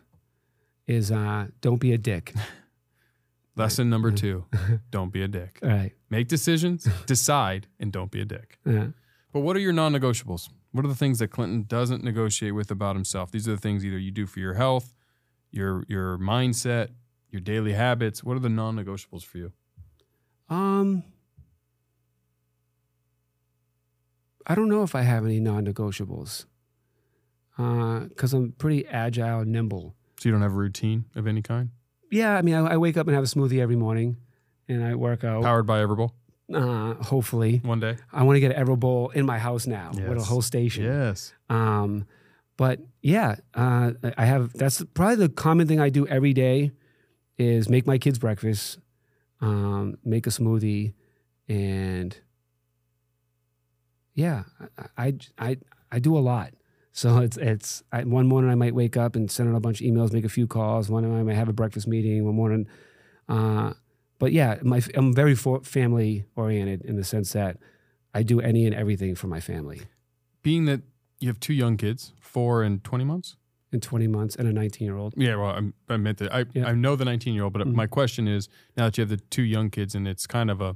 is 0.86 1.12
uh, 1.12 1.48
don't 1.62 1.80
be 1.80 1.92
a 1.94 1.98
dick. 1.98 2.34
Lesson 3.58 3.90
number 3.90 4.12
two: 4.12 4.46
Don't 4.92 5.12
be 5.12 5.24
a 5.24 5.28
dick. 5.28 5.58
All 5.64 5.70
right. 5.70 5.92
Make 6.12 6.28
decisions, 6.28 6.88
decide, 7.08 7.66
and 7.80 7.92
don't 7.92 8.12
be 8.12 8.22
a 8.22 8.26
dick. 8.26 8.60
Yeah. 8.64 8.90
But 9.34 9.40
what 9.40 9.56
are 9.56 9.60
your 9.60 9.74
non-negotiables? 9.74 10.50
What 10.72 10.86
are 10.86 10.88
the 10.88 10.96
things 10.96 11.18
that 11.20 11.30
Clinton 11.30 11.66
doesn't 11.68 12.04
negotiate 12.04 12.54
with 12.54 12.70
about 12.70 12.96
himself? 12.96 13.32
These 13.32 13.48
are 13.48 13.52
the 13.52 13.58
things 13.58 13.84
either 13.84 13.98
you 13.98 14.12
do 14.12 14.28
for 14.28 14.40
your 14.40 14.54
health, 14.54 14.94
your 15.52 15.84
your 15.88 16.20
mindset, 16.20 16.90
your 17.32 17.42
daily 17.42 17.74
habits. 17.74 18.24
What 18.24 18.38
are 18.38 18.42
the 18.42 18.48
non-negotiables 18.48 19.26
for 19.26 19.40
you? 19.40 19.52
Um, 20.50 21.04
I 24.46 24.54
don't 24.54 24.70
know 24.70 24.84
if 24.84 24.94
I 24.94 25.02
have 25.02 25.26
any 25.26 25.40
non-negotiables 25.40 26.46
because 27.58 28.34
I'm 28.34 28.54
pretty 28.54 28.86
agile 28.88 29.40
and 29.42 29.52
nimble. 29.52 29.96
So 30.20 30.30
you 30.30 30.32
don't 30.32 30.42
have 30.42 30.54
a 30.54 30.56
routine 30.56 31.06
of 31.16 31.28
any 31.28 31.42
kind? 31.42 31.70
Yeah, 32.12 32.36
I 32.38 32.42
mean, 32.42 32.56
I, 32.56 32.74
I 32.74 32.78
wake 32.78 32.96
up 32.98 33.08
and 33.08 33.16
have 33.16 33.24
a 33.24 33.28
smoothie 33.28 33.60
every 33.60 33.76
morning, 33.76 34.18
and 34.68 34.84
I 34.84 34.96
work 34.96 35.24
out. 35.24 35.44
Powered 35.44 35.66
by 35.66 35.80
Everbowl 35.84 36.12
Uh, 36.54 36.94
hopefully, 37.04 37.60
one 37.64 37.80
day? 37.80 37.98
I 38.14 38.24
want 38.24 38.38
to 38.38 38.40
get 38.40 38.56
an 38.56 38.66
Everbowl 38.66 39.14
in 39.14 39.26
my 39.26 39.38
house 39.40 39.68
now 39.68 39.92
with 39.94 40.18
a 40.18 40.24
whole 40.24 40.42
station. 40.42 40.86
Yes. 40.86 41.34
Um, 41.50 42.06
but 42.56 42.80
yeah, 43.02 43.36
uh, 43.54 43.92
I 44.18 44.26
have. 44.26 44.54
That's 44.54 44.84
probably 44.94 45.16
the 45.16 45.30
common 45.30 45.68
thing 45.68 45.80
I 45.80 45.90
do 45.90 46.08
every 46.08 46.34
day 46.34 46.72
is 47.38 47.70
make 47.70 47.86
my 47.86 47.98
kids 47.98 48.18
breakfast, 48.18 48.80
um, 49.42 49.98
make 50.04 50.26
a 50.26 50.32
smoothie, 50.32 50.94
and 51.50 52.18
yeah, 54.14 54.44
I 54.98 55.06
I 55.06 55.14
I, 55.38 55.58
I 55.92 56.00
do 56.00 56.18
a 56.18 56.20
lot. 56.20 56.54
So 56.98 57.20
it's 57.20 57.38
it's 57.38 57.84
I, 57.92 58.04
one 58.06 58.26
morning 58.28 58.50
I 58.50 58.56
might 58.56 58.74
wake 58.74 58.98
up 58.98 59.16
and 59.16 59.30
send 59.30 59.48
out 59.50 59.56
a 59.56 59.60
bunch 59.60 59.82
of 59.82 59.86
emails, 59.86 60.12
make 60.12 60.26
a 60.26 60.30
few 60.30 60.48
calls. 60.48 60.90
One 60.90 61.04
morning 61.04 61.20
I 61.20 61.24
might 61.24 61.36
have 61.36 61.48
a 61.48 61.54
breakfast 61.54 61.88
meeting. 61.88 62.26
One 62.26 62.34
morning, 62.36 62.68
uh, 63.30 63.74
but 64.18 64.32
yeah, 64.32 64.58
my 64.64 64.82
I'm 64.96 65.14
very 65.14 65.36
for, 65.36 65.62
family 65.64 66.26
oriented 66.36 66.82
in 66.90 66.96
the 66.96 67.04
sense 67.04 67.34
that 67.34 67.58
I 68.16 68.24
do 68.24 68.42
any 68.42 68.66
and 68.66 68.74
everything 68.74 69.14
for 69.14 69.28
my 69.28 69.40
family. 69.40 69.82
Being 70.42 70.66
that 70.66 70.82
you 71.20 71.28
have 71.28 71.40
two 71.40 71.54
young 71.54 71.78
kids, 71.78 72.14
four 72.20 72.64
and 72.64 72.84
twenty 72.84 73.06
months. 73.06 73.38
in 73.72 73.80
20 73.82 74.08
months 74.08 74.36
and 74.38 74.48
a 74.48 74.54
19 74.54 74.86
year 74.88 74.98
old. 74.98 75.14
Yeah, 75.18 75.36
well, 75.36 75.52
I'm, 75.52 75.74
I 75.90 75.98
meant 75.98 76.18
that. 76.20 76.34
I 76.34 76.46
Yeah. 76.54 76.70
I 76.70 76.74
know 76.74 76.96
the 76.96 77.06
19 77.06 77.34
year 77.36 77.44
old, 77.44 77.54
but 77.54 77.62
Mhm. 77.68 77.74
my 77.76 77.86
question 77.86 78.28
is 78.28 78.50
now 78.78 78.86
that 78.86 78.98
you 78.98 79.02
have 79.04 79.10
the 79.10 79.18
two 79.30 79.44
young 79.44 79.70
kids 79.70 79.94
and 79.94 80.08
it's 80.08 80.26
kind 80.26 80.50
of 80.50 80.62
a 80.62 80.76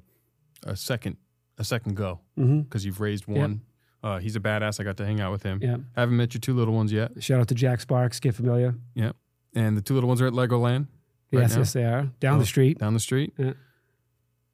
a 0.63 0.75
second 0.75 1.17
a 1.57 1.63
second 1.63 1.95
go 1.95 2.19
Mm-hmm. 2.37 2.59
because 2.61 2.85
you've 2.85 2.99
raised 3.01 3.25
one. 3.27 3.61
Uh, 4.03 4.17
he's 4.19 4.35
a 4.35 4.39
badass. 4.39 4.79
I 4.79 4.83
got 4.83 4.97
to 4.97 5.05
hang 5.05 5.21
out 5.21 5.31
with 5.31 5.43
him. 5.43 5.59
Yeah. 5.61 5.77
I 5.95 5.99
Haven't 6.01 6.17
met 6.17 6.33
your 6.33 6.39
two 6.41 6.53
little 6.55 6.73
ones 6.73 6.91
yet, 6.91 7.11
Shout 7.23 7.39
out 7.39 7.47
to 7.49 7.55
Jack 7.55 7.81
Sparks. 7.81 8.19
Get 8.19 8.33
familiar. 8.35 8.75
Yeah. 8.95 9.11
And 9.53 9.77
the 9.77 9.81
two 9.81 9.93
little 9.93 10.07
ones 10.07 10.21
are 10.21 10.27
at 10.27 10.33
Legoland 10.33 10.87
right 11.31 11.41
yes, 11.41 11.51
now? 11.53 11.57
yes, 11.59 11.73
they 11.73 11.85
are. 11.85 12.09
Down 12.19 12.37
Oh. 12.37 12.39
the 12.39 12.45
street. 12.45 12.79
down 12.79 12.93
the 12.93 12.99
street. 12.99 13.33
Yeah. 13.37 13.53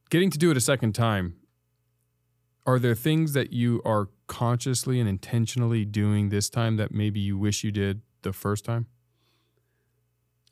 Getting 0.10 0.30
to 0.32 0.38
do 0.38 0.52
it 0.52 0.58
a 0.58 0.62
second 0.62 0.94
time. 0.94 1.36
Are 2.66 2.80
there 2.80 2.96
things 2.96 3.32
that 3.34 3.54
you 3.54 3.82
are 3.86 4.10
consciously 4.28 5.00
and 5.00 5.08
intentionally 5.08 5.86
doing 5.86 6.28
this 6.30 6.50
time 6.50 6.76
that 6.78 6.92
maybe 6.92 7.20
you 7.20 7.38
wish 7.38 7.64
you 7.64 7.72
did 7.72 8.02
the 8.24 8.34
first 8.34 8.66
time? 8.66 8.88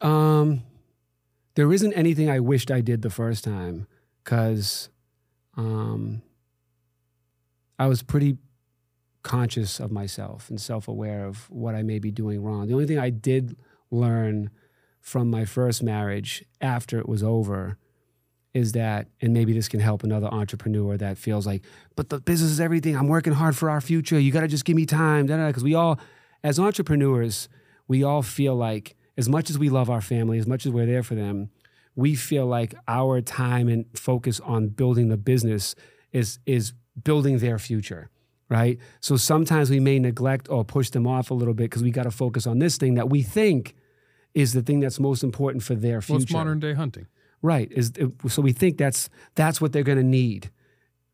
Um, 0.01 0.63
there 1.55 1.71
isn't 1.73 1.93
anything 1.93 2.29
I 2.29 2.39
wished 2.39 2.71
I 2.71 2.81
did 2.81 3.01
the 3.01 3.09
first 3.09 3.43
time 3.43 3.87
because 4.23 4.89
um, 5.57 6.21
I 7.79 7.87
was 7.87 8.01
pretty 8.03 8.37
conscious 9.25 9.79
of 9.79 9.91
myself 9.91 10.49
and 10.49 10.61
self 10.61 10.87
aware 10.87 11.25
of 11.25 11.49
what 11.49 11.73
I 11.73 11.81
may 11.81 11.99
be 11.99 12.11
doing 12.11 12.43
wrong. 12.43 12.67
The 12.67 12.73
only 12.73 12.85
thing 12.85 12.99
I 12.99 13.09
did 13.09 13.57
learn 13.89 14.51
from 15.01 15.29
my 15.29 15.45
first 15.45 15.83
marriage 15.83 16.45
after 16.61 16.99
it 16.99 17.09
was 17.09 17.23
over 17.23 17.77
is 18.53 18.71
that, 18.71 19.07
and 19.19 19.33
maybe 19.33 19.51
this 19.51 19.67
can 19.67 19.79
help 19.81 20.03
another 20.03 20.27
entrepreneur 20.27 20.95
that 20.95 21.17
feels 21.17 21.45
like, 21.45 21.63
but 21.95 22.09
the 22.09 22.21
business 22.21 22.51
is 22.51 22.61
everything. 22.61 22.95
I'm 22.95 23.07
working 23.07 23.33
hard 23.33 23.57
for 23.57 23.69
our 23.69 23.81
future. 23.81 24.17
You 24.17 24.31
got 24.31 24.41
to 24.41 24.47
just 24.47 24.63
give 24.63 24.75
me 24.75 24.85
time. 24.85 25.25
Because 25.25 25.63
we 25.63 25.73
all, 25.73 25.99
as 26.43 26.57
entrepreneurs, 26.57 27.49
we 27.87 28.03
all 28.03 28.21
feel 28.21 28.55
like, 28.55 28.95
as 29.17 29.27
much 29.27 29.49
as 29.49 29.57
we 29.57 29.69
love 29.69 29.89
our 29.89 30.01
family, 30.01 30.37
as 30.37 30.47
much 30.47 30.65
as 30.65 30.71
we're 30.71 30.85
there 30.85 31.03
for 31.03 31.15
them, 31.15 31.49
we 31.95 32.15
feel 32.15 32.45
like 32.45 32.75
our 32.87 33.21
time 33.21 33.67
and 33.67 33.85
focus 33.97 34.39
on 34.41 34.67
building 34.67 35.09
the 35.09 35.17
business 35.17 35.75
is 36.11 36.39
is 36.45 36.73
building 37.03 37.39
their 37.39 37.57
future, 37.59 38.09
right? 38.49 38.77
So 39.01 39.17
sometimes 39.17 39.69
we 39.69 39.79
may 39.79 39.99
neglect 39.99 40.49
or 40.49 40.63
push 40.63 40.89
them 40.89 41.07
off 41.07 41.31
a 41.31 41.33
little 41.33 41.53
bit 41.53 41.65
because 41.65 41.83
we 41.83 41.91
got 41.91 42.03
to 42.03 42.11
focus 42.11 42.45
on 42.45 42.59
this 42.59 42.77
thing 42.77 42.95
that 42.95 43.09
we 43.09 43.23
think 43.23 43.75
is 44.33 44.53
the 44.53 44.61
thing 44.61 44.79
that's 44.81 44.99
most 44.99 45.23
important 45.23 45.63
for 45.63 45.75
their 45.75 46.01
future. 46.01 46.13
Well, 46.13 46.23
it's 46.23 46.33
modern 46.33 46.59
day 46.59 46.73
hunting. 46.73 47.07
Right. 47.41 47.71
Is 47.71 47.93
so 48.27 48.41
we 48.41 48.53
think 48.53 48.77
that's 48.77 49.09
that's 49.35 49.61
what 49.61 49.71
they're 49.71 49.83
going 49.83 49.97
to 49.97 50.03
need. 50.03 50.51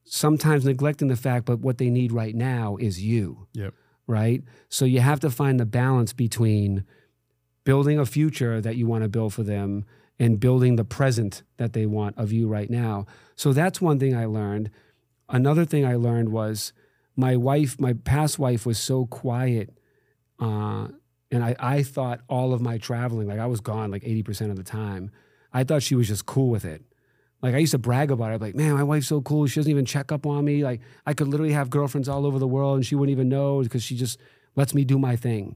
Sometimes 0.03 0.65
neglecting 0.65 1.07
the 1.07 1.15
fact, 1.15 1.45
but 1.45 1.59
what 1.59 1.77
they 1.77 1.89
need 1.89 2.11
right 2.11 2.35
now 2.35 2.77
is 2.77 3.03
you. 3.03 3.47
Yep. 3.53 3.73
Right. 4.07 4.43
So 4.69 4.85
you 4.85 4.99
have 4.99 5.19
to 5.21 5.29
find 5.29 5.59
the 5.59 5.65
balance 5.65 6.13
between 6.13 6.85
building 7.63 7.99
a 7.99 8.05
future 8.05 8.59
that 8.59 8.75
you 8.75 8.87
want 8.87 9.03
to 9.03 9.09
build 9.09 9.33
for 9.33 9.43
them 9.43 9.85
and 10.19 10.39
building 10.39 10.75
the 10.75 10.85
present 10.85 11.43
that 11.57 11.73
they 11.73 11.85
want 11.85 12.17
of 12.17 12.31
you 12.31 12.47
right 12.47 12.69
now. 12.69 13.05
So 13.35 13.53
that's 13.53 13.79
one 13.79 13.99
thing 13.99 14.15
I 14.15 14.25
learned. 14.25 14.71
Another 15.29 15.65
thing 15.65 15.85
I 15.85 15.95
learned 15.95 16.29
was 16.29 16.73
my 17.21 17.37
wife, 17.37 17.79
my 17.79 17.93
past 17.93 18.39
wife, 18.39 18.65
was 18.65 18.79
so 18.79 19.05
quiet. 19.05 19.69
Uh, 20.39 20.87
and 21.31 21.43
I, 21.43 21.55
I 21.59 21.83
thought 21.83 22.21
all 22.27 22.53
of 22.53 22.61
my 22.61 22.77
traveling, 22.77 23.27
like 23.27 23.39
I 23.39 23.45
was 23.45 23.61
gone 23.61 23.91
like 23.91 24.03
80% 24.03 24.49
of 24.49 24.57
the 24.57 24.63
time. 24.63 25.11
I 25.53 25.63
thought 25.63 25.83
she 25.83 25.95
was 25.95 26.07
just 26.07 26.25
cool 26.25 26.49
with 26.49 26.65
it. 26.65 26.81
Like 27.41 27.55
I 27.55 27.59
used 27.59 27.71
to 27.71 27.77
brag 27.77 28.11
about 28.11 28.33
it, 28.33 28.41
like, 28.41 28.55
man, 28.55 28.73
my 28.73 28.83
wife's 28.83 29.07
so 29.07 29.21
cool. 29.21 29.47
She 29.47 29.59
doesn't 29.59 29.71
even 29.71 29.85
check 29.85 30.11
up 30.11 30.25
on 30.25 30.43
me. 30.43 30.63
Like 30.63 30.81
I 31.05 31.13
could 31.13 31.27
literally 31.27 31.53
have 31.53 31.69
girlfriends 31.69 32.09
all 32.09 32.25
over 32.25 32.39
the 32.39 32.47
world 32.47 32.75
and 32.77 32.85
she 32.85 32.95
wouldn't 32.95 33.11
even 33.11 33.29
know 33.29 33.61
because 33.61 33.83
she 33.83 33.95
just 33.95 34.19
lets 34.55 34.73
me 34.73 34.83
do 34.83 34.99
my 34.99 35.15
thing. 35.15 35.55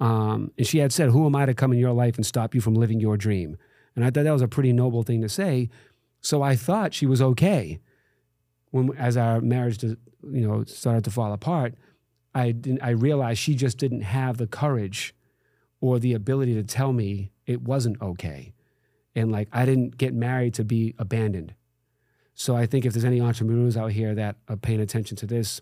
Um, 0.00 0.50
and 0.58 0.66
she 0.66 0.78
had 0.78 0.92
said, 0.92 1.10
Who 1.10 1.26
am 1.26 1.36
I 1.36 1.46
to 1.46 1.54
come 1.54 1.72
in 1.72 1.78
your 1.78 1.92
life 1.92 2.16
and 2.16 2.26
stop 2.26 2.54
you 2.54 2.60
from 2.60 2.74
living 2.74 3.00
your 3.00 3.16
dream? 3.16 3.56
And 3.96 4.04
I 4.04 4.08
thought 4.10 4.24
that 4.24 4.32
was 4.32 4.42
a 4.42 4.48
pretty 4.48 4.72
noble 4.72 5.04
thing 5.04 5.22
to 5.22 5.28
say. 5.28 5.70
So 6.20 6.42
I 6.42 6.56
thought 6.56 6.92
she 6.92 7.06
was 7.06 7.22
okay. 7.22 7.80
When 8.74 8.90
as 8.98 9.16
our 9.16 9.40
marriage, 9.40 9.80
you 9.84 9.96
know, 10.24 10.64
started 10.64 11.04
to 11.04 11.12
fall 11.12 11.32
apart, 11.32 11.74
I 12.34 12.50
didn't. 12.50 12.82
I 12.82 12.90
realized 12.90 13.38
she 13.38 13.54
just 13.54 13.78
didn't 13.78 14.00
have 14.00 14.36
the 14.36 14.48
courage 14.48 15.14
or 15.80 16.00
the 16.00 16.12
ability 16.12 16.54
to 16.54 16.64
tell 16.64 16.92
me 16.92 17.30
it 17.46 17.62
wasn't 17.62 18.02
okay, 18.02 18.52
and 19.14 19.30
like 19.30 19.48
I 19.52 19.64
didn't 19.64 19.96
get 19.96 20.12
married 20.12 20.54
to 20.54 20.64
be 20.64 20.92
abandoned. 20.98 21.54
So 22.34 22.56
I 22.56 22.66
think 22.66 22.84
if 22.84 22.92
there's 22.92 23.04
any 23.04 23.20
entrepreneurs 23.20 23.76
out 23.76 23.92
here 23.92 24.12
that 24.16 24.38
are 24.48 24.56
paying 24.56 24.80
attention 24.80 25.16
to 25.18 25.26
this, 25.26 25.60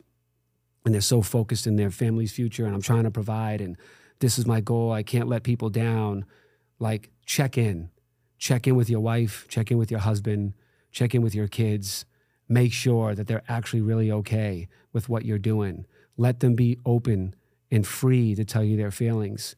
and 0.87 0.95
they're 0.95 1.03
so 1.03 1.21
focused 1.21 1.67
in 1.67 1.77
their 1.77 1.91
family's 1.91 2.33
future, 2.33 2.65
and 2.65 2.75
I'm 2.75 2.81
trying 2.81 3.05
to 3.05 3.11
provide, 3.11 3.61
and 3.61 3.77
this 4.21 4.39
is 4.39 4.47
my 4.47 4.63
goal. 4.63 4.91
I 4.91 5.03
can't 5.03 5.29
let 5.29 5.43
people 5.43 5.69
down. 5.69 6.25
Like 6.79 7.11
check 7.27 7.59
in, 7.59 7.91
check 8.39 8.67
in 8.67 8.75
with 8.75 8.89
your 8.89 9.01
wife, 9.01 9.45
check 9.51 9.71
in 9.71 9.77
with 9.77 9.91
your 9.91 10.01
husband, 10.01 10.55
check 10.91 11.15
in 11.15 11.21
with 11.21 11.35
your 11.35 11.47
kids. 11.47 12.07
Make 12.49 12.73
sure 12.73 13.15
that 13.15 13.27
they're 13.27 13.45
actually 13.49 13.81
really 13.83 14.11
okay 14.11 14.69
with 14.93 15.09
what 15.09 15.25
you're 15.25 15.39
doing. 15.39 15.87
Let 16.17 16.41
them 16.41 16.55
be 16.55 16.79
open 16.85 17.35
and 17.71 17.87
free 17.87 18.35
to 18.35 18.45
tell 18.45 18.63
you 18.65 18.77
their 18.77 18.91
feelings. 18.91 19.57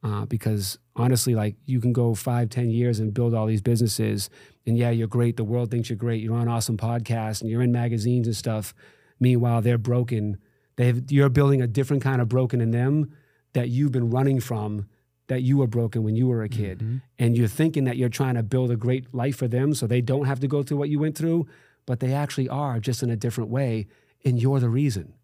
Uh, 0.00 0.24
because 0.26 0.78
honestly, 0.94 1.34
like 1.34 1.56
you 1.66 1.80
can 1.80 1.92
go 1.92 2.14
five, 2.14 2.48
ten 2.50 2.70
years 2.70 3.00
and 3.00 3.12
build 3.12 3.34
all 3.34 3.46
these 3.46 3.60
businesses, 3.62 4.30
and 4.64 4.78
yeah, 4.78 4.90
you're 4.90 5.08
great. 5.08 5.36
The 5.36 5.42
world 5.42 5.70
thinks 5.72 5.88
you're 5.90 5.96
great. 5.96 6.22
You're 6.22 6.36
on 6.36 6.46
awesome 6.46 6.76
podcasts 6.76 7.40
and 7.40 7.50
you're 7.50 7.62
in 7.62 7.72
magazines 7.72 8.28
and 8.28 8.36
stuff. 8.36 8.74
Meanwhile, 9.18 9.62
they're 9.62 9.76
broken. 9.78 10.38
They 10.76 10.86
have, 10.86 11.10
you're 11.10 11.28
building 11.28 11.60
a 11.60 11.66
different 11.66 12.04
kind 12.04 12.20
of 12.22 12.28
broken 12.28 12.60
in 12.60 12.70
them 12.70 13.12
that 13.54 13.70
you've 13.70 13.90
been 13.90 14.10
running 14.10 14.38
from. 14.38 14.86
That 15.26 15.42
you 15.42 15.58
were 15.58 15.66
broken 15.66 16.04
when 16.04 16.14
you 16.16 16.26
were 16.28 16.42
a 16.42 16.48
kid, 16.48 16.78
Mhm. 16.78 17.02
and 17.18 17.36
you're 17.36 17.48
thinking 17.48 17.84
that 17.84 17.98
you're 17.98 18.08
trying 18.08 18.36
to 18.36 18.42
build 18.42 18.70
a 18.70 18.76
great 18.76 19.12
life 19.12 19.36
for 19.36 19.46
them, 19.48 19.74
so 19.74 19.86
they 19.86 20.00
don't 20.00 20.24
have 20.24 20.40
to 20.40 20.48
go 20.48 20.62
through 20.62 20.78
what 20.78 20.88
you 20.88 20.98
went 21.00 21.18
through, 21.18 21.46
but 21.88 22.00
they 22.00 22.12
actually 22.12 22.48
are 22.50 22.78
just 22.78 23.02
in 23.02 23.08
a 23.08 23.16
different 23.16 23.48
way, 23.48 23.86
and 24.26 24.38
you're 24.40 24.60
the 24.60 24.68
reason. 24.68 25.14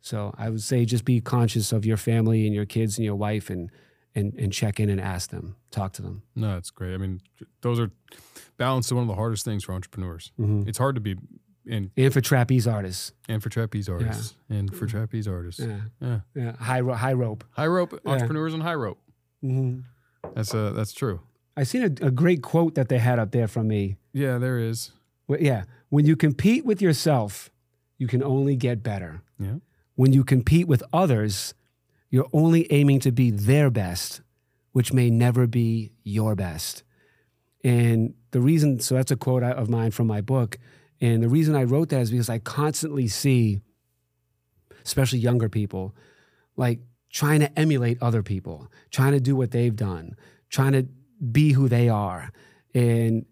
So 0.00 0.34
I 0.38 0.48
would 0.48 0.62
say 0.62 0.84
just 0.86 1.04
be 1.04 1.20
conscious 1.20 1.70
of 1.70 1.84
your 1.84 1.98
family 1.98 2.46
and 2.46 2.54
your 2.54 2.64
kids 2.64 2.96
and 2.98 3.04
your 3.04 3.14
wife 3.14 3.50
and 3.50 3.70
and 4.14 4.32
and 4.34 4.52
check 4.52 4.80
in 4.80 4.88
and 4.90 5.00
ask 5.00 5.30
them, 5.30 5.56
talk 5.70 5.92
to 5.94 6.02
them. 6.02 6.22
No, 6.34 6.56
it's 6.56 6.70
great. 6.70 6.94
I 6.94 6.96
mean, 6.96 7.20
those 7.60 7.78
are 7.78 7.90
balance 8.56 8.86
is 8.86 8.94
one 8.94 9.02
of 9.02 9.08
the 9.08 9.14
hardest 9.14 9.44
things 9.44 9.64
for 9.64 9.72
entrepreneurs. 9.74 10.32
Mhm. 10.40 10.66
It's 10.66 10.78
hard 10.78 10.94
to 10.96 11.00
be 11.00 11.16
and 11.70 11.90
And 11.96 12.12
for 12.12 12.20
trapeze 12.22 12.66
artists, 12.66 13.12
and 13.28 13.42
for 13.42 13.48
trapeze 13.50 13.88
artists 13.88 14.34
and 14.48 14.74
for 14.74 14.86
trapeze 14.86 15.28
artists. 15.28 15.60
yeah, 15.60 15.80
Yeah. 16.00 16.20
yeah, 16.34 16.56
high 16.56 16.80
ro- 16.80 16.94
high 16.94 17.12
rope. 17.12 17.44
High 17.52 17.68
rope 17.68 17.92
Yeah. 18.04 18.12
entrepreneurs 18.12 18.54
on 18.54 18.60
high 18.62 18.74
rope. 18.74 18.98
hmm 19.42 19.80
That's 20.34 20.54
uh 20.54 20.72
that's 20.72 20.92
true. 20.92 21.20
I 21.56 21.64
seen 21.64 21.82
a, 21.82 22.06
a 22.06 22.10
great 22.10 22.42
quote 22.42 22.74
that 22.76 22.88
they 22.88 22.98
had 22.98 23.18
up 23.18 23.30
there 23.30 23.46
from 23.46 23.68
me. 23.68 23.98
Yeah, 24.14 24.38
there 24.38 24.58
is. 24.58 24.90
Yeah, 25.40 25.64
when 25.88 26.06
you 26.06 26.16
compete 26.16 26.64
with 26.64 26.82
yourself, 26.82 27.50
you 27.98 28.06
can 28.06 28.22
only 28.22 28.56
get 28.56 28.82
better. 28.82 29.22
Yeah. 29.38 29.56
When 29.94 30.12
you 30.12 30.24
compete 30.24 30.66
with 30.66 30.82
others, 30.92 31.54
you're 32.10 32.28
only 32.32 32.70
aiming 32.72 33.00
to 33.00 33.12
be 33.12 33.30
their 33.30 33.70
best, 33.70 34.20
which 34.72 34.92
may 34.92 35.10
never 35.10 35.46
be 35.46 35.92
your 36.02 36.34
best. 36.34 36.82
And 37.64 38.14
the 38.32 38.40
reason, 38.40 38.80
so 38.80 38.94
that's 38.94 39.10
a 39.10 39.16
quote 39.16 39.42
of 39.42 39.68
mine 39.68 39.90
from 39.90 40.06
my 40.06 40.20
book. 40.20 40.58
And 41.00 41.22
the 41.22 41.28
reason 41.28 41.54
I 41.54 41.64
wrote 41.64 41.90
that 41.90 42.00
is 42.00 42.10
because 42.10 42.28
I 42.28 42.38
constantly 42.38 43.08
see, 43.08 43.60
especially 44.84 45.18
younger 45.18 45.48
people, 45.48 45.94
like 46.56 46.80
trying 47.10 47.40
to 47.40 47.58
emulate 47.58 47.98
other 48.02 48.22
people, 48.22 48.68
trying 48.90 49.12
to 49.12 49.20
do 49.20 49.36
what 49.36 49.50
they've 49.50 49.76
done, 49.76 50.16
trying 50.48 50.72
to 50.72 50.86
be 51.30 51.52
who 51.52 51.68
they 51.68 51.88
are. 51.88 52.32
And 52.74 53.26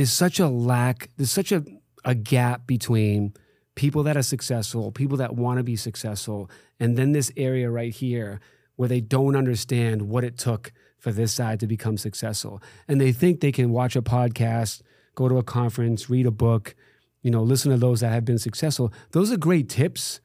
there's 0.00 0.10
such 0.10 0.40
a 0.40 0.48
lack, 0.48 1.10
there's 1.18 1.30
such 1.30 1.52
a, 1.52 1.62
a 2.06 2.14
gap 2.14 2.66
between 2.66 3.34
people 3.74 4.02
that 4.04 4.16
are 4.16 4.22
successful, 4.22 4.90
people 4.90 5.18
that 5.18 5.36
want 5.36 5.58
to 5.58 5.62
be 5.62 5.76
successful, 5.76 6.50
and 6.78 6.96
then 6.96 7.12
this 7.12 7.30
area 7.36 7.70
right 7.70 7.92
here 7.92 8.40
where 8.76 8.88
they 8.88 9.02
don't 9.02 9.36
understand 9.36 10.00
what 10.00 10.24
it 10.24 10.38
took 10.38 10.72
for 10.98 11.12
this 11.12 11.34
side 11.34 11.60
to 11.60 11.66
become 11.66 11.98
successful. 11.98 12.62
And 12.88 12.98
they 12.98 13.12
think 13.12 13.40
they 13.40 13.52
can 13.52 13.72
watch 13.72 13.94
a 13.94 14.00
podcast, 14.00 14.80
go 15.16 15.28
to 15.28 15.36
a 15.36 15.42
conference, 15.42 16.08
read 16.08 16.24
a 16.24 16.30
book, 16.30 16.74
you 17.20 17.30
know, 17.30 17.42
listen 17.42 17.70
to 17.70 17.76
those 17.76 18.00
that 18.00 18.10
have 18.10 18.24
been 18.24 18.38
successful. 18.38 18.94
Those 19.10 19.30
are 19.30 19.36
great 19.36 19.68
tips 19.68 20.22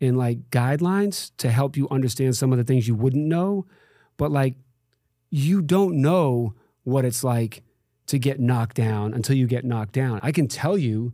and 0.00 0.16
like 0.16 0.48
guidelines 0.50 1.32
to 1.38 1.50
help 1.50 1.76
you 1.76 1.88
understand 1.90 2.36
some 2.36 2.52
of 2.52 2.58
the 2.58 2.62
things 2.62 2.86
you 2.86 2.94
wouldn't 2.94 3.26
know. 3.26 3.66
But 4.16 4.30
like, 4.30 4.54
you 5.28 5.60
don't 5.60 6.00
know 6.00 6.54
what 6.84 7.04
it's 7.04 7.24
like 7.24 7.64
to 8.08 8.18
get 8.18 8.40
knocked 8.40 8.76
down 8.76 9.14
until 9.14 9.36
you 9.36 9.46
get 9.46 9.64
knocked 9.64 9.92
down. 9.92 10.20
I 10.22 10.32
can 10.32 10.48
tell 10.48 10.76
you, 10.76 11.12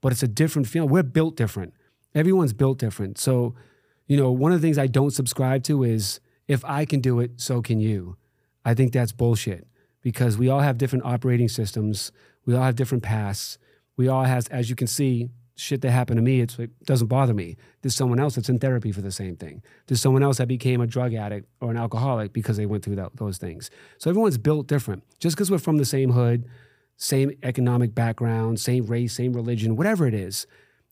but 0.00 0.12
it's 0.12 0.22
a 0.22 0.28
different 0.28 0.68
feeling. 0.68 0.90
We're 0.90 1.02
built 1.02 1.36
different. 1.36 1.74
Everyone's 2.14 2.52
built 2.52 2.78
different. 2.78 3.18
So, 3.18 3.54
you 4.06 4.16
know, 4.16 4.30
one 4.30 4.52
of 4.52 4.60
the 4.60 4.66
things 4.66 4.78
I 4.78 4.86
don't 4.86 5.10
subscribe 5.10 5.64
to 5.64 5.82
is 5.82 6.20
if 6.48 6.64
I 6.64 6.84
can 6.84 7.00
do 7.00 7.20
it, 7.20 7.40
so 7.40 7.60
can 7.60 7.80
you. 7.80 8.16
I 8.64 8.74
think 8.74 8.92
that's 8.92 9.12
bullshit 9.12 9.66
because 10.00 10.38
we 10.38 10.48
all 10.48 10.60
have 10.60 10.78
different 10.78 11.04
operating 11.04 11.48
systems. 11.48 12.12
We 12.44 12.54
all 12.54 12.62
have 12.62 12.76
different 12.76 13.02
paths. 13.02 13.58
We 13.96 14.08
all 14.08 14.24
has, 14.24 14.46
as 14.48 14.70
you 14.70 14.76
can 14.76 14.86
see, 14.86 15.30
shit 15.56 15.80
that 15.80 15.90
happened 15.90 16.18
to 16.18 16.22
me, 16.22 16.40
it 16.40 16.84
doesn't 16.84 17.08
bother 17.08 17.34
me. 17.34 17.56
There's 17.82 17.96
someone 17.96 18.20
else 18.20 18.34
that's 18.34 18.48
in 18.48 18.58
therapy 18.58 18.92
for 18.92 19.00
the 19.00 19.10
same 19.10 19.36
thing. 19.36 19.62
There's 19.86 20.00
someone 20.00 20.22
else 20.22 20.36
that 20.36 20.48
became 20.48 20.80
a 20.80 20.86
drug 20.86 21.14
addict 21.14 21.48
or 21.60 21.70
an 21.70 21.76
alcoholic 21.76 22.32
because 22.32 22.56
they 22.56 22.66
went 22.66 22.84
through 22.84 22.96
that, 22.96 23.16
those 23.16 23.38
things. 23.38 23.70
So 23.98 24.10
everyone's 24.10 24.38
built 24.38 24.66
different. 24.66 25.02
Just 25.18 25.34
because 25.34 25.50
we're 25.50 25.58
from 25.58 25.78
the 25.78 25.84
same 25.84 26.12
hood, 26.12 26.46
same 26.98 27.32
economic 27.42 27.94
background, 27.94 28.60
same 28.60 28.86
race, 28.86 29.14
same 29.14 29.32
religion, 29.32 29.76
whatever 29.76 30.06
it 30.06 30.14
is, 30.14 30.46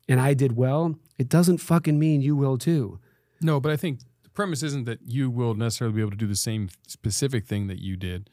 and 0.09 0.21
I 0.21 0.35
did 0.35 0.57
well, 0.57 0.97
it 1.19 1.29
doesn't 1.29 1.59
fucking 1.59 1.99
mean 1.99 2.21
you 2.21 2.37
will 2.37 2.59
too. 2.59 2.99
No, 3.41 3.61
but 3.61 3.73
I 3.73 3.77
think 3.77 4.01
the 4.23 4.31
premise 4.31 4.63
isn't 4.63 4.85
that 4.85 5.01
you 5.03 5.31
will 5.31 5.55
necessarily 5.55 5.95
be 5.95 6.01
able 6.01 6.11
to 6.11 6.17
do 6.17 6.27
the 6.27 6.37
same 6.37 6.69
specific 6.87 7.47
thing 7.47 7.67
that 7.69 7.81
you 7.81 7.97
did, 7.97 8.31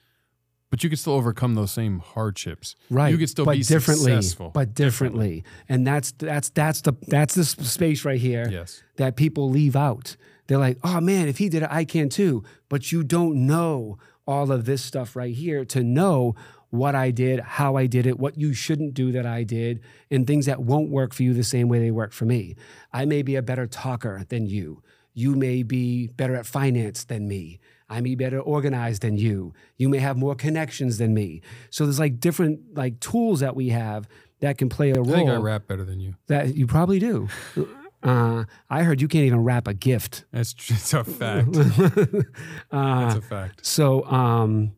but 0.71 0.83
you 0.83 0.89
can 0.89 0.97
still 0.97 1.13
overcome 1.13 1.53
those 1.53 1.71
same 1.71 1.99
hardships. 1.99 2.75
Right. 2.89 3.11
You 3.11 3.17
could 3.17 3.29
still 3.29 3.45
but 3.45 3.57
be 3.57 3.61
differently, 3.61 4.13
successful. 4.13 4.49
But 4.49 4.73
differently. 4.73 5.43
And 5.69 5.85
that's 5.85 6.13
that's 6.13 6.49
that's 6.49 6.81
the 6.81 6.93
that's 7.07 7.35
the 7.35 7.43
space 7.43 8.03
right 8.03 8.19
here 8.19 8.47
yes. 8.49 8.81
that 8.95 9.15
people 9.17 9.49
leave 9.49 9.75
out. 9.75 10.15
They're 10.47 10.57
like, 10.57 10.79
oh 10.83 10.99
man, 11.01 11.27
if 11.27 11.37
he 11.37 11.49
did 11.49 11.63
it, 11.63 11.69
I 11.69 11.85
can 11.85 12.09
too. 12.09 12.43
But 12.69 12.91
you 12.91 13.03
don't 13.03 13.45
know 13.45 13.99
all 14.25 14.51
of 14.51 14.65
this 14.65 14.81
stuff 14.81 15.15
right 15.15 15.35
here 15.35 15.65
to 15.65 15.83
know 15.83 16.35
what 16.69 16.95
I 16.95 17.11
did, 17.11 17.41
how 17.41 17.75
I 17.75 17.85
did 17.85 18.07
it, 18.07 18.17
what 18.17 18.37
you 18.37 18.53
shouldn't 18.53 18.93
do 18.93 19.11
that 19.11 19.25
I 19.25 19.43
did, 19.43 19.81
and 20.09 20.25
things 20.25 20.45
that 20.45 20.61
won't 20.61 20.89
work 20.89 21.13
for 21.13 21.23
you 21.23 21.33
the 21.33 21.43
same 21.43 21.67
way 21.67 21.79
they 21.79 21.91
work 21.91 22.13
for 22.13 22.23
me. 22.23 22.55
I 22.93 23.03
may 23.03 23.23
be 23.23 23.35
a 23.35 23.41
better 23.41 23.67
talker 23.67 24.25
than 24.29 24.45
you. 24.45 24.81
You 25.13 25.35
may 25.35 25.63
be 25.63 26.07
better 26.07 26.35
at 26.35 26.45
finance 26.45 27.03
than 27.03 27.27
me. 27.27 27.59
I 27.91 27.97
may 28.01 28.09
be 28.11 28.15
better 28.15 28.39
organized 28.39 29.01
than 29.01 29.17
you. 29.17 29.53
You 29.77 29.89
may 29.89 29.99
have 29.99 30.17
more 30.17 30.33
connections 30.33 30.97
than 30.97 31.13
me. 31.13 31.41
So 31.69 31.85
there's 31.85 31.99
like 31.99 32.19
different 32.19 32.75
like 32.75 32.99
tools 32.99 33.41
that 33.41 33.55
we 33.55 33.69
have 33.69 34.07
that 34.39 34.57
can 34.57 34.69
play 34.69 34.91
a 34.91 34.95
role. 34.95 35.11
I 35.11 35.17
think 35.17 35.29
I 35.29 35.35
rap 35.35 35.67
better 35.67 35.83
than 35.85 35.99
you. 35.99 36.15
That 36.27 36.55
you 36.55 36.65
probably 36.67 36.99
do. 36.99 37.27
Uh, 38.03 38.45
I 38.67 38.81
heard 38.81 38.99
you 38.99 39.07
can't 39.07 39.25
even 39.25 39.43
wrap 39.43 39.67
a 39.67 39.75
gift. 39.75 40.25
That's 40.31 40.55
it's 40.69 40.91
a 40.91 41.03
fact. 41.03 41.55
Uh, 42.71 42.99
That's 43.01 43.15
a 43.15 43.21
fact. 43.21 43.63
so, 43.63 44.03
um, 44.05 44.71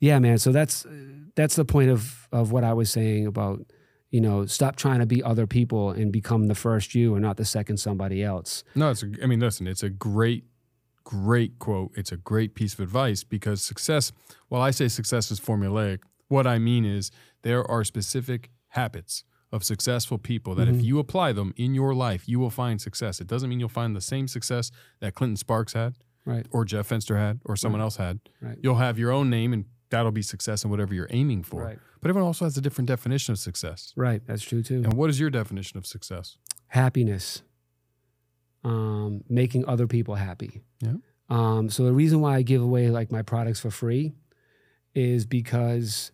yeah, 0.00 0.18
man. 0.18 0.38
So 0.38 0.50
that's 0.50 0.86
that's 1.34 1.56
the 1.56 1.66
point 1.66 1.90
of 1.90 2.28
of 2.32 2.52
what 2.52 2.64
I 2.64 2.72
was 2.72 2.90
saying 2.90 3.26
about 3.26 3.60
you 4.10 4.22
know 4.22 4.46
stop 4.46 4.76
trying 4.76 5.00
to 5.00 5.06
be 5.06 5.22
other 5.22 5.46
people 5.46 5.90
and 5.90 6.10
become 6.12 6.46
the 6.46 6.54
first 6.54 6.94
you 6.94 7.14
and 7.14 7.22
not 7.22 7.36
the 7.36 7.44
second 7.44 7.76
somebody 7.78 8.22
else. 8.22 8.64
No, 8.74 8.90
it's. 8.90 9.02
A, 9.02 9.10
I 9.22 9.26
mean, 9.26 9.40
listen, 9.40 9.66
it's 9.66 9.82
a 9.82 9.90
great, 9.90 10.44
great 11.04 11.58
quote. 11.58 11.92
It's 11.94 12.12
a 12.12 12.16
great 12.16 12.54
piece 12.54 12.74
of 12.74 12.80
advice 12.80 13.24
because 13.24 13.62
success. 13.62 14.12
While 14.48 14.62
I 14.62 14.70
say 14.70 14.88
success 14.88 15.30
is 15.30 15.38
formulaic, 15.40 16.00
what 16.28 16.46
I 16.46 16.58
mean 16.58 16.84
is 16.84 17.10
there 17.42 17.64
are 17.70 17.84
specific 17.84 18.50
habits 18.68 19.24
of 19.52 19.62
successful 19.62 20.18
people 20.18 20.54
that 20.56 20.66
if 20.68 20.74
Mm-hmm. 20.76 20.84
you 20.84 20.98
apply 20.98 21.32
them 21.32 21.54
in 21.56 21.74
your 21.74 21.94
life, 21.94 22.28
you 22.28 22.40
will 22.40 22.50
find 22.50 22.80
success. 22.80 23.20
It 23.20 23.26
doesn't 23.28 23.48
mean 23.48 23.60
you'll 23.60 23.68
find 23.68 23.94
the 23.94 24.00
same 24.00 24.26
success 24.26 24.70
that 25.00 25.14
Clinton 25.14 25.36
Sparks 25.36 25.74
had, 25.74 25.94
Right. 26.24 26.46
or 26.50 26.64
Jeff 26.64 26.88
Fenster 26.88 27.16
had, 27.18 27.40
or 27.44 27.54
someone 27.54 27.80
else 27.80 27.96
had. 27.96 28.18
Right. 28.40 28.58
You'll 28.62 28.76
have 28.76 28.98
your 28.98 29.12
own 29.12 29.30
name, 29.30 29.52
and 29.52 29.66
that'll 29.90 30.10
be 30.10 30.22
success 30.22 30.64
in 30.64 30.70
whatever 30.70 30.92
you're 30.94 31.06
aiming 31.10 31.44
for. 31.44 31.62
Right. 31.62 31.78
But 32.00 32.08
everyone 32.08 32.26
also 32.26 32.46
has 32.46 32.56
a 32.56 32.60
different 32.60 32.88
definition 32.88 33.30
of 33.32 33.38
success. 33.38 33.92
Right. 33.94 34.22
That's 34.26 34.42
true 34.42 34.62
too. 34.62 34.82
And 34.84 34.94
what 34.94 35.08
is 35.10 35.20
your 35.20 35.30
definition 35.30 35.78
of 35.78 35.86
success? 35.86 36.36
happiness, 36.68 37.42
um, 38.64 39.22
making 39.28 39.66
other 39.66 39.86
people 39.86 40.14
happy. 40.14 40.62
Yeah. 40.80 40.94
Um, 41.28 41.70
so 41.70 41.84
the 41.84 41.92
reason 41.92 42.20
why 42.20 42.36
I 42.36 42.42
give 42.42 42.62
away 42.62 42.88
like 42.88 43.12
my 43.12 43.22
products 43.22 43.60
for 43.60 43.70
free 43.70 44.12
is 44.94 45.26
because 45.26 46.12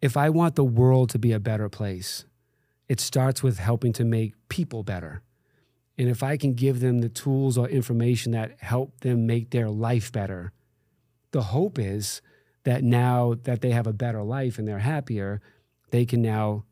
if 0.00 0.16
I 0.16 0.30
want 0.30 0.54
the 0.54 0.64
world 0.64 1.10
to 1.10 1.18
be 1.18 1.32
a 1.32 1.40
better 1.40 1.68
place, 1.68 2.24
it 2.88 3.00
starts 3.00 3.42
with 3.42 3.58
helping 3.58 3.92
to 3.94 4.04
make 4.04 4.34
people 4.48 4.82
better. 4.82 5.22
And 5.96 6.08
if 6.08 6.22
I 6.22 6.36
can 6.36 6.54
give 6.54 6.80
them 6.80 7.00
the 7.00 7.08
tools 7.08 7.58
or 7.58 7.68
information 7.68 8.32
that 8.32 8.56
help 8.60 9.00
them 9.00 9.26
make 9.26 9.50
their 9.50 9.68
life 9.68 10.12
better, 10.12 10.52
the 11.32 11.42
hope 11.42 11.78
is 11.78 12.22
that 12.64 12.84
now 12.84 13.34
that 13.42 13.60
they 13.60 13.70
have 13.70 13.86
a 13.86 13.92
better 13.92 14.22
life 14.22 14.58
and 14.58 14.66
they're 14.66 14.78
happier, 14.78 15.40
they 15.90 16.06
can 16.06 16.22
now 16.22 16.64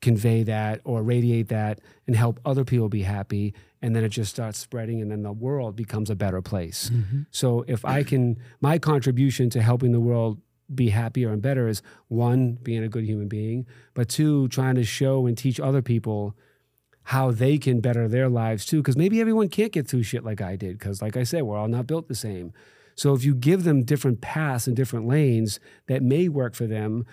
convey 0.00 0.44
that 0.44 0.80
or 0.84 1.02
radiate 1.02 1.48
that 1.48 1.80
and 2.06 2.14
help 2.14 2.38
other 2.44 2.64
people 2.64 2.88
be 2.88 3.02
happy 3.02 3.54
and 3.82 3.94
then 3.94 4.04
it 4.04 4.10
just 4.10 4.30
starts 4.30 4.58
spreading 4.58 5.00
and 5.00 5.10
then 5.10 5.22
the 5.22 5.32
world 5.32 5.74
becomes 5.76 6.10
a 6.10 6.14
better 6.14 6.40
place. 6.40 6.90
Mm-hmm. 6.90 7.22
So 7.30 7.64
if 7.66 7.84
i 7.84 8.02
can 8.02 8.38
my 8.60 8.78
contribution 8.78 9.50
to 9.50 9.62
helping 9.62 9.92
the 9.92 10.00
world 10.00 10.40
be 10.72 10.90
happier 10.90 11.30
and 11.30 11.40
better 11.40 11.66
is 11.66 11.82
one 12.08 12.58
being 12.62 12.84
a 12.84 12.88
good 12.88 13.04
human 13.04 13.26
being 13.26 13.66
but 13.94 14.08
two 14.08 14.48
trying 14.48 14.74
to 14.74 14.84
show 14.84 15.26
and 15.26 15.36
teach 15.36 15.58
other 15.58 15.80
people 15.80 16.36
how 17.04 17.30
they 17.30 17.56
can 17.56 17.80
better 17.80 18.06
their 18.06 18.28
lives 18.28 18.66
too 18.66 18.82
because 18.82 18.96
maybe 18.96 19.18
everyone 19.18 19.48
can't 19.48 19.72
get 19.72 19.88
through 19.88 20.02
shit 20.02 20.24
like 20.24 20.42
i 20.42 20.56
did 20.56 20.78
because 20.78 21.00
like 21.00 21.16
i 21.16 21.22
said 21.22 21.42
we're 21.42 21.56
all 21.56 21.68
not 21.68 21.86
built 21.86 22.08
the 22.08 22.14
same. 22.14 22.52
So 22.94 23.14
if 23.14 23.24
you 23.24 23.36
give 23.36 23.62
them 23.62 23.84
different 23.84 24.20
paths 24.20 24.66
and 24.66 24.74
different 24.74 25.06
lanes 25.06 25.60
that 25.86 26.02
may 26.02 26.28
work 26.28 26.56
for 26.56 26.66
them 26.66 27.06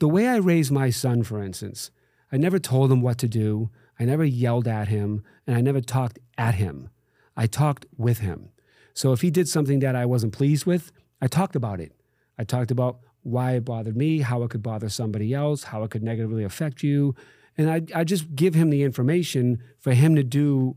the 0.00 0.08
way 0.08 0.26
I 0.26 0.36
raised 0.36 0.72
my 0.72 0.90
son, 0.90 1.22
for 1.22 1.42
instance, 1.42 1.90
I 2.32 2.36
never 2.36 2.58
told 2.58 2.90
him 2.92 3.00
what 3.00 3.18
to 3.18 3.28
do. 3.28 3.70
I 3.98 4.04
never 4.04 4.24
yelled 4.24 4.68
at 4.68 4.88
him, 4.88 5.22
and 5.46 5.56
I 5.56 5.60
never 5.60 5.80
talked 5.80 6.18
at 6.38 6.54
him. 6.54 6.88
I 7.36 7.46
talked 7.46 7.86
with 7.96 8.18
him. 8.18 8.50
So 8.94 9.12
if 9.12 9.20
he 9.20 9.30
did 9.30 9.48
something 9.48 9.80
that 9.80 9.96
I 9.96 10.06
wasn't 10.06 10.32
pleased 10.32 10.66
with, 10.66 10.92
I 11.20 11.26
talked 11.26 11.56
about 11.56 11.80
it. 11.80 11.92
I 12.38 12.44
talked 12.44 12.70
about 12.70 13.00
why 13.22 13.52
it 13.52 13.64
bothered 13.64 13.96
me, 13.96 14.20
how 14.20 14.42
it 14.42 14.50
could 14.50 14.62
bother 14.62 14.88
somebody 14.88 15.34
else, 15.34 15.64
how 15.64 15.82
it 15.82 15.90
could 15.90 16.02
negatively 16.02 16.44
affect 16.44 16.82
you. 16.82 17.14
And 17.58 17.70
I, 17.70 17.82
I 17.94 18.04
just 18.04 18.34
give 18.34 18.54
him 18.54 18.70
the 18.70 18.82
information 18.82 19.62
for 19.78 19.92
him 19.92 20.14
to 20.16 20.22
do 20.22 20.76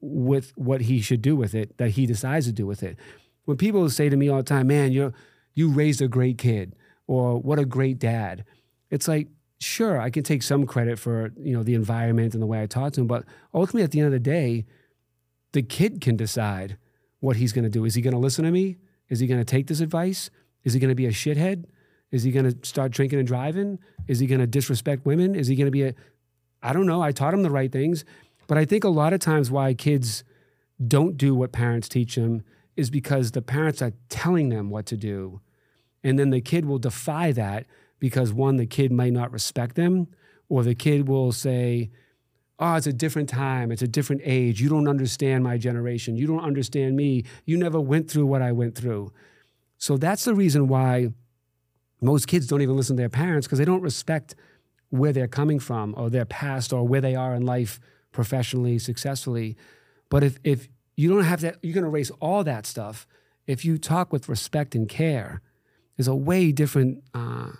with 0.00 0.52
what 0.56 0.82
he 0.82 1.00
should 1.00 1.22
do 1.22 1.34
with 1.34 1.54
it, 1.54 1.76
that 1.78 1.90
he 1.90 2.06
decides 2.06 2.46
to 2.46 2.52
do 2.52 2.66
with 2.66 2.82
it. 2.82 2.98
When 3.46 3.56
people 3.56 3.88
say 3.88 4.08
to 4.08 4.16
me 4.16 4.28
all 4.28 4.38
the 4.38 4.42
time, 4.42 4.66
man, 4.66 4.92
you 4.92 5.12
you 5.54 5.70
raised 5.70 6.00
a 6.02 6.08
great 6.08 6.38
kid, 6.38 6.76
or 7.06 7.40
what 7.40 7.58
a 7.58 7.64
great 7.64 7.98
dad, 7.98 8.44
it's 8.90 9.08
like, 9.08 9.28
sure, 9.60 10.00
I 10.00 10.10
can 10.10 10.22
take 10.22 10.42
some 10.42 10.66
credit 10.66 10.98
for, 10.98 11.32
you 11.38 11.52
know, 11.56 11.62
the 11.62 11.74
environment 11.74 12.34
and 12.34 12.42
the 12.42 12.46
way 12.46 12.62
I 12.62 12.66
taught 12.66 12.94
to 12.94 13.00
him, 13.00 13.06
but 13.06 13.24
ultimately 13.52 13.82
at 13.82 13.90
the 13.90 14.00
end 14.00 14.06
of 14.06 14.12
the 14.12 14.18
day, 14.18 14.64
the 15.52 15.62
kid 15.62 16.00
can 16.00 16.16
decide 16.16 16.76
what 17.20 17.36
he's 17.36 17.52
going 17.52 17.64
to 17.64 17.70
do. 17.70 17.84
Is 17.84 17.94
he 17.94 18.02
going 18.02 18.14
to 18.14 18.20
listen 18.20 18.44
to 18.44 18.50
me? 18.50 18.76
Is 19.08 19.20
he 19.20 19.26
going 19.26 19.40
to 19.40 19.44
take 19.44 19.66
this 19.66 19.80
advice? 19.80 20.30
Is 20.64 20.74
he 20.74 20.80
going 20.80 20.90
to 20.90 20.94
be 20.94 21.06
a 21.06 21.10
shithead? 21.10 21.64
Is 22.10 22.22
he 22.22 22.30
going 22.30 22.50
to 22.50 22.66
start 22.66 22.92
drinking 22.92 23.18
and 23.18 23.28
driving? 23.28 23.78
Is 24.06 24.18
he 24.18 24.26
going 24.26 24.40
to 24.40 24.46
disrespect 24.46 25.04
women? 25.04 25.34
Is 25.34 25.48
he 25.48 25.56
going 25.56 25.66
to 25.66 25.72
be 25.72 25.84
a 25.84 25.94
I 26.62 26.72
don't 26.72 26.86
know. 26.86 27.02
I 27.02 27.12
taught 27.12 27.34
him 27.34 27.42
the 27.42 27.50
right 27.50 27.70
things, 27.70 28.04
but 28.46 28.58
I 28.58 28.64
think 28.64 28.84
a 28.84 28.88
lot 28.88 29.12
of 29.12 29.20
times 29.20 29.50
why 29.50 29.74
kids 29.74 30.24
don't 30.84 31.16
do 31.16 31.34
what 31.34 31.52
parents 31.52 31.88
teach 31.88 32.16
them 32.16 32.42
is 32.76 32.90
because 32.90 33.32
the 33.32 33.42
parents 33.42 33.82
are 33.82 33.92
telling 34.08 34.48
them 34.48 34.70
what 34.70 34.86
to 34.86 34.96
do. 34.96 35.40
And 36.02 36.18
then 36.18 36.30
the 36.30 36.40
kid 36.40 36.64
will 36.64 36.78
defy 36.78 37.32
that 37.32 37.66
because 37.98 38.32
one, 38.32 38.56
the 38.56 38.66
kid 38.66 38.92
might 38.92 39.12
not 39.12 39.32
respect 39.32 39.74
them, 39.74 40.08
or 40.48 40.62
the 40.62 40.74
kid 40.74 41.08
will 41.08 41.32
say, 41.32 41.90
Oh, 42.60 42.74
it's 42.74 42.88
a 42.88 42.92
different 42.92 43.28
time. 43.28 43.70
It's 43.70 43.82
a 43.82 43.88
different 43.88 44.22
age. 44.24 44.60
You 44.60 44.68
don't 44.68 44.88
understand 44.88 45.44
my 45.44 45.58
generation. 45.58 46.16
You 46.16 46.26
don't 46.26 46.42
understand 46.42 46.96
me. 46.96 47.22
You 47.44 47.56
never 47.56 47.80
went 47.80 48.10
through 48.10 48.26
what 48.26 48.42
I 48.42 48.50
went 48.50 48.74
through. 48.74 49.12
So 49.76 49.96
that's 49.96 50.24
the 50.24 50.34
reason 50.34 50.66
why 50.66 51.12
most 52.00 52.26
kids 52.26 52.48
don't 52.48 52.60
even 52.60 52.76
listen 52.76 52.96
to 52.96 53.00
their 53.00 53.08
parents 53.08 53.46
because 53.46 53.60
they 53.60 53.64
don't 53.64 53.80
respect 53.80 54.34
where 54.90 55.12
they're 55.12 55.28
coming 55.28 55.58
from 55.60 55.94
or 55.96 56.10
their 56.10 56.24
past 56.24 56.72
or 56.72 56.86
where 56.86 57.00
they 57.00 57.14
are 57.14 57.34
in 57.34 57.46
life 57.46 57.78
professionally, 58.12 58.78
successfully. 58.78 59.56
But 60.08 60.24
if, 60.24 60.38
if 60.42 60.68
you 60.96 61.08
don't 61.08 61.24
have 61.24 61.40
that, 61.42 61.58
you 61.62 61.72
can 61.72 61.84
erase 61.84 62.10
all 62.20 62.42
that 62.44 62.66
stuff. 62.66 63.06
If 63.46 63.64
you 63.64 63.78
talk 63.78 64.12
with 64.12 64.28
respect 64.28 64.74
and 64.74 64.88
care, 64.88 65.42
there's 65.96 66.08
a 66.08 66.14
way 66.14 66.52
different, 66.52 67.04
uh, 67.14 67.52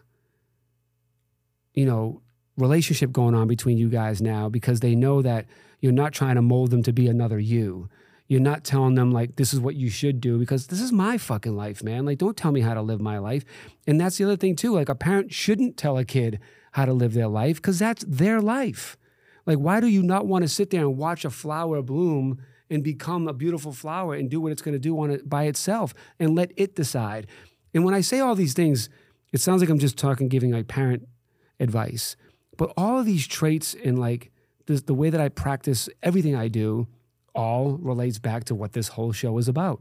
you 1.79 1.87
know, 1.87 2.21
relationship 2.57 3.13
going 3.13 3.37
on 3.37 3.47
between 3.47 3.79
you 3.79 3.89
guys 3.89 4.21
now 4.21 4.49
because 4.49 4.81
they 4.81 4.97
know 4.97 5.23
that 5.23 5.47
you're 5.79 5.93
not 5.93 6.13
trying 6.13 6.35
to 6.35 6.43
mold 6.43 6.73
them 6.73 6.83
to 6.83 6.93
be 6.93 7.07
another 7.07 7.39
you. 7.39 7.89
You're 8.27 8.41
not 8.41 8.65
telling 8.65 8.97
them 8.97 9.13
like 9.13 9.37
this 9.37 9.55
is 9.55 9.61
what 9.61 9.77
you 9.77 9.89
should 9.89 10.21
do 10.21 10.41
because 10.41 10.67
this 10.67 10.81
is 10.81 10.91
my 10.91 11.19
fucking 11.19 11.57
life, 11.57 11.85
man. 11.85 12.05
Like 12.05 12.19
don't 12.19 12.37
tell 12.37 12.51
me 12.51 12.63
how 12.63 12.75
to 12.75 12.83
live 12.83 13.01
my 13.01 13.19
life. 13.19 13.45
And 13.87 14.01
that's 14.01 14.19
the 14.19 14.25
other 14.25 14.37
thing 14.37 14.57
too. 14.57 14.75
Like 14.75 14.89
a 14.89 14.97
parent 14.97 15.33
shouldn't 15.33 15.77
tell 15.77 15.97
a 15.97 16.05
kid 16.05 16.41
how 16.73 16.85
to 16.85 16.93
live 16.93 17.15
their 17.15 17.29
life 17.29 17.59
because 17.59 17.79
that's 17.79 18.05
their 18.09 18.41
life. 18.41 18.97
Like 19.47 19.59
why 19.59 19.79
do 19.79 19.87
you 19.87 20.03
not 20.03 20.27
want 20.27 20.43
to 20.43 20.49
sit 20.49 20.71
there 20.71 20.81
and 20.81 20.97
watch 20.97 21.25
a 21.25 21.31
flower 21.31 21.81
bloom 21.81 22.43
and 22.69 22.83
become 22.83 23.29
a 23.29 23.33
beautiful 23.33 23.73
flower 23.73 24.15
and 24.15 24.29
do 24.29 24.41
what 24.41 24.51
it's 24.51 24.63
going 24.63 24.75
to 24.75 24.81
do 24.81 24.99
on 24.99 25.13
it 25.13 25.29
by 25.29 25.45
itself 25.45 25.95
and 26.19 26.35
let 26.35 26.51
it 26.57 26.75
decide? 26.75 27.29
And 27.73 27.85
when 27.85 27.95
I 27.95 28.01
say 28.01 28.19
all 28.19 28.35
these 28.35 28.53
things, 28.53 28.89
it 29.33 29.41
sounds 29.41 29.63
like 29.63 29.71
I'm 29.71 29.79
just 29.79 29.97
talking 29.97 30.27
giving 30.27 30.51
like 30.51 30.67
parent 30.67 31.07
advice. 31.61 32.17
But 32.57 32.73
all 32.77 32.99
of 32.99 33.07
these 33.07 33.27
traits 33.27 33.75
and 33.85 33.99
like 33.99 34.31
this, 34.67 34.83
the 34.83 34.95
way 34.95 35.11
that 35.11 35.21
I 35.21 35.29
practice 35.29 35.89
everything 36.03 36.35
I 36.35 36.49
do 36.49 36.87
all 37.35 37.79
relates 37.79 38.19
back 38.19 38.45
to 38.45 38.55
what 38.55 38.73
this 38.73 38.89
whole 38.89 39.13
show 39.13 39.39
is 39.39 39.49
about, 39.49 39.81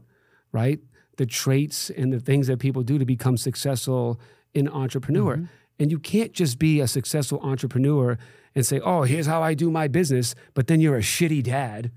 right? 0.52 0.80
The 1.16 1.26
traits 1.26 1.90
and 1.90 2.12
the 2.12 2.20
things 2.20 2.46
that 2.46 2.58
people 2.58 2.82
do 2.82 2.98
to 2.98 3.04
become 3.04 3.36
successful 3.36 4.20
in 4.54 4.68
entrepreneur. 4.68 5.36
Mm-hmm. 5.36 5.44
And 5.80 5.90
you 5.90 5.98
can't 5.98 6.32
just 6.32 6.58
be 6.58 6.80
a 6.80 6.88
successful 6.88 7.40
entrepreneur 7.42 8.18
and 8.54 8.66
say, 8.66 8.80
oh, 8.80 9.02
here's 9.02 9.26
how 9.26 9.42
I 9.42 9.54
do 9.54 9.70
my 9.70 9.88
business, 9.88 10.34
but 10.54 10.66
then 10.66 10.80
you're 10.80 10.96
a 10.96 11.02
shitty 11.02 11.42
dad. 11.42 11.92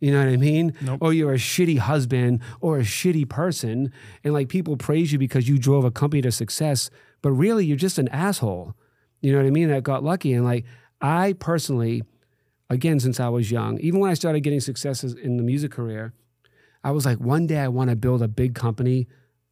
You 0.00 0.12
know 0.12 0.18
what 0.18 0.28
I 0.28 0.36
mean? 0.36 0.74
Nope. 0.82 0.98
Or 1.00 1.12
you're 1.12 1.32
a 1.32 1.38
shitty 1.38 1.78
husband 1.78 2.40
or 2.60 2.78
a 2.78 2.82
shitty 2.82 3.28
person. 3.28 3.92
And 4.22 4.34
like 4.34 4.48
people 4.48 4.76
praise 4.76 5.12
you 5.12 5.18
because 5.18 5.48
you 5.48 5.58
drove 5.58 5.84
a 5.84 5.90
company 5.90 6.22
to 6.22 6.32
success, 6.32 6.90
but 7.22 7.32
really 7.32 7.64
you're 7.64 7.76
just 7.76 7.98
an 7.98 8.08
asshole. 8.08 8.74
You 9.20 9.32
know 9.32 9.38
what 9.38 9.46
I 9.46 9.50
mean? 9.50 9.68
That 9.68 9.82
got 9.82 10.04
lucky. 10.04 10.32
And 10.32 10.44
like, 10.44 10.64
I 11.00 11.34
personally, 11.34 12.02
again, 12.70 13.00
since 13.00 13.20
I 13.20 13.28
was 13.28 13.50
young, 13.50 13.78
even 13.80 14.00
when 14.00 14.10
I 14.10 14.14
started 14.14 14.40
getting 14.40 14.60
successes 14.60 15.14
in 15.14 15.36
the 15.36 15.42
music 15.42 15.72
career, 15.72 16.14
I 16.84 16.90
was 16.90 17.04
like, 17.04 17.18
one 17.18 17.46
day 17.46 17.58
I 17.58 17.68
want 17.68 17.90
to 17.90 17.96
build 17.96 18.22
a 18.22 18.28
big 18.28 18.54
company 18.54 19.08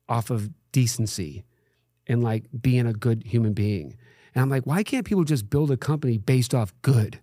off 0.08 0.30
of 0.30 0.50
decency 0.72 1.44
and 2.06 2.22
like 2.22 2.44
being 2.60 2.86
a 2.86 2.92
good 2.92 3.24
human 3.24 3.52
being. 3.52 3.96
And 4.34 4.42
I'm 4.42 4.50
like, 4.50 4.64
why 4.64 4.82
can't 4.82 5.06
people 5.06 5.24
just 5.24 5.48
build 5.50 5.70
a 5.70 5.76
company 5.76 6.18
based 6.18 6.54
off 6.54 6.72
good? 6.82 7.20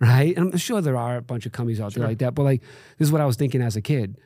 Right. 0.00 0.36
And 0.36 0.52
I'm 0.52 0.58
sure 0.58 0.80
there 0.80 0.96
are 0.96 1.16
a 1.16 1.22
bunch 1.22 1.46
of 1.46 1.52
companies 1.52 1.80
out 1.80 1.94
there 1.94 2.04
like 2.04 2.18
that, 2.18 2.34
but 2.34 2.42
like, 2.42 2.62
this 2.98 3.06
is 3.06 3.12
what 3.12 3.20
I 3.20 3.26
was 3.26 3.36
thinking 3.36 3.62
as 3.62 3.76
a 3.76 3.82
kid. 3.82 4.18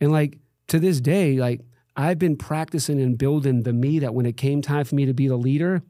And 0.00 0.10
like, 0.10 0.38
to 0.68 0.80
this 0.80 1.00
day, 1.00 1.36
like, 1.38 1.60
I've 1.96 2.18
been 2.18 2.36
practicing 2.36 3.00
and 3.00 3.16
building 3.16 3.62
the 3.62 3.72
me 3.72 4.00
that 4.00 4.14
when 4.14 4.26
it 4.26 4.36
came 4.36 4.62
time 4.62 4.84
for 4.84 4.94
me 4.94 5.06
to 5.06 5.14
be 5.14 5.28
the 5.28 5.36
leader, 5.36 5.82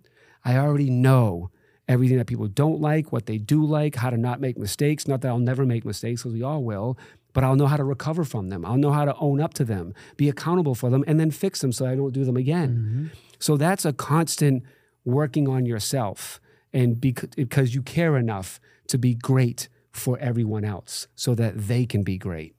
I 0.45 0.57
already 0.57 0.91
know 0.91 1.51
everything 1.89 2.19
that 2.19 2.27
people 2.27 2.47
don't 2.47 2.81
like, 2.81 3.13
what 3.13 3.27
they 3.27 3.39
do 3.39 3.65
like, 3.65 3.97
how 3.97 4.11
to 4.11 4.17
not 4.17 4.41
make 4.41 4.57
mistakes. 4.57 5.09
Not 5.09 5.23
that 5.23 5.29
I'll 5.29 5.39
never 5.39 5.67
make 5.67 5.85
mistakes, 5.85 6.23
because 6.23 6.35
we 6.35 6.43
all 6.43 6.63
will, 6.63 6.97
but 7.33 7.45
I'll 7.45 7.57
know 7.57 7.67
how 7.67 7.77
to 7.77 7.85
recover 7.85 8.25
from 8.25 8.49
them. 8.49 8.65
I'll 8.65 8.77
know 8.77 8.93
how 8.93 9.05
to 9.05 9.15
own 9.17 9.41
up 9.41 9.55
to 9.55 9.65
them, 9.65 9.95
be 10.17 10.29
accountable 10.29 10.75
for 10.75 10.89
them, 10.89 11.05
and 11.07 11.19
then 11.19 11.31
fix 11.31 11.61
them 11.61 11.73
so 11.73 11.87
I 11.87 11.95
don't 11.95 12.13
do 12.13 12.25
them 12.25 12.37
again. 12.37 12.71
Mm-hmm. 12.71 13.07
So 13.39 13.57
that's 13.57 13.85
a 13.85 13.93
constant 13.93 14.63
working 15.05 15.49
on 15.49 15.67
yourself 15.67 16.41
and 16.73 17.01
because 17.01 17.75
you 17.75 17.83
care 17.83 18.17
enough 18.17 18.61
to 18.87 18.99
be 18.99 19.15
great 19.15 19.69
for 19.93 20.19
everyone 20.19 20.65
else 20.65 21.09
so 21.17 21.35
that 21.35 21.57
they 21.57 21.87
can 21.87 22.03
be 22.03 22.17
great. 22.17 22.55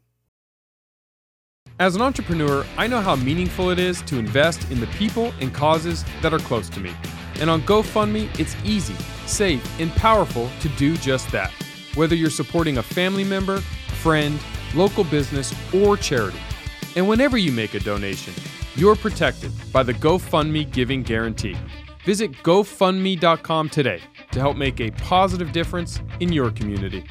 As 1.79 1.95
an 1.95 2.01
entrepreneur, 2.01 2.65
I 2.77 2.87
know 2.87 2.99
how 2.99 3.15
meaningful 3.15 3.69
it 3.69 3.79
is 3.79 4.01
to 4.03 4.19
invest 4.19 4.69
in 4.69 4.79
the 4.79 4.87
people 4.87 5.33
and 5.39 5.53
causes 5.53 6.03
that 6.21 6.33
are 6.33 6.39
close 6.39 6.69
to 6.69 6.79
me. 6.79 6.93
And 7.41 7.49
on 7.49 7.63
GoFundMe, 7.63 8.29
it's 8.39 8.55
easy, 8.63 8.95
safe, 9.25 9.61
and 9.79 9.91
powerful 9.91 10.49
to 10.61 10.69
do 10.69 10.95
just 10.95 11.29
that. 11.31 11.51
Whether 11.95 12.15
you're 12.15 12.29
supporting 12.29 12.77
a 12.77 12.83
family 12.83 13.23
member, 13.23 13.59
friend, 14.01 14.39
local 14.75 15.03
business, 15.03 15.53
or 15.73 15.97
charity. 15.97 16.39
And 16.95 17.09
whenever 17.09 17.37
you 17.37 17.51
make 17.51 17.73
a 17.73 17.79
donation, 17.79 18.33
you're 18.75 18.95
protected 18.95 19.51
by 19.73 19.83
the 19.83 19.93
GoFundMe 19.93 20.71
Giving 20.71 21.03
Guarantee. 21.03 21.57
Visit 22.05 22.31
GoFundMe.com 22.43 23.69
today 23.69 24.01
to 24.31 24.39
help 24.39 24.55
make 24.55 24.79
a 24.79 24.91
positive 24.91 25.51
difference 25.51 25.99
in 26.19 26.31
your 26.31 26.51
community. 26.51 27.03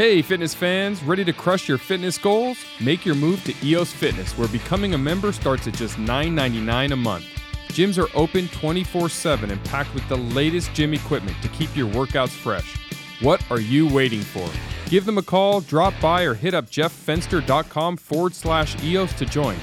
Hey, 0.00 0.22
fitness 0.22 0.54
fans, 0.54 1.02
ready 1.02 1.26
to 1.26 1.32
crush 1.34 1.68
your 1.68 1.76
fitness 1.76 2.16
goals? 2.16 2.56
Make 2.80 3.04
your 3.04 3.14
move 3.14 3.44
to 3.44 3.54
EOS 3.62 3.92
Fitness, 3.92 4.32
where 4.38 4.48
becoming 4.48 4.94
a 4.94 4.98
member 4.98 5.30
starts 5.30 5.68
at 5.68 5.74
just 5.74 5.98
$9.99 5.98 6.92
a 6.92 6.96
month. 6.96 7.26
Gyms 7.68 8.02
are 8.02 8.08
open 8.16 8.48
24 8.48 9.10
7 9.10 9.50
and 9.50 9.62
packed 9.66 9.92
with 9.92 10.08
the 10.08 10.16
latest 10.16 10.72
gym 10.72 10.94
equipment 10.94 11.36
to 11.42 11.48
keep 11.48 11.76
your 11.76 11.86
workouts 11.90 12.30
fresh. 12.30 12.78
What 13.20 13.44
are 13.50 13.60
you 13.60 13.92
waiting 13.92 14.22
for? 14.22 14.48
Give 14.88 15.04
them 15.04 15.18
a 15.18 15.22
call, 15.22 15.60
drop 15.60 15.92
by, 16.00 16.22
or 16.22 16.32
hit 16.32 16.54
up 16.54 16.70
jefffenster.com 16.70 17.98
forward 17.98 18.34
slash 18.34 18.82
EOS 18.82 19.12
to 19.18 19.26
join. 19.26 19.58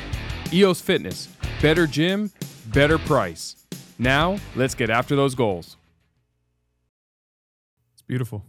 EOS 0.54 0.82
Fitness, 0.82 1.30
better 1.64 1.88
gym, 1.88 2.30
better 2.68 3.00
price. 3.00 3.56
Now, 3.98 4.38
let's 4.56 4.76
get 4.76 4.92
after 4.92 5.16
those 5.16 5.34
goals. 5.34 5.78
It's 7.96 8.04
beautiful 8.04 8.44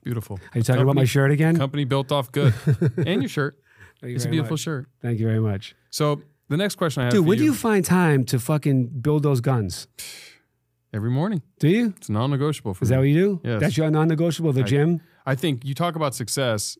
beautiful. 0.00 0.36
Are 0.36 0.58
you 0.58 0.62
talking 0.62 0.76
company, 0.76 0.82
about 0.82 0.94
my 0.96 1.04
shirt 1.04 1.30
again? 1.30 1.56
Company 1.56 1.84
built 1.84 2.12
off 2.12 2.32
good. 2.32 2.54
and 3.06 3.22
your 3.22 3.28
shirt. 3.28 3.58
it's 4.02 4.24
a 4.24 4.28
beautiful 4.28 4.54
much. 4.54 4.60
shirt. 4.60 4.88
Thank 5.00 5.20
you 5.20 5.26
very 5.26 5.40
much. 5.40 5.74
So 5.90 6.22
the 6.48 6.56
next 6.56 6.76
question 6.76 7.02
I 7.02 7.04
have 7.06 7.14
Dude, 7.14 7.26
when 7.26 7.38
you, 7.38 7.42
do 7.42 7.44
you 7.46 7.54
find 7.54 7.84
time 7.84 8.24
to 8.24 8.38
fucking 8.38 8.88
build 9.00 9.22
those 9.22 9.40
guns? 9.40 9.86
Every 10.92 11.10
morning. 11.10 11.42
Do 11.60 11.68
you? 11.68 11.94
It's 11.96 12.10
non-negotiable 12.10 12.74
for 12.74 12.82
Is 12.82 12.90
me. 12.90 12.94
that 12.94 12.98
what 12.98 13.08
you 13.08 13.14
do? 13.14 13.40
Yes. 13.44 13.60
That's 13.60 13.76
your 13.76 13.88
non-negotiable, 13.90 14.52
the 14.52 14.62
I, 14.62 14.64
gym? 14.64 15.00
I 15.24 15.36
think 15.36 15.64
you 15.64 15.72
talk 15.72 15.94
about 15.94 16.16
success, 16.16 16.76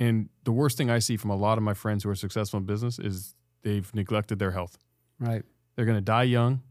and 0.00 0.30
the 0.44 0.52
worst 0.52 0.78
thing 0.78 0.88
I 0.88 1.00
see 1.00 1.18
from 1.18 1.28
a 1.28 1.36
lot 1.36 1.58
of 1.58 1.64
my 1.64 1.74
friends 1.74 2.04
who 2.04 2.08
are 2.08 2.14
successful 2.14 2.58
in 2.58 2.64
business 2.64 2.98
is 2.98 3.34
they've 3.62 3.94
neglected 3.94 4.38
their 4.38 4.52
health. 4.52 4.78
Right. 5.20 5.42
They're 5.76 5.84
going 5.84 5.98
to 5.98 6.00
die 6.00 6.22
young. 6.22 6.62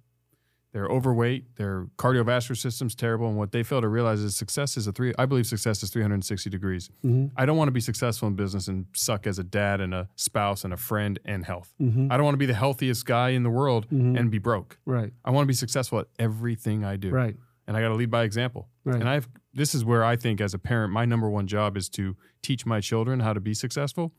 They're 0.73 0.87
overweight. 0.87 1.57
Their 1.57 1.87
cardiovascular 1.97 2.57
system's 2.57 2.95
terrible. 2.95 3.27
And 3.27 3.37
what 3.37 3.51
they 3.51 3.61
fail 3.61 3.81
to 3.81 3.89
realize 3.89 4.21
is 4.21 4.35
success 4.35 4.77
is 4.77 4.87
a 4.87 4.93
three. 4.93 5.13
I 5.19 5.25
believe 5.25 5.45
success 5.45 5.83
is 5.83 5.89
360 5.89 6.49
degrees. 6.49 6.89
Mm-hmm. 7.05 7.27
I 7.35 7.45
don't 7.45 7.57
want 7.57 7.67
to 7.67 7.73
be 7.73 7.81
successful 7.81 8.27
in 8.29 8.35
business 8.35 8.67
and 8.69 8.85
suck 8.95 9.27
as 9.27 9.37
a 9.37 9.43
dad 9.43 9.81
and 9.81 9.93
a 9.93 10.07
spouse 10.15 10.63
and 10.63 10.73
a 10.73 10.77
friend 10.77 11.19
and 11.25 11.45
health. 11.45 11.73
Mm-hmm. 11.81 12.09
I 12.09 12.15
don't 12.15 12.23
want 12.23 12.35
to 12.35 12.39
be 12.39 12.45
the 12.45 12.53
healthiest 12.53 13.05
guy 13.05 13.29
in 13.29 13.43
the 13.43 13.49
world 13.49 13.87
mm-hmm. 13.87 14.15
and 14.15 14.31
be 14.31 14.37
broke. 14.37 14.79
Right. 14.85 15.11
I 15.25 15.31
want 15.31 15.43
to 15.43 15.47
be 15.47 15.53
successful 15.53 15.99
at 15.99 16.07
everything 16.17 16.85
I 16.85 16.95
do. 16.95 17.09
Right. 17.09 17.35
And 17.67 17.75
I 17.75 17.81
got 17.81 17.89
to 17.89 17.95
lead 17.95 18.09
by 18.09 18.23
example. 18.23 18.69
Right. 18.85 18.99
And 18.99 19.09
I've 19.09 19.27
this 19.53 19.75
is 19.75 19.83
where 19.83 20.03
I 20.03 20.15
think 20.15 20.39
as 20.39 20.53
a 20.53 20.59
parent, 20.59 20.93
my 20.93 21.03
number 21.03 21.29
one 21.29 21.47
job 21.47 21.75
is 21.75 21.89
to 21.89 22.15
teach 22.41 22.65
my 22.65 22.79
children 22.79 23.19
how 23.19 23.33
to 23.33 23.41
be 23.41 23.53
successful. 23.53 24.13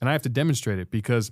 And 0.00 0.10
I 0.10 0.12
have 0.12 0.22
to 0.22 0.28
demonstrate 0.28 0.80
it 0.80 0.90
because 0.90 1.30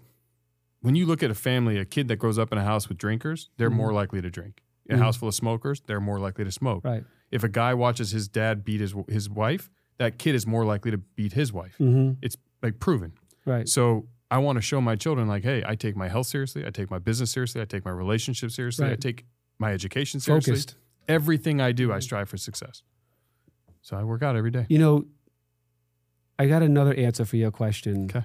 when 0.83 0.95
you 0.95 1.07
look 1.07 1.23
at 1.23 1.31
a 1.31 1.35
family, 1.35 1.79
a 1.79 1.85
kid 1.85 2.09
that 2.09 2.17
grows 2.17 2.39
up 2.39 2.53
in 2.53 2.59
a 2.59 2.65
house 2.65 2.89
with 2.89 2.99
drinkers, 2.99 3.51
they're 3.57 3.71
mm-hmm. 3.71 3.79
more 3.79 3.93
likely 3.93 4.21
to 4.21 4.31
drink. 4.31 4.63
In 4.87 4.95
a 4.95 4.97
mm-hmm. 4.97 5.05
house 5.05 5.17
full 5.17 5.29
of 5.29 5.35
smokers, 5.35 5.81
they're 5.87 6.01
more 6.01 6.19
likely 6.19 6.45
to 6.45 6.51
smoke. 6.51 6.85
Right. 6.85 7.05
If 7.31 7.45
a 7.45 7.49
guy 7.49 7.73
watches 7.73 8.11
his 8.11 8.29
dad 8.29 8.65
beat 8.65 8.81
his 8.81 8.95
his 9.09 9.31
wife, 9.31 9.71
that 9.99 10.19
kid 10.19 10.35
is 10.35 10.47
more 10.47 10.65
likely 10.65 10.91
to 10.91 10.99
beat 10.99 11.33
his 11.33 11.53
wife. 11.53 11.77
Mm-hmm. 11.79 12.15
It's 12.21 12.37
like 12.63 12.79
proven. 12.79 13.13
Right. 13.47 13.69
So 13.69 14.09
I 14.31 14.39
want 14.39 14.57
to 14.57 14.63
show 14.63 14.81
my 14.81 14.97
children, 14.97 15.29
like, 15.29 15.45
hey, 15.45 15.63
I 15.65 15.77
take 15.77 15.97
my 15.97 16.09
health 16.09 16.27
seriously. 16.27 16.67
I 16.67 16.71
take 16.71 16.91
my 16.91 16.99
business 16.99 17.31
seriously. 17.31 17.61
I 17.61 17.65
take 17.65 17.85
my 17.85 17.91
relationship 17.91 18.51
seriously. 18.51 18.87
Right. 18.87 18.93
I 18.93 18.97
take 18.97 19.25
my 19.59 19.73
education 19.73 20.21
seriously. 20.21 20.55
Focused. 20.55 20.75
Everything 21.09 21.61
I 21.61 21.73
do, 21.73 21.93
I 21.93 22.01
strive 22.01 22.29
for 22.29 22.37
success. 22.37 22.83
So 23.83 23.97
I 23.97 24.05
work 24.05 24.23
out 24.23 24.37
every 24.37 24.51
day. 24.51 24.67
You 24.69 24.79
know, 24.79 25.05
I 26.39 26.47
got 26.47 26.63
another 26.63 26.95
answer 26.95 27.25
for 27.25 27.37
your 27.37 27.51
question. 27.51 28.05
Okay. 28.05 28.25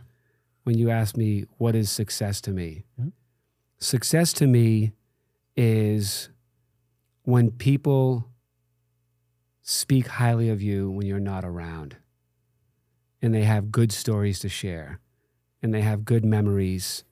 When 0.67 0.77
you 0.77 0.89
ask 0.89 1.15
me, 1.15 1.45
what 1.59 1.77
is 1.77 1.89
success 1.89 2.41
to 2.41 2.51
me? 2.51 2.83
Mhm. 2.99 3.13
Success 3.79 4.33
to 4.33 4.45
me 4.45 4.91
is 5.55 6.27
when 7.23 7.51
people 7.51 8.29
speak 9.61 10.07
highly 10.07 10.49
of 10.49 10.61
you 10.61 10.91
when 10.91 11.07
you're 11.07 11.21
not 11.21 11.45
around 11.45 11.95
and 13.21 13.33
they 13.33 13.45
have 13.45 13.71
good 13.71 13.93
stories 13.93 14.39
to 14.39 14.49
share 14.49 14.99
and 15.63 15.73
they 15.73 15.83
have 15.83 16.03
good 16.03 16.25
memories 16.25 17.05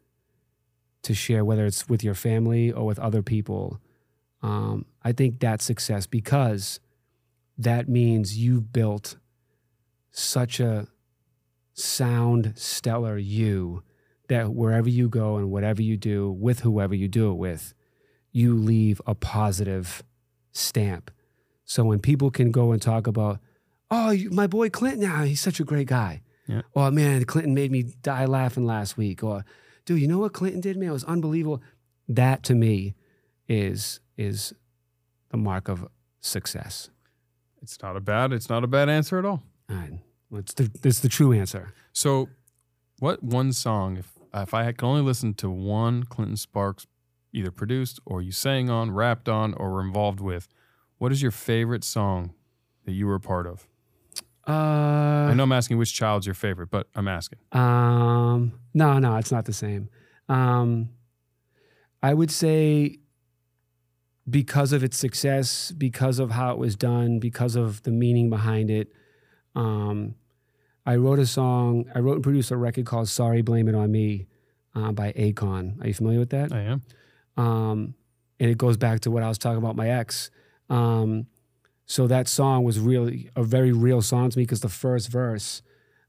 to 1.04 1.14
share, 1.14 1.46
whether 1.46 1.66
it's 1.66 1.88
with 1.88 2.04
your 2.04 2.14
family 2.14 2.74
or 2.74 2.86
with 2.86 3.00
other 3.00 3.22
people. 3.22 3.80
Um, 4.42 4.86
I 5.02 5.14
think 5.14 5.40
that's 5.40 5.64
success 5.64 6.08
because 6.08 6.82
that 7.58 7.88
means 7.88 8.38
you've 8.38 8.74
built 8.74 9.16
such 10.12 10.60
a 10.60 10.90
sound, 11.76 12.54
stellar 12.56 13.18
you 13.18 13.84
that 14.28 14.54
wherever 14.54 14.90
you 14.90 15.08
go 15.08 15.38
and 15.38 15.52
whatever 15.52 15.82
you 15.82 15.98
do 15.98 16.32
with 16.32 16.62
whoever 16.62 16.96
you 16.96 17.08
do 17.08 17.30
it 17.30 17.36
with, 17.36 17.74
you 18.32 18.56
leave 18.56 19.00
a 19.06 19.14
positive 19.14 20.04
stamp. 20.52 21.12
So 21.64 21.84
when 21.84 22.00
people 22.00 22.32
can 22.32 22.52
go 22.52 22.72
and 22.72 22.82
talk 22.82 23.06
about, 23.08 23.40
oh, 23.92 24.18
my 24.32 24.48
boy 24.48 24.70
Clinton, 24.70 25.02
now 25.02 25.24
he's 25.24 25.42
such 25.42 25.60
a 25.60 25.64
great 25.64 25.88
guy. 25.88 26.22
Yeah. 26.48 26.62
Oh 26.76 26.90
man, 26.92 27.26
Clinton 27.26 27.54
made 27.54 27.72
me 27.72 27.84
die 28.02 28.26
laughing 28.26 28.66
last 28.66 28.98
week. 28.98 29.24
Or, 29.24 29.46
dude, 29.86 30.02
you 30.02 30.08
know 30.08 30.20
what 30.20 30.34
Clinton 30.34 30.62
did, 30.62 30.78
man? 30.78 30.90
It 30.90 30.94
was 30.94 31.04
unbelievable. 31.04 31.62
That 32.08 32.44
to 32.44 32.56
me 32.56 32.96
is 33.48 34.00
is 34.18 34.54
the 35.30 35.38
mark 35.38 35.68
of 35.68 35.88
success. 36.20 36.90
It's 37.62 37.82
not 37.82 37.96
a 37.96 38.00
bad. 38.00 38.32
It's 38.32 38.50
not 38.50 38.64
a 38.64 38.68
bad 38.68 38.90
answer 38.90 39.18
at 39.18 39.26
all. 39.26 39.42
All 39.70 39.76
right. 39.76 40.00
It's 40.34 40.54
the, 40.54 40.72
it's 40.84 41.00
the 41.00 41.10
true 41.10 41.32
answer. 41.32 41.74
So, 41.94 42.30
what 43.00 43.24
one 43.24 43.54
song, 43.54 43.98
if 43.98 44.12
if 44.34 44.54
I 44.54 44.72
could 44.72 44.86
only 44.86 45.02
listen 45.02 45.34
to 45.36 45.50
one 45.50 46.04
Clinton 46.04 46.36
Sparks, 46.36 46.88
either 47.32 47.52
produced 47.52 48.00
or 48.06 48.22
you 48.22 48.32
sang 48.32 48.70
on, 48.70 48.92
rapped 48.92 49.30
on, 49.30 49.54
or 49.54 49.72
were 49.72 49.82
involved 49.82 50.20
with, 50.20 50.48
what 50.98 51.12
is 51.12 51.22
your 51.22 51.32
favorite 51.32 51.84
song 51.84 52.34
that 52.86 52.92
you 52.92 53.08
were 53.08 53.16
a 53.16 53.20
part 53.20 53.48
of? 53.48 53.68
Uh, 54.48 54.52
I 54.52 55.34
know 55.34 55.44
I'm 55.44 55.52
asking 55.52 55.78
which 55.78 55.94
child's 55.94 56.28
your 56.28 56.36
favorite, 56.36 56.70
but 56.70 56.88
I'm 56.96 57.08
asking. 57.08 57.40
Um, 57.52 58.60
no, 58.74 59.00
no, 59.00 59.16
it's 59.16 59.32
not 59.32 59.46
the 59.46 59.54
same. 59.54 59.90
Um, 60.30 60.90
I 62.04 62.14
would 62.14 62.30
say 62.30 63.00
because 64.30 64.72
of 64.72 64.84
its 64.84 64.98
success, 64.98 65.72
because 65.72 66.20
of 66.20 66.32
how 66.32 66.52
it 66.52 66.58
was 66.58 66.76
done, 66.76 67.20
because 67.20 67.56
of 67.56 67.84
the 67.84 67.92
meaning 67.92 68.30
behind 68.30 68.70
it. 68.70 68.92
Um, 69.56 70.16
I 70.86 70.98
wrote 70.98 71.20
a 71.20 71.26
song. 71.26 71.86
I 71.96 72.00
wrote 72.00 72.16
and 72.16 72.24
produced 72.24 72.52
a 72.52 72.58
record 72.58 72.86
called 72.86 73.10
"Sorry, 73.10 73.42
Blame 73.42 73.68
It 73.68 73.76
on 73.76 73.92
Me" 73.92 74.28
uh, 74.76 74.92
by 74.92 75.12
Akon. 75.14 75.82
Are 75.82 75.88
you 75.88 75.94
familiar 75.94 76.20
with 76.20 76.30
that? 76.32 76.52
I 76.52 76.62
am. 76.62 76.82
um, 77.38 77.96
and 78.40 78.50
it 78.50 78.58
goes 78.58 78.76
back 78.76 79.00
to 79.02 79.12
what 79.12 79.24
I 79.24 79.30
was 79.30 79.38
talking 79.38 79.58
about 79.58 79.76
my 79.78 79.90
ex. 79.90 80.30
Um, 80.70 81.28
so 81.86 82.06
that 82.08 82.28
song 82.28 82.64
was 82.64 82.80
really 82.80 83.30
a 83.36 83.44
very 83.44 83.72
real 83.72 84.02
song 84.02 84.30
to 84.30 84.38
me 84.38 84.44
because 84.44 84.60
the 84.62 84.70
first 84.70 85.10
verse, 85.10 85.62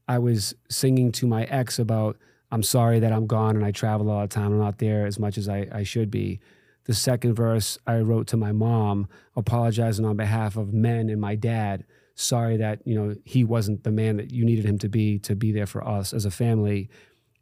I 0.07 0.19
was 0.19 0.53
singing 0.69 1.11
to 1.13 1.27
my 1.27 1.43
ex 1.45 1.79
about 1.79 2.17
I'm 2.51 2.63
sorry 2.63 2.99
that 2.99 3.11
I'm 3.13 3.27
gone 3.27 3.55
and 3.55 3.65
I 3.65 3.71
travel 3.71 4.09
all 4.09 4.21
the 4.21 4.27
time. 4.27 4.51
I'm 4.53 4.59
not 4.59 4.79
there 4.79 5.05
as 5.05 5.19
much 5.19 5.37
as 5.37 5.47
I, 5.47 5.67
I 5.71 5.83
should 5.83 6.09
be. 6.11 6.39
The 6.85 6.93
second 6.93 7.33
verse 7.35 7.77
I 7.85 7.99
wrote 7.99 8.27
to 8.27 8.37
my 8.37 8.51
mom, 8.53 9.07
apologizing 9.35 10.05
on 10.05 10.15
behalf 10.17 10.55
of 10.55 10.73
men 10.73 11.09
and 11.09 11.19
my 11.19 11.35
dad. 11.35 11.85
Sorry 12.19 12.57
that 12.57 12.81
you 12.83 12.95
know 12.95 13.15
he 13.25 13.43
wasn't 13.43 13.83
the 13.83 13.91
man 13.91 14.17
that 14.17 14.31
you 14.31 14.43
needed 14.43 14.65
him 14.65 14.79
to 14.79 14.89
be 14.89 15.19
to 15.19 15.35
be 15.35 15.51
there 15.51 15.67
for 15.67 15.87
us 15.87 16.13
as 16.13 16.25
a 16.25 16.31
family. 16.31 16.89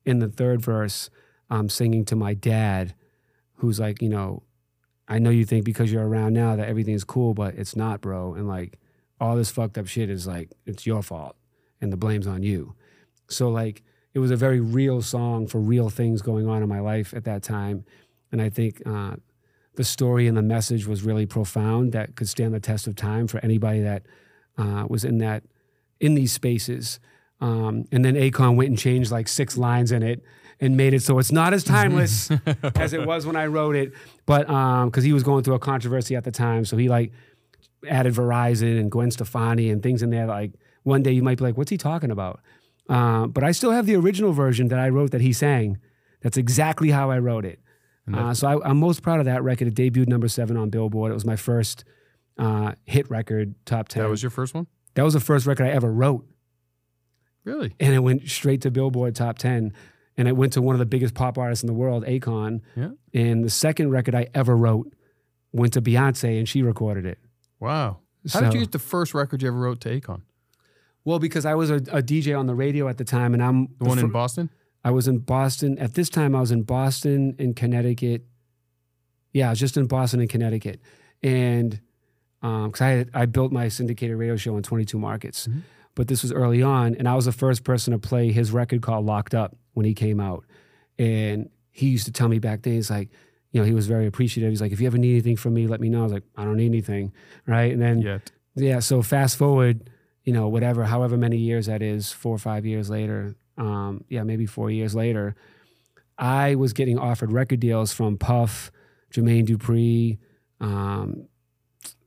In 0.05 0.19
the 0.19 0.27
third 0.27 0.61
verse, 0.61 1.09
I'm 1.49 1.69
singing 1.69 2.03
to 2.05 2.15
my 2.17 2.33
dad 2.33 2.93
who's 3.53 3.79
like, 3.79 4.01
you 4.01 4.09
know, 4.09 4.43
I 5.07 5.17
know 5.17 5.29
you 5.29 5.45
think 5.45 5.63
because 5.63 5.93
you're 5.93 6.05
around 6.05 6.33
now 6.33 6.57
that 6.57 6.67
everything's 6.67 7.05
cool, 7.05 7.33
but 7.33 7.55
it's 7.55 7.77
not, 7.77 8.01
bro. 8.01 8.33
And 8.33 8.49
like 8.49 8.77
all 9.17 9.37
this 9.37 9.49
fucked 9.49 9.77
up 9.77 9.87
shit 9.87 10.09
is 10.09 10.27
like 10.27 10.51
it's 10.65 10.85
your 10.85 11.01
fault 11.01 11.37
and 11.79 11.89
the 11.93 11.97
blame's 11.97 12.27
on 12.27 12.43
you. 12.43 12.75
So 13.29 13.49
like 13.49 13.81
it 14.13 14.19
was 14.19 14.29
a 14.29 14.35
very 14.35 14.59
real 14.59 15.01
song 15.01 15.47
for 15.47 15.61
real 15.61 15.89
things 15.89 16.21
going 16.21 16.49
on 16.49 16.61
in 16.61 16.67
my 16.67 16.81
life 16.81 17.13
at 17.13 17.23
that 17.23 17.43
time. 17.43 17.85
And 18.29 18.41
I 18.41 18.49
think 18.49 18.81
uh, 18.85 19.15
the 19.75 19.85
story 19.85 20.27
and 20.27 20.35
the 20.35 20.41
message 20.41 20.85
was 20.85 21.03
really 21.03 21.25
profound 21.25 21.93
that 21.93 22.17
could 22.17 22.27
stand 22.27 22.53
the 22.53 22.59
test 22.59 22.87
of 22.87 22.97
time 22.97 23.27
for 23.27 23.39
anybody 23.39 23.79
that 23.79 24.03
uh, 24.57 24.85
was 24.89 25.03
in 25.03 25.17
that 25.19 25.43
in 25.99 26.15
these 26.15 26.31
spaces. 26.31 26.99
Um, 27.41 27.85
and 27.91 28.03
then 28.03 28.15
Akon 28.15 28.55
went 28.55 28.69
and 28.69 28.77
changed 28.77 29.11
like 29.11 29.27
six 29.27 29.57
lines 29.57 29.91
in 29.91 30.03
it 30.03 30.23
and 30.59 30.77
made 30.77 30.93
it 30.93 31.01
so 31.01 31.19
it's 31.19 31.31
not 31.31 31.53
as 31.53 31.63
timeless 31.63 32.31
as 32.75 32.93
it 32.93 33.05
was 33.05 33.25
when 33.25 33.35
I 33.35 33.47
wrote 33.47 33.75
it. 33.75 33.93
But 34.25 34.47
because 34.85 35.03
he 35.03 35.13
was 35.13 35.23
going 35.23 35.43
through 35.43 35.55
a 35.55 35.59
controversy 35.59 36.15
at 36.15 36.23
the 36.23 36.31
time, 36.31 36.65
so 36.65 36.77
he 36.77 36.89
like 36.89 37.11
added 37.87 38.13
Verizon 38.13 38.79
and 38.79 38.89
Gwen 38.89 39.11
Stefani 39.11 39.69
and 39.69 39.83
things 39.83 40.01
in 40.01 40.09
there. 40.09 40.25
Like 40.25 40.53
one 40.83 41.03
day 41.03 41.11
you 41.11 41.23
might 41.23 41.37
be 41.37 41.43
like, 41.43 41.57
"What's 41.57 41.71
he 41.71 41.77
talking 41.77 42.11
about?" 42.11 42.39
Uh, 42.89 43.27
but 43.27 43.43
I 43.43 43.51
still 43.51 43.71
have 43.71 43.85
the 43.85 43.95
original 43.95 44.31
version 44.31 44.67
that 44.69 44.79
I 44.79 44.89
wrote 44.89 45.11
that 45.11 45.21
he 45.21 45.33
sang. 45.33 45.79
That's 46.21 46.37
exactly 46.37 46.91
how 46.91 47.11
I 47.11 47.19
wrote 47.19 47.45
it. 47.45 47.59
Uh, 48.11 48.33
so 48.35 48.47
I, 48.47 48.69
I'm 48.69 48.77
most 48.79 49.01
proud 49.01 49.19
of 49.19 49.25
that 49.25 49.43
record. 49.43 49.67
It 49.67 49.73
debuted 49.73 50.07
number 50.07 50.27
seven 50.27 50.57
on 50.57 50.69
Billboard. 50.69 51.11
It 51.11 51.15
was 51.15 51.25
my 51.25 51.35
first 51.35 51.83
uh, 52.37 52.73
hit 52.85 53.09
record, 53.09 53.55
top 53.65 53.87
ten. 53.87 54.03
That 54.03 54.09
was 54.09 54.21
your 54.23 54.29
first 54.29 54.53
one? 54.53 54.67
that 54.95 55.03
was 55.03 55.13
the 55.13 55.19
first 55.19 55.45
record 55.45 55.65
I 55.65 55.69
ever 55.71 55.91
wrote 55.91 56.25
Really? 57.43 57.75
and 57.79 57.93
it 57.93 57.99
went 57.99 58.27
straight 58.29 58.61
to 58.61 58.71
Billboard 58.71 59.13
top 59.15 59.37
10 59.37 59.73
and 60.17 60.27
it 60.27 60.31
went 60.37 60.53
to 60.53 60.61
one 60.61 60.73
of 60.73 60.79
the 60.79 60.85
biggest 60.85 61.13
pop 61.13 61.37
artists 61.37 61.63
in 61.63 61.67
the 61.67 61.73
world, 61.73 62.05
Akon. 62.05 62.61
Yeah. 62.77 62.91
And 63.13 63.43
the 63.43 63.49
second 63.49 63.91
record 63.91 64.15
I 64.15 64.27
ever 64.33 64.55
wrote 64.55 64.93
went 65.51 65.73
to 65.73 65.81
Beyonce 65.81 66.37
and 66.39 66.47
she 66.47 66.61
recorded 66.63 67.05
it. 67.05 67.19
Wow. 67.59 67.97
How 68.31 68.39
did 68.39 68.53
you 68.53 68.59
get 68.61 68.71
the 68.71 68.79
first 68.79 69.13
record 69.13 69.41
you 69.41 69.49
ever 69.49 69.57
wrote 69.59 69.81
to 69.81 69.89
Akon? 69.89 70.21
Well, 71.03 71.19
because 71.19 71.45
I 71.45 71.53
was 71.55 71.69
a, 71.69 71.75
a 71.75 72.01
DJ 72.01 72.37
on 72.39 72.47
the 72.47 72.55
radio 72.55 72.87
at 72.87 72.97
the 72.97 73.03
time 73.03 73.33
and 73.33 73.43
I'm 73.43 73.67
The 73.79 73.85
one 73.85 73.99
in 73.99 74.09
Boston? 74.09 74.49
I 74.83 74.91
was 74.91 75.07
in 75.09 75.19
Boston. 75.19 75.77
At 75.77 75.93
this 75.93 76.09
time 76.09 76.35
I 76.35 76.39
was 76.39 76.51
in 76.51 76.63
Boston 76.63 77.35
and 77.37 77.53
Connecticut. 77.55 78.25
Yeah, 79.33 79.47
I 79.47 79.49
was 79.51 79.59
just 79.59 79.75
in 79.75 79.85
Boston 79.87 80.21
and 80.21 80.29
Connecticut. 80.29 80.79
And 81.21 81.81
because 82.41 82.81
I 82.81 82.89
had, 82.89 83.09
I 83.13 83.25
built 83.25 83.51
my 83.51 83.67
syndicated 83.69 84.17
radio 84.17 84.35
show 84.35 84.55
in 84.57 84.63
22 84.63 84.99
markets, 84.99 85.47
Mhm. 85.47 85.61
but 85.95 86.07
this 86.07 86.21
was 86.21 86.31
early 86.31 86.61
on, 86.61 86.95
and 86.95 87.07
I 87.07 87.15
was 87.15 87.25
the 87.25 87.31
first 87.31 87.63
person 87.63 87.91
to 87.93 87.99
play 87.99 88.31
his 88.31 88.51
record 88.51 88.81
called 88.81 89.05
"Locked 89.05 89.33
Up" 89.33 89.55
when 89.73 89.85
he 89.85 89.93
came 89.93 90.19
out, 90.19 90.45
and 90.99 91.49
he 91.71 91.87
used 91.89 92.05
to 92.05 92.11
tell 92.11 92.27
me 92.29 92.39
back 92.39 92.61
then, 92.61 92.73
he's 92.73 92.89
like, 92.89 93.09
you 93.51 93.59
know, 93.61 93.65
he 93.65 93.73
was 93.73 93.87
very 93.87 94.05
appreciative. 94.05 94.49
He's 94.51 94.61
like, 94.61 94.71
if 94.73 94.79
you 94.81 94.87
ever 94.87 94.97
need 94.97 95.11
anything 95.11 95.35
from 95.37 95.53
me, 95.53 95.65
let 95.67 95.79
me 95.81 95.89
know. 95.89 96.01
I 96.01 96.03
was 96.03 96.11
like, 96.13 96.23
I 96.35 96.43
don't 96.43 96.57
need 96.57 96.65
anything, 96.67 97.11
right? 97.45 97.71
And 97.71 97.81
then 97.81 97.99
Yet. 98.01 98.31
yeah, 98.55 98.79
so 98.79 99.01
fast 99.01 99.37
forward, 99.37 99.89
you 100.23 100.33
know, 100.33 100.47
whatever, 100.49 100.83
however 100.85 101.15
many 101.17 101.37
years 101.37 101.65
that 101.67 101.81
is, 101.81 102.11
four 102.11 102.35
or 102.35 102.37
five 102.37 102.65
years 102.65 102.89
later, 102.89 103.35
um, 103.57 104.03
yeah, 104.09 104.23
maybe 104.23 104.45
four 104.45 104.69
years 104.71 104.93
later, 104.95 105.35
I 106.17 106.55
was 106.55 106.73
getting 106.73 106.97
offered 106.97 107.31
record 107.31 107.59
deals 107.59 107.93
from 107.93 108.17
Puff, 108.17 108.71
Jermaine 109.13 109.45
Dupri, 109.47 110.17
um, 110.59 111.27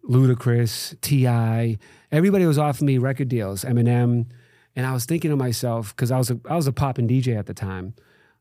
Ludacris, 0.09 0.99
Ti. 1.01 1.79
Everybody 2.11 2.47
was 2.47 2.59
offering 2.59 2.87
me 2.87 2.99
record 2.99 3.29
deals, 3.29 3.65
Eminem, 3.65 4.27
and 4.75 4.87
I 4.87 4.93
was 4.93 5.05
thinking 5.05 5.31
to 5.31 5.37
myself 5.37 5.95
because 5.95 6.11
I 6.11 6.19
was 6.19 6.31
a 6.31 6.41
I 6.49 6.57
was 6.57 6.67
a 6.67 6.73
pop 6.73 6.99
and 6.99 7.09
DJ 7.09 7.37
at 7.37 7.47
the 7.47 7.55
time, 7.55 7.95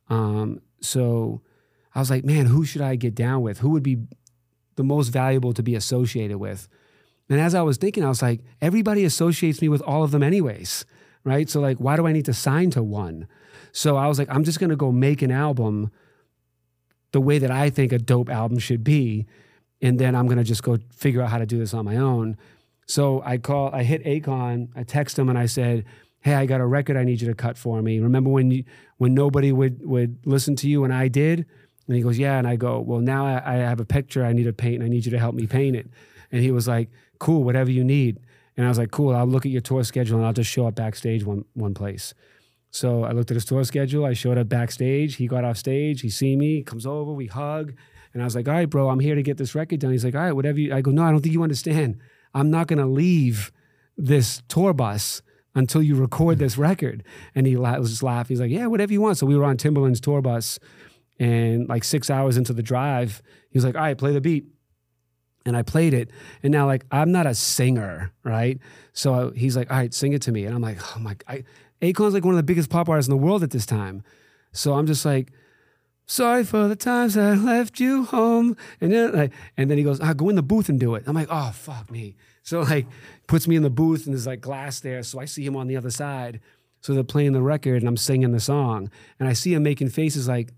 um, 0.09 0.61
so 0.81 1.41
I 1.93 1.99
was 1.99 2.09
like, 2.09 2.23
man, 2.23 2.45
who 2.45 2.63
should 2.63 2.81
I 2.81 2.95
get 2.95 3.15
down 3.15 3.41
with? 3.41 3.59
Who 3.59 3.69
would 3.71 3.83
be 3.83 3.97
the 4.75 4.83
most 4.83 5.09
valuable 5.09 5.53
to 5.53 5.63
be 5.63 5.75
associated 5.75 6.37
with? 6.37 6.67
And 7.29 7.41
as 7.41 7.55
I 7.55 7.61
was 7.61 7.77
thinking, 7.77 8.05
I 8.05 8.09
was 8.09 8.21
like, 8.21 8.41
everybody 8.61 9.03
associates 9.03 9.61
me 9.61 9.67
with 9.67 9.81
all 9.81 10.03
of 10.03 10.11
them, 10.11 10.23
anyways, 10.23 10.85
right? 11.23 11.49
So, 11.49 11.59
like, 11.59 11.77
why 11.77 11.97
do 11.97 12.07
I 12.07 12.13
need 12.13 12.25
to 12.25 12.33
sign 12.33 12.69
to 12.71 12.83
one? 12.83 13.27
So 13.73 13.97
I 13.97 14.07
was 14.07 14.17
like, 14.17 14.29
I'm 14.29 14.43
just 14.43 14.59
gonna 14.59 14.75
go 14.75 14.91
make 14.91 15.21
an 15.21 15.31
album 15.31 15.91
the 17.11 17.21
way 17.21 17.39
that 17.39 17.51
I 17.51 17.69
think 17.69 17.91
a 17.91 17.99
dope 17.99 18.29
album 18.29 18.59
should 18.59 18.83
be. 18.83 19.25
And 19.81 19.99
then 19.99 20.15
I'm 20.15 20.27
gonna 20.27 20.43
just 20.43 20.63
go 20.63 20.77
figure 20.91 21.21
out 21.21 21.29
how 21.29 21.37
to 21.37 21.45
do 21.45 21.57
this 21.57 21.73
on 21.73 21.85
my 21.85 21.97
own. 21.97 22.37
So 22.87 23.21
I 23.25 23.37
call, 23.37 23.69
I 23.73 23.83
hit 23.83 24.03
Akon, 24.05 24.69
I 24.75 24.83
text 24.83 25.19
him 25.19 25.29
and 25.29 25.37
I 25.37 25.45
said, 25.45 25.85
Hey, 26.21 26.33
I 26.33 26.45
got 26.45 26.61
a 26.61 26.65
record 26.65 26.97
I 26.97 27.03
need 27.03 27.21
you 27.21 27.27
to 27.27 27.35
cut 27.35 27.57
for 27.57 27.81
me. 27.81 27.99
Remember 27.99 28.29
when 28.29 28.49
you 28.49 28.63
when 28.97 29.13
nobody 29.13 29.51
would 29.51 29.85
would 29.85 30.19
listen 30.25 30.55
to 30.57 30.69
you 30.69 30.83
and 30.83 30.93
I 30.93 31.07
did? 31.09 31.45
And 31.87 31.95
he 31.95 32.01
goes, 32.01 32.17
Yeah. 32.17 32.37
And 32.37 32.47
I 32.47 32.55
go, 32.55 32.79
Well, 32.79 33.01
now 33.01 33.25
I, 33.25 33.41
I 33.45 33.55
have 33.57 33.79
a 33.79 33.85
picture 33.85 34.25
I 34.25 34.33
need 34.33 34.45
to 34.45 34.53
paint 34.53 34.75
and 34.75 34.83
I 34.83 34.87
need 34.87 35.05
you 35.05 35.11
to 35.11 35.19
help 35.19 35.35
me 35.35 35.47
paint 35.47 35.75
it. 35.75 35.89
And 36.31 36.41
he 36.41 36.51
was 36.51 36.67
like, 36.67 36.89
Cool, 37.19 37.43
whatever 37.43 37.71
you 37.71 37.83
need. 37.83 38.19
And 38.55 38.65
I 38.65 38.69
was 38.69 38.77
like, 38.77 38.91
Cool, 38.91 39.15
I'll 39.15 39.27
look 39.27 39.45
at 39.45 39.51
your 39.51 39.61
tour 39.61 39.83
schedule 39.83 40.17
and 40.17 40.25
I'll 40.25 40.33
just 40.33 40.49
show 40.49 40.65
up 40.65 40.75
backstage 40.75 41.23
one 41.23 41.45
one 41.53 41.73
place. 41.73 42.13
So 42.71 43.03
I 43.03 43.11
looked 43.11 43.31
at 43.31 43.35
his 43.35 43.45
tour 43.45 43.63
schedule. 43.63 44.05
I 44.05 44.13
showed 44.13 44.37
up 44.37 44.49
backstage. 44.49 45.15
He 45.15 45.27
got 45.27 45.43
off 45.43 45.57
stage. 45.57 46.01
He 46.01 46.09
see 46.09 46.35
me, 46.35 46.63
comes 46.63 46.85
over, 46.85 47.11
we 47.11 47.27
hug. 47.27 47.73
And 48.17 48.23
I 48.23 48.25
was 48.25 48.35
like, 48.35 48.47
all 48.47 48.55
right, 48.55 48.67
bro, 48.67 48.89
I'm 48.89 48.99
here 48.99 49.13
to 49.13 49.21
get 49.21 49.37
this 49.37 49.53
record 49.53 49.79
done. 49.79 49.91
He's 49.91 50.03
like, 50.03 50.15
all 50.15 50.21
right, 50.21 50.31
whatever 50.31 50.59
you. 50.59 50.73
I 50.73 50.81
go, 50.81 50.89
no, 50.89 51.03
I 51.03 51.11
don't 51.11 51.21
think 51.21 51.33
you 51.33 51.43
understand. 51.43 51.99
I'm 52.33 52.49
not 52.49 52.65
going 52.65 52.79
to 52.79 52.87
leave 52.87 53.51
this 53.95 54.41
tour 54.47 54.73
bus 54.73 55.21
until 55.53 55.83
you 55.83 55.93
record 55.93 56.39
this 56.39 56.57
record. 56.57 57.03
And 57.35 57.45
he 57.45 57.55
la- 57.55 57.77
was 57.77 57.91
just 57.91 58.01
laughing. 58.01 58.29
He's 58.29 58.41
like, 58.41 58.49
yeah, 58.49 58.65
whatever 58.65 58.91
you 58.91 59.01
want. 59.01 59.19
So 59.19 59.27
we 59.27 59.37
were 59.37 59.45
on 59.45 59.55
Timberland's 59.55 60.01
tour 60.01 60.23
bus, 60.23 60.57
and 61.19 61.69
like 61.69 61.83
six 61.83 62.09
hours 62.09 62.37
into 62.37 62.53
the 62.53 62.63
drive, 62.63 63.21
he 63.51 63.57
was 63.59 63.63
like, 63.63 63.75
all 63.75 63.81
right, 63.81 63.95
play 63.95 64.13
the 64.13 64.19
beat. 64.19 64.47
And 65.45 65.55
I 65.55 65.61
played 65.61 65.93
it. 65.93 66.09
And 66.41 66.51
now, 66.51 66.65
like, 66.65 66.85
I'm 66.89 67.11
not 67.11 67.27
a 67.27 67.35
singer, 67.35 68.11
right? 68.23 68.57
So 68.93 69.31
he's 69.35 69.55
like, 69.55 69.69
all 69.69 69.77
right, 69.77 69.93
sing 69.93 70.13
it 70.13 70.23
to 70.23 70.31
me. 70.31 70.45
And 70.45 70.55
I'm 70.55 70.61
like, 70.61 70.79
oh 70.95 70.99
my, 70.99 71.15
I, 71.27 71.43
Akon's 71.83 72.15
like 72.15 72.25
one 72.25 72.33
of 72.33 72.37
the 72.37 72.43
biggest 72.43 72.71
pop 72.71 72.89
artists 72.89 73.07
in 73.07 73.15
the 73.15 73.23
world 73.23 73.43
at 73.43 73.51
this 73.51 73.67
time. 73.67 74.01
So 74.53 74.73
I'm 74.73 74.87
just 74.87 75.05
like, 75.05 75.31
sorry 76.07 76.43
for 76.43 76.67
the 76.67 76.75
times 76.75 77.15
I 77.15 77.35
left 77.35 77.79
you 77.79 78.05
home. 78.05 78.57
And 78.81 78.91
then, 78.91 79.13
like, 79.13 79.33
and 79.55 79.69
then 79.69 79.77
he 79.77 79.83
goes, 79.83 79.99
ah, 80.01 80.13
go 80.13 80.29
in 80.29 80.35
the 80.35 80.41
booth 80.41 80.69
and 80.69 80.79
do 80.79 80.95
it. 80.95 81.03
I'm 81.05 81.13
like, 81.13 81.27
oh, 81.29 81.51
fuck 81.53 81.91
me. 81.91 82.15
So 82.41 82.61
like 82.61 82.87
puts 83.27 83.47
me 83.47 83.57
in 83.57 83.63
the 83.63 83.69
booth 83.69 84.05
and 84.05 84.13
there's 84.15 84.25
like 84.25 84.41
glass 84.41 84.79
there. 84.79 85.03
So 85.03 85.19
I 85.19 85.25
see 85.25 85.45
him 85.45 85.55
on 85.55 85.67
the 85.67 85.75
other 85.75 85.91
side. 85.91 86.39
So 86.79 86.93
they're 86.93 87.03
playing 87.03 87.33
the 87.33 87.41
record 87.41 87.81
and 87.81 87.87
I'm 87.87 87.97
singing 87.97 88.31
the 88.31 88.39
song. 88.39 88.89
And 89.19 89.27
I 89.27 89.33
see 89.33 89.53
him 89.53 89.63
making 89.63 89.89
faces 89.89 90.27
like, 90.29 90.53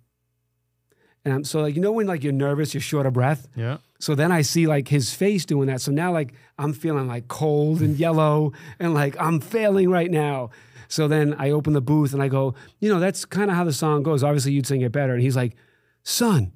and 1.26 1.34
I'm 1.34 1.44
so 1.44 1.62
like, 1.62 1.76
you 1.76 1.82
know, 1.82 1.92
when 1.92 2.06
like 2.06 2.24
you're 2.24 2.32
nervous, 2.32 2.74
you're 2.74 2.82
short 2.82 3.08
of 3.08 3.14
breath. 3.14 3.48
Yeah. 3.56 3.78
So 4.00 4.16
then 4.16 4.32
I 4.32 4.44
see 4.44 4.68
like 4.68 4.88
his 4.88 5.14
face 5.14 5.46
doing 5.46 5.68
that. 5.68 5.82
So 5.82 5.92
now 5.92 6.12
like 6.12 6.34
I'm 6.60 6.74
feeling 6.74 7.08
like 7.08 7.28
cold 7.28 7.82
and 7.82 7.98
yellow 7.98 8.54
and 8.80 8.94
like 8.94 9.20
I'm 9.20 9.40
failing 9.40 9.90
right 9.90 10.12
now. 10.12 10.52
So 10.90 11.08
then 11.08 11.36
I 11.38 11.52
open 11.52 11.74
the 11.74 11.82
booth 11.82 12.14
and 12.14 12.22
I 12.22 12.28
go, 12.28 12.56
you 12.80 12.92
know, 12.92 13.00
that's 13.00 13.24
kind 13.24 13.50
of 13.50 13.56
how 13.56 13.64
the 13.64 13.72
song 13.72 14.04
goes. 14.04 14.24
Obviously 14.24 14.52
you'd 14.52 14.68
sing 14.68 14.82
it 14.82 14.92
better. 14.92 15.14
And 15.14 15.22
he's 15.22 15.36
like, 15.36 15.56
son, 16.04 16.52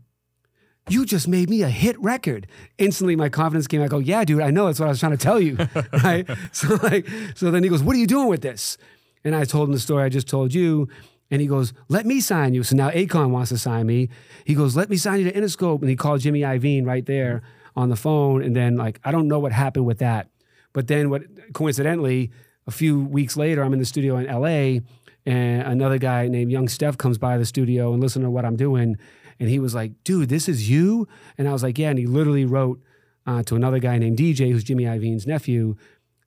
you 0.89 1.05
just 1.05 1.27
made 1.27 1.49
me 1.49 1.61
a 1.61 1.69
hit 1.69 1.97
record. 2.01 2.47
Instantly 2.79 3.15
my 3.15 3.29
confidence 3.29 3.67
came. 3.67 3.81
I 3.81 3.87
go, 3.87 3.99
yeah, 3.99 4.25
dude, 4.25 4.41
I 4.41 4.49
know. 4.49 4.65
That's 4.65 4.79
what 4.79 4.87
I 4.87 4.89
was 4.89 4.99
trying 4.99 5.13
to 5.13 5.17
tell 5.17 5.39
you. 5.39 5.55
right. 6.03 6.27
So 6.51 6.79
like, 6.81 7.07
so 7.35 7.51
then 7.51 7.63
he 7.63 7.69
goes, 7.69 7.83
what 7.83 7.95
are 7.95 7.99
you 7.99 8.07
doing 8.07 8.27
with 8.27 8.41
this? 8.41 8.77
And 9.23 9.35
I 9.35 9.45
told 9.45 9.69
him 9.69 9.73
the 9.73 9.79
story 9.79 10.03
I 10.03 10.09
just 10.09 10.27
told 10.27 10.53
you. 10.53 10.89
And 11.29 11.39
he 11.39 11.47
goes, 11.47 11.73
let 11.87 12.05
me 12.05 12.19
sign 12.19 12.53
you. 12.53 12.63
So 12.63 12.75
now 12.75 12.89
Akon 12.89 13.29
wants 13.29 13.49
to 13.49 13.57
sign 13.57 13.85
me. 13.85 14.09
He 14.45 14.55
goes, 14.55 14.75
let 14.75 14.89
me 14.89 14.97
sign 14.97 15.19
you 15.19 15.31
to 15.31 15.39
Interscope. 15.39 15.81
And 15.81 15.89
he 15.89 15.95
called 15.95 16.21
Jimmy 16.21 16.41
Iovine 16.41 16.85
right 16.85 17.05
there 17.05 17.43
on 17.75 17.89
the 17.89 17.95
phone. 17.95 18.43
And 18.43 18.55
then 18.55 18.75
like, 18.77 18.99
I 19.03 19.11
don't 19.11 19.27
know 19.27 19.39
what 19.39 19.51
happened 19.51 19.85
with 19.85 19.99
that. 19.99 20.29
But 20.73 20.87
then 20.87 21.09
what 21.09 21.21
coincidentally, 21.53 22.31
a 22.67 22.71
few 22.71 22.99
weeks 22.99 23.37
later, 23.37 23.63
I'm 23.63 23.73
in 23.73 23.79
the 23.79 23.85
studio 23.85 24.17
in 24.17 24.25
LA 24.25 24.81
and 25.25 25.61
another 25.63 25.97
guy 25.97 26.27
named 26.27 26.51
Young 26.51 26.67
Steph 26.67 26.97
comes 26.97 27.17
by 27.17 27.37
the 27.37 27.45
studio 27.45 27.93
and 27.93 28.01
listen 28.01 28.21
to 28.23 28.29
what 28.29 28.45
I'm 28.45 28.55
doing. 28.55 28.97
And 29.39 29.49
he 29.49 29.59
was 29.59 29.73
like, 29.73 29.91
dude, 30.03 30.29
this 30.29 30.49
is 30.49 30.69
you? 30.69 31.07
And 31.37 31.47
I 31.47 31.53
was 31.53 31.63
like, 31.63 31.77
yeah. 31.77 31.89
And 31.89 31.99
he 31.99 32.05
literally 32.05 32.45
wrote 32.45 32.81
uh, 33.25 33.43
to 33.43 33.55
another 33.55 33.79
guy 33.79 33.97
named 33.97 34.17
DJ, 34.17 34.51
who's 34.51 34.63
Jimmy 34.63 34.83
Iovine's 34.83 35.25
nephew, 35.25 35.75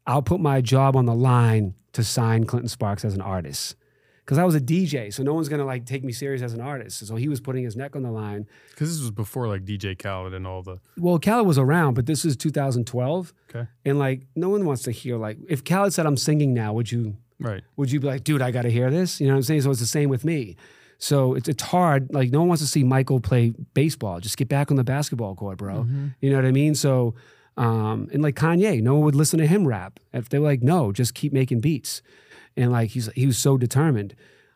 I'll 0.07 0.23
put 0.23 0.41
my 0.41 0.61
job 0.61 0.97
on 0.97 1.05
the 1.05 1.15
line 1.15 1.75
to 1.93 2.03
sign 2.05 2.45
Clinton 2.45 2.69
Sparks 2.69 3.05
as 3.05 3.15
an 3.15 3.21
artist 3.21 3.77
because 4.27 4.39
I 4.39 4.45
was 4.45 4.55
a 4.57 4.61
DJ, 4.61 5.15
so 5.15 5.23
no 5.23 5.33
one's 5.35 5.49
gonna 5.49 5.65
like 5.65 5.87
take 5.87 6.03
me 6.05 6.13
serious 6.13 6.43
as 6.43 6.53
an 6.53 6.61
artist. 6.61 7.07
So 7.07 7.15
he 7.17 7.29
was 7.29 7.41
putting 7.41 7.63
his 7.65 7.77
neck 7.77 7.95
on 7.97 8.03
the 8.03 8.11
line. 8.11 8.47
Because 8.71 8.91
this 8.93 9.01
was 9.01 9.13
before 9.13 9.47
like 9.49 9.65
DJ 9.65 9.97
Khaled 9.97 10.35
and 10.35 10.47
all 10.47 10.63
the. 10.63 10.79
Well, 10.99 11.19
Khaled 11.19 11.47
was 11.47 11.57
around, 11.59 11.95
but 11.95 12.07
this 12.07 12.25
is 12.25 12.37
2012, 12.37 13.33
Okay. 13.55 13.69
and 13.85 13.99
like 13.99 14.27
no 14.35 14.49
one 14.49 14.65
wants 14.67 14.83
to 14.83 14.91
hear 14.91 15.17
like 15.17 15.39
if 15.49 15.65
Khaled 15.65 15.93
said 15.93 16.05
I'm 16.07 16.17
singing 16.17 16.53
now, 16.53 16.73
would 16.73 16.91
you 16.93 17.17
Right. 17.39 17.63
would 17.77 17.91
you 17.93 18.01
be 18.01 18.07
like, 18.09 18.25
dude, 18.25 18.43
I 18.43 18.51
got 18.51 18.63
to 18.63 18.71
hear 18.71 18.91
this? 18.91 19.21
You 19.21 19.27
know 19.29 19.35
what 19.35 19.39
I'm 19.39 19.43
saying? 19.45 19.63
So 19.63 19.71
it's 19.71 19.81
the 19.81 19.87
same 19.87 20.09
with 20.11 20.25
me. 20.25 20.57
So 20.99 21.35
it's 21.35 21.49
it's 21.49 21.63
hard. 21.63 22.13
Like 22.13 22.31
no 22.33 22.41
one 22.41 22.49
wants 22.49 22.63
to 22.63 22.69
see 22.69 22.83
Michael 22.83 23.21
play 23.21 23.53
baseball. 23.75 24.19
Just 24.21 24.37
get 24.39 24.49
back 24.49 24.71
on 24.71 24.77
the 24.77 24.85
basketball 24.85 25.35
court, 25.37 25.59
bro. 25.59 25.87
You 26.21 26.31
know 26.31 26.37
what 26.37 26.45
I 26.47 26.53
mean? 26.53 26.75
So. 26.75 27.15
Um, 27.59 28.11
and 28.13 28.23
like 28.23 28.35
Kanye, 28.35 28.83
no 28.83 28.97
one 28.97 29.05
would 29.05 29.15
listen 29.15 29.39
to 29.39 29.47
him 29.47 29.67
rap. 29.67 29.99
If 30.13 30.29
they 30.29 30.39
were 30.39 30.45
like, 30.47 30.63
no, 30.63 30.93
just 30.93 31.15
keep 31.15 31.33
making 31.33 31.61
beats. 31.61 32.03
And 32.57 32.73
like 32.73 32.91
he's 32.91 33.11
he 33.13 33.27
was 33.27 33.39
so 33.39 33.57
determined. 33.57 34.15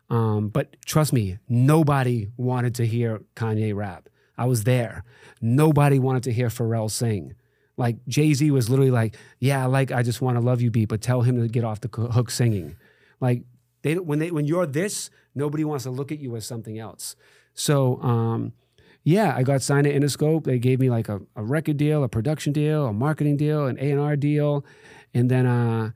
Um, 0.09 0.49
but 0.49 0.75
trust 0.85 1.13
me, 1.13 1.37
nobody 1.47 2.29
wanted 2.35 2.75
to 2.75 2.85
hear 2.85 3.21
Kanye 3.35 3.73
rap. 3.73 4.09
I 4.37 4.45
was 4.45 4.63
there. 4.63 5.03
Nobody 5.39 5.99
wanted 5.99 6.23
to 6.23 6.33
hear 6.33 6.49
Pharrell 6.49 6.89
sing. 6.89 7.35
Like 7.77 8.05
Jay 8.07 8.33
Z 8.33 8.49
was 8.51 8.69
literally 8.69 8.91
like, 8.91 9.15
"Yeah, 9.39 9.65
like 9.65 9.91
I 9.91 10.03
just 10.03 10.21
want 10.21 10.37
to 10.37 10.41
love 10.41 10.61
you 10.61 10.69
beat, 10.71 10.89
but 10.89 11.01
tell 11.01 11.21
him 11.21 11.41
to 11.41 11.47
get 11.47 11.63
off 11.63 11.81
the 11.81 11.89
hook 11.89 12.29
singing." 12.29 12.75
Like 13.19 13.43
they 13.83 13.97
when 13.97 14.19
they 14.19 14.31
when 14.31 14.45
you're 14.45 14.65
this, 14.65 15.09
nobody 15.33 15.63
wants 15.63 15.83
to 15.85 15.91
look 15.91 16.11
at 16.11 16.19
you 16.19 16.35
as 16.35 16.45
something 16.45 16.77
else. 16.77 17.15
So 17.53 18.01
um, 18.01 18.53
yeah, 19.03 19.33
I 19.35 19.43
got 19.43 19.61
signed 19.61 19.85
to 19.85 19.93
Interscope. 19.93 20.43
They 20.43 20.59
gave 20.59 20.79
me 20.79 20.89
like 20.89 21.09
a, 21.09 21.21
a 21.35 21.43
record 21.43 21.77
deal, 21.77 22.03
a 22.03 22.09
production 22.09 22.53
deal, 22.53 22.85
a 22.87 22.93
marketing 22.93 23.37
deal, 23.37 23.65
an 23.65 23.77
A 23.79 23.91
and 23.91 23.99
R 23.99 24.15
deal, 24.15 24.65
and 25.13 25.29
then 25.29 25.45
uh, 25.45 25.91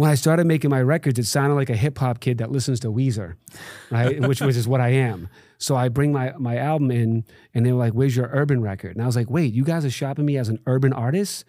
when 0.00 0.10
I 0.10 0.14
started 0.14 0.46
making 0.46 0.70
my 0.70 0.80
records, 0.80 1.18
it 1.18 1.26
sounded 1.26 1.56
like 1.56 1.68
a 1.68 1.76
hip 1.76 1.98
hop 1.98 2.20
kid 2.20 2.38
that 2.38 2.50
listens 2.50 2.80
to 2.80 2.88
Weezer, 2.88 3.34
right? 3.90 4.18
which 4.26 4.40
which 4.40 4.56
is 4.56 4.66
what 4.66 4.80
I 4.80 4.88
am. 4.88 5.28
So 5.58 5.76
I 5.76 5.90
bring 5.90 6.10
my 6.10 6.32
my 6.38 6.56
album 6.56 6.90
in, 6.90 7.24
and 7.52 7.66
they 7.66 7.72
were 7.72 7.78
like, 7.78 7.92
"Where's 7.92 8.16
your 8.16 8.30
urban 8.32 8.62
record?" 8.62 8.96
And 8.96 9.02
I 9.02 9.06
was 9.06 9.14
like, 9.14 9.28
"Wait, 9.28 9.52
you 9.52 9.62
guys 9.62 9.84
are 9.84 9.90
shopping 9.90 10.24
me 10.24 10.38
as 10.38 10.48
an 10.48 10.58
urban 10.64 10.94
artist?" 10.94 11.44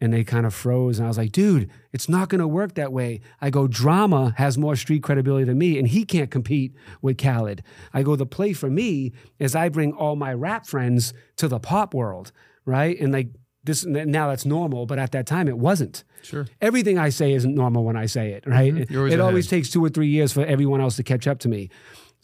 And 0.00 0.12
they 0.12 0.24
kind 0.24 0.46
of 0.46 0.52
froze, 0.52 0.98
and 0.98 1.06
I 1.06 1.08
was 1.08 1.16
like, 1.16 1.30
"Dude, 1.30 1.70
it's 1.92 2.08
not 2.08 2.28
going 2.28 2.40
to 2.40 2.48
work 2.48 2.74
that 2.74 2.92
way." 2.92 3.20
I 3.40 3.50
go, 3.50 3.68
"Drama 3.68 4.34
has 4.36 4.58
more 4.58 4.74
street 4.74 5.04
credibility 5.04 5.44
than 5.44 5.58
me, 5.58 5.78
and 5.78 5.86
he 5.86 6.04
can't 6.04 6.28
compete 6.28 6.74
with 7.02 7.18
Khaled." 7.18 7.62
I 7.94 8.02
go, 8.02 8.16
"The 8.16 8.26
play 8.26 8.52
for 8.52 8.68
me 8.68 9.12
is 9.38 9.54
I 9.54 9.68
bring 9.68 9.92
all 9.92 10.16
my 10.16 10.34
rap 10.34 10.66
friends 10.66 11.14
to 11.36 11.46
the 11.46 11.60
pop 11.60 11.94
world, 11.94 12.32
right?" 12.64 12.98
And 12.98 13.12
like 13.12 13.28
this 13.64 13.84
now 13.84 14.28
that's 14.28 14.44
normal, 14.44 14.86
but 14.86 14.98
at 14.98 15.12
that 15.12 15.26
time 15.26 15.48
it 15.48 15.58
wasn't 15.58 16.04
Sure. 16.22 16.46
everything 16.60 16.98
I 16.98 17.10
say 17.10 17.32
isn't 17.32 17.54
normal 17.54 17.84
when 17.84 17.96
I 17.96 18.06
say 18.06 18.32
it, 18.32 18.44
right? 18.46 18.72
Mm-hmm. 18.72 18.92
It, 18.92 18.96
always 18.96 19.12
it 19.14 19.20
always 19.20 19.46
takes 19.48 19.70
two 19.70 19.84
or 19.84 19.88
three 19.88 20.08
years 20.08 20.32
for 20.32 20.44
everyone 20.44 20.80
else 20.80 20.96
to 20.96 21.02
catch 21.02 21.26
up 21.26 21.38
to 21.40 21.48
me. 21.48 21.70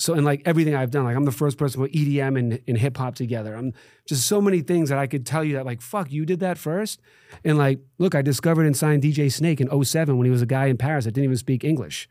So, 0.00 0.14
and 0.14 0.24
like 0.24 0.42
everything 0.44 0.76
I've 0.76 0.92
done, 0.92 1.04
like 1.04 1.16
I'm 1.16 1.24
the 1.24 1.32
first 1.32 1.58
person 1.58 1.80
with 1.80 1.90
EDM 1.92 2.38
and, 2.38 2.60
and 2.68 2.78
hip 2.78 2.96
hop 2.96 3.16
together. 3.16 3.56
I'm 3.56 3.72
just 4.06 4.28
so 4.28 4.40
many 4.40 4.60
things 4.60 4.90
that 4.90 4.98
I 4.98 5.08
could 5.08 5.26
tell 5.26 5.42
you 5.42 5.54
that, 5.54 5.66
like, 5.66 5.80
fuck, 5.80 6.12
you 6.12 6.24
did 6.24 6.38
that 6.38 6.56
first. 6.56 7.00
And 7.44 7.58
like, 7.58 7.80
look, 7.98 8.14
I 8.14 8.22
discovered 8.22 8.64
and 8.64 8.76
signed 8.76 9.02
DJ 9.02 9.30
Snake 9.32 9.60
in 9.60 9.84
07 9.84 10.16
when 10.16 10.24
he 10.24 10.30
was 10.30 10.40
a 10.42 10.46
guy 10.46 10.66
in 10.66 10.76
Paris 10.76 11.04
that 11.04 11.12
didn't 11.12 11.24
even 11.24 11.36
speak 11.36 11.64
English. 11.64 12.08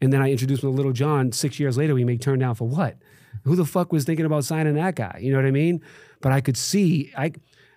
And 0.00 0.10
then 0.10 0.22
I 0.22 0.30
introduced 0.30 0.62
him 0.64 0.74
to 0.74 0.82
Lil 0.82 0.92
Jon 0.92 1.30
six 1.32 1.60
years 1.60 1.76
later. 1.76 1.94
We 1.94 2.04
make 2.04 2.22
Turn 2.22 2.38
Down 2.38 2.54
for 2.54 2.66
What? 2.66 2.96
Who 3.44 3.54
the 3.54 3.66
fuck 3.66 3.92
was 3.92 4.04
thinking 4.04 4.24
about 4.24 4.44
signing 4.44 4.74
that 4.74 4.94
guy? 4.94 5.18
You 5.20 5.30
know 5.30 5.36
what 5.36 5.46
I 5.46 5.50
mean? 5.50 5.82
But 6.22 6.32
I 6.32 6.40
could 6.40 6.56
see, 6.56 7.12
I, 7.16 7.32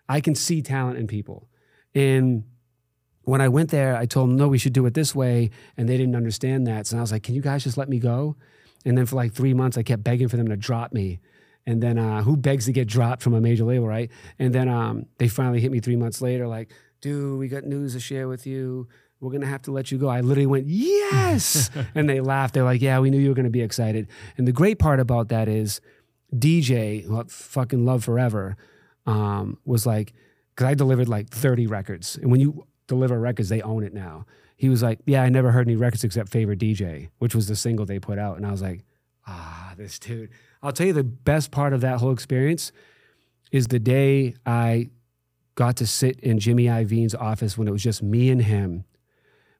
I 0.08 0.22
can 0.22 0.36
see 0.36 0.62
talent 0.62 0.98
in 0.98 1.08
people. 1.08 1.50
And 1.96 2.44
when 3.24 3.42
I 3.42 3.48
went 3.48 3.70
there, 3.70 3.96
I 3.96 4.06
told 4.06 4.30
them, 4.30 4.36
no, 4.36 4.48
we 4.48 4.58
should 4.58 4.74
do 4.74 4.86
it 4.86 4.94
this 4.94 5.16
way. 5.16 5.50
And 5.78 5.88
they 5.88 5.98
didn't 5.98 6.16
understand 6.16 6.68
that. 6.68 6.88
So 6.88 6.98
I 6.98 7.02
was 7.02 7.12
like, 7.12 7.24
can 7.24 7.36
you 7.36 7.42
guys 7.42 7.64
just 7.64 7.78
let 7.78 7.90
me 7.90 8.00
go? 8.00 8.36
And 8.86 8.98
then 8.98 9.06
for 9.06 9.16
like 9.16 9.34
three 9.34 9.54
months, 9.54 9.78
I 9.78 9.84
kept 9.84 10.04
begging 10.04 10.28
for 10.28 10.38
them 10.38 10.50
to 10.50 10.58
drop 10.58 10.94
me. 10.94 11.20
And 11.66 11.82
then 11.82 11.98
uh, 11.98 12.22
who 12.24 12.36
begs 12.36 12.66
to 12.66 12.74
get 12.74 12.88
dropped 12.88 13.22
from 13.22 13.34
a 13.34 13.40
major 13.40 13.64
label, 13.64 13.88
right? 13.88 14.12
And 14.38 14.54
then 14.54 14.68
um, 14.68 15.06
they 15.18 15.30
finally 15.30 15.62
hit 15.62 15.72
me 15.72 15.80
three 15.80 15.96
months 15.96 16.22
later, 16.22 16.48
like, 16.48 16.72
dude, 17.00 17.40
we 17.40 17.48
got 17.48 17.64
news 17.64 17.94
to 17.94 18.02
share 18.02 18.28
with 18.28 18.46
you. 18.46 18.90
We're 19.22 19.32
gonna 19.32 19.46
have 19.46 19.62
to 19.64 19.72
let 19.72 19.90
you 19.90 19.98
go. 19.98 20.10
I 20.10 20.20
literally 20.20 20.48
went, 20.48 20.68
yes. 20.68 21.70
and 21.96 22.10
they 22.10 22.20
laughed. 22.20 22.54
They're 22.54 22.66
like, 22.66 22.82
yeah, 22.82 23.00
we 23.00 23.10
knew 23.10 23.20
you 23.20 23.30
were 23.30 23.36
gonna 23.36 23.50
be 23.50 23.62
excited. 23.62 24.10
And 24.38 24.46
the 24.46 24.52
great 24.52 24.80
part 24.80 25.00
about 25.00 25.30
that 25.30 25.48
is 25.48 25.80
DJ, 26.36 27.06
who 27.06 27.18
I 27.18 27.24
fucking 27.30 27.86
love 27.86 28.04
forever, 28.04 28.58
um, 29.06 29.58
was 29.66 29.86
like, 29.86 30.14
because 30.56 30.68
I 30.68 30.74
delivered 30.74 31.10
like 31.10 31.30
30 31.30 31.68
records. 31.68 32.18
And 32.18 32.32
when 32.32 32.40
you 32.40 32.66
deliver 32.88 33.20
records, 33.20 33.50
they 33.50 33.62
own 33.62 33.84
it 33.84 33.94
now. 33.94 34.26
He 34.56 34.70
was 34.70 34.84
like, 34.84 35.00
Yeah, 35.06 35.24
I 35.24 35.30
never 35.30 35.52
heard 35.52 35.68
any 35.68 35.76
records 35.76 36.04
except 36.04 36.30
Favorite 36.30 36.60
DJ, 36.60 37.10
which 37.18 37.36
was 37.36 37.48
the 37.48 37.56
single 37.56 37.86
they 37.86 38.00
put 38.00 38.20
out. 38.20 38.38
And 38.38 38.46
I 38.46 38.52
was 38.52 38.62
like, 38.62 38.84
Ah, 39.28 39.74
this 39.78 40.00
dude. 40.00 40.30
I'll 40.62 40.72
tell 40.72 40.88
you 40.88 40.94
the 40.94 41.04
best 41.04 41.52
part 41.52 41.74
of 41.74 41.82
that 41.82 42.00
whole 42.00 42.12
experience 42.12 42.72
is 43.52 43.68
the 43.68 43.80
day 43.80 44.36
I 44.46 44.90
got 45.56 45.78
to 45.78 45.88
sit 45.88 46.20
in 46.22 46.40
Jimmy 46.40 46.66
Iovine's 46.66 47.14
office 47.16 47.58
when 47.58 47.68
it 47.68 47.72
was 47.72 47.84
just 47.84 48.02
me 48.02 48.30
and 48.30 48.42
him, 48.42 48.86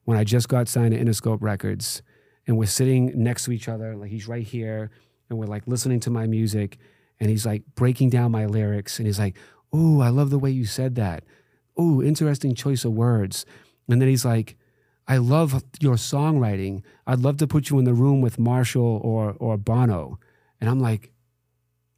when 0.04 0.18
I 0.18 0.24
just 0.24 0.48
got 0.48 0.68
signed 0.68 0.92
to 0.92 1.02
Interscope 1.02 1.38
Records, 1.40 2.02
and 2.46 2.58
we're 2.58 2.66
sitting 2.66 3.12
next 3.14 3.44
to 3.44 3.52
each 3.52 3.68
other, 3.68 3.96
like 3.96 4.10
he's 4.10 4.28
right 4.28 4.46
here, 4.46 4.90
and 5.30 5.38
we're 5.38 5.46
like 5.46 5.66
listening 5.66 6.00
to 6.00 6.10
my 6.10 6.26
music, 6.26 6.78
and 7.20 7.30
he's 7.30 7.46
like 7.46 7.62
breaking 7.74 8.10
down 8.10 8.30
my 8.30 8.46
lyrics, 8.46 8.98
and 8.98 9.06
he's 9.06 9.18
like, 9.18 9.36
Ooh, 9.74 10.00
I 10.00 10.08
love 10.08 10.30
the 10.30 10.38
way 10.38 10.50
you 10.50 10.66
said 10.66 10.94
that. 10.94 11.24
Ooh, 11.80 12.02
interesting 12.02 12.54
choice 12.54 12.84
of 12.84 12.92
words. 12.92 13.44
And 13.88 14.00
then 14.00 14.08
he's 14.08 14.24
like, 14.24 14.56
I 15.06 15.18
love 15.18 15.62
your 15.80 15.96
songwriting. 15.96 16.82
I'd 17.06 17.18
love 17.20 17.36
to 17.38 17.46
put 17.46 17.70
you 17.70 17.78
in 17.78 17.84
the 17.84 17.92
room 17.92 18.20
with 18.20 18.38
Marshall 18.38 19.00
or 19.02 19.34
or 19.38 19.56
Bono. 19.56 20.18
And 20.60 20.70
I'm 20.70 20.80
like, 20.80 21.12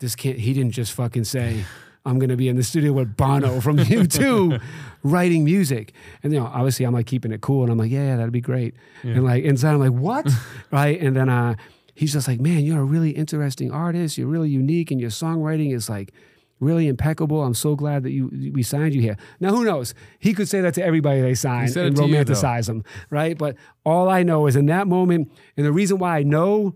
this 0.00 0.16
can't 0.16 0.38
he 0.38 0.52
didn't 0.52 0.72
just 0.72 0.92
fucking 0.92 1.24
say, 1.24 1.64
I'm 2.04 2.18
gonna 2.18 2.36
be 2.36 2.48
in 2.48 2.56
the 2.56 2.62
studio 2.62 2.92
with 2.92 3.16
Bono 3.16 3.60
from 3.60 3.78
U2 3.78 4.60
writing 5.04 5.44
music. 5.44 5.92
And 6.22 6.32
you 6.32 6.40
know, 6.40 6.46
obviously 6.46 6.84
I'm 6.84 6.94
like 6.94 7.06
keeping 7.06 7.30
it 7.30 7.40
cool 7.42 7.62
and 7.62 7.70
I'm 7.70 7.78
like, 7.78 7.90
yeah, 7.90 8.06
yeah, 8.06 8.16
that'd 8.16 8.32
be 8.32 8.40
great. 8.40 8.74
And 9.02 9.24
like 9.24 9.44
inside 9.44 9.74
I'm 9.74 9.80
like, 9.80 9.92
what? 9.92 10.28
right. 10.72 11.00
And 11.00 11.14
then 11.14 11.28
uh 11.28 11.54
he's 11.96 12.12
just 12.12 12.28
like, 12.28 12.40
man, 12.40 12.60
you're 12.64 12.80
a 12.80 12.84
really 12.84 13.10
interesting 13.10 13.72
artist. 13.72 14.16
You're 14.16 14.28
really 14.28 14.50
unique 14.50 14.92
and 14.92 15.00
your 15.00 15.10
songwriting 15.10 15.74
is 15.74 15.88
like 15.88 16.12
really 16.60 16.86
impeccable. 16.86 17.42
I'm 17.42 17.54
so 17.54 17.74
glad 17.74 18.04
that 18.04 18.12
you 18.12 18.30
we 18.54 18.62
signed 18.62 18.94
you 18.94 19.00
here. 19.00 19.16
Now 19.40 19.50
who 19.50 19.64
knows? 19.64 19.94
He 20.18 20.32
could 20.32 20.48
say 20.48 20.60
that 20.60 20.74
to 20.74 20.84
everybody 20.84 21.20
they 21.20 21.34
sign 21.34 21.64
and 21.76 21.98
you, 21.98 22.04
romanticize 22.04 22.66
them, 22.66 22.84
right? 23.10 23.36
But 23.36 23.56
all 23.84 24.08
I 24.08 24.22
know 24.22 24.46
is 24.46 24.54
in 24.54 24.66
that 24.66 24.86
moment, 24.86 25.32
and 25.56 25.66
the 25.66 25.72
reason 25.72 25.98
why 25.98 26.18
I 26.18 26.22
know 26.22 26.74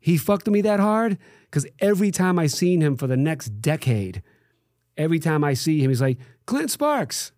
he 0.00 0.16
fucked 0.16 0.48
me 0.48 0.62
that 0.62 0.80
hard, 0.80 1.18
because 1.44 1.66
every 1.78 2.10
time 2.10 2.38
I 2.38 2.46
seen 2.46 2.80
him 2.80 2.96
for 2.96 3.06
the 3.06 3.16
next 3.16 3.60
decade, 3.60 4.22
every 4.96 5.18
time 5.18 5.44
I 5.44 5.54
see 5.54 5.80
him, 5.82 5.90
he's 5.90 6.00
like, 6.00 6.18
Clint 6.46 6.70
Sparks. 6.70 7.32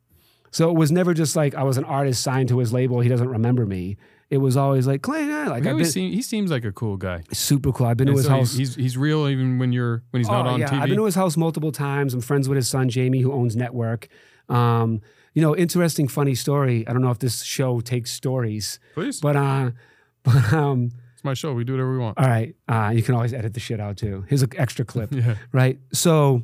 So 0.51 0.71
it 0.71 0.77
was 0.77 0.93
never 0.93 1.15
just 1.15 1.35
like 1.35 1.55
I 1.55 1.65
was 1.65 1.77
an 1.79 1.85
artist 1.85 2.23
signed 2.23 2.49
to 2.51 2.59
his 2.59 2.73
label. 2.73 3.01
He 3.01 3.09
doesn't 3.09 3.29
remember 3.29 3.67
me. 3.67 3.97
It 4.31 4.39
was 4.39 4.57
always 4.57 4.87
like 4.87 5.03
Clay. 5.03 5.27
Yeah, 5.27 5.49
like 5.49 5.63
been 5.63 5.85
seem, 5.85 6.11
he 6.13 6.23
seems 6.23 6.51
like 6.51 6.65
a 6.65 6.73
cool 6.73 6.97
guy. 6.97 7.23
super 7.33 7.71
cool. 7.73 7.87
I've 7.87 7.97
been 7.97 8.07
to 8.09 8.15
his 8.15 8.25
so 8.25 8.31
house. 8.31 8.55
he's, 8.55 8.75
he's 8.75 8.97
real 8.97 9.29
even 9.29 9.59
when 9.59 9.73
you're 9.73 10.03
when 10.11 10.21
he's 10.21 10.29
not 10.29 10.47
Oh, 10.47 10.51
on 10.51 10.61
yeah. 10.61 10.69
TV. 10.69 10.81
I've 10.81 10.89
been 10.89 10.97
to 10.97 11.05
his 11.05 11.15
house 11.15 11.37
multiple 11.37 11.71
times. 11.73 12.15
I'm 12.15 12.21
friends 12.21 12.49
with 12.49 12.57
his 12.57 12.67
son 12.69 12.89
Jamie, 12.89 13.21
who 13.21 13.33
owns 13.33 13.55
Network. 13.55 14.09
Um, 14.49 15.03
you 15.35 15.43
know, 15.43 15.55
interesting, 15.55 16.09
funny 16.09 16.35
story. 16.35 16.87
I 16.89 16.93
don't 16.93 17.03
know 17.03 17.11
if 17.11 17.19
this 17.19 17.43
show 17.43 17.81
takes 17.81 18.13
stories, 18.13 18.79
Please, 18.95 19.21
but 19.21 19.37
uh, 19.37 19.71
but 20.23 20.53
um, 20.53 20.91
it's 21.13 21.23
my 21.25 21.35
show. 21.35 21.53
We 21.53 21.65
do 21.65 21.75
whatever 21.75 21.93
we 21.93 21.99
want. 21.99 22.19
all 22.19 22.27
right. 22.27 22.55
Uh, 22.67 22.93
you 22.95 23.03
can 23.03 23.15
always 23.15 23.35
edit 23.35 23.53
the 23.55 23.61
shit 23.61 23.79
out 23.79 23.97
too. 23.99 24.25
Here's 24.29 24.43
an 24.43 24.51
extra 24.57 24.85
clip. 24.85 25.13
Yeah. 25.15 25.37
right? 25.53 25.79
So 25.93 26.43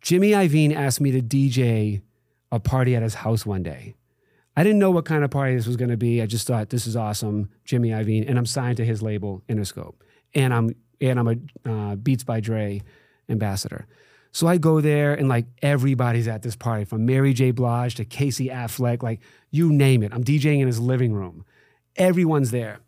Jimmy 0.00 0.32
Iovine 0.32 0.74
asked 0.74 1.00
me 1.00 1.10
to 1.12 1.22
DJ 1.22 2.02
a 2.52 2.60
party 2.60 2.94
at 2.96 3.02
his 3.02 3.14
house 3.14 3.44
one 3.46 3.62
day. 3.62 3.94
I 4.56 4.62
didn't 4.62 4.78
know 4.78 4.90
what 4.90 5.04
kind 5.04 5.22
of 5.22 5.30
party 5.30 5.54
this 5.54 5.66
was 5.66 5.76
going 5.76 5.90
to 5.90 5.96
be. 5.96 6.22
I 6.22 6.26
just 6.26 6.46
thought 6.46 6.70
this 6.70 6.86
is 6.86 6.96
awesome, 6.96 7.50
Jimmy 7.64 7.90
Iovine, 7.90 8.28
and 8.28 8.38
I'm 8.38 8.46
signed 8.46 8.78
to 8.78 8.84
his 8.84 9.02
label 9.02 9.42
Interscope, 9.48 9.94
and 10.34 10.54
I'm 10.54 10.74
and 11.00 11.18
I'm 11.18 11.28
a 11.28 11.70
uh, 11.70 11.96
Beats 11.96 12.24
by 12.24 12.40
Dre 12.40 12.80
ambassador. 13.28 13.86
So 14.32 14.46
I 14.46 14.58
go 14.58 14.80
there 14.80 15.14
and 15.14 15.28
like 15.28 15.46
everybody's 15.62 16.28
at 16.28 16.42
this 16.42 16.56
party 16.56 16.84
from 16.84 17.06
Mary 17.06 17.32
J. 17.32 17.52
Blige 17.52 17.94
to 17.94 18.04
Casey 18.04 18.48
Affleck, 18.48 19.02
like 19.02 19.20
you 19.50 19.72
name 19.72 20.02
it. 20.02 20.12
I'm 20.12 20.24
DJing 20.24 20.60
in 20.60 20.66
his 20.66 20.78
living 20.78 21.14
room. 21.14 21.44
Everyone's 21.96 22.50
there. 22.50 22.80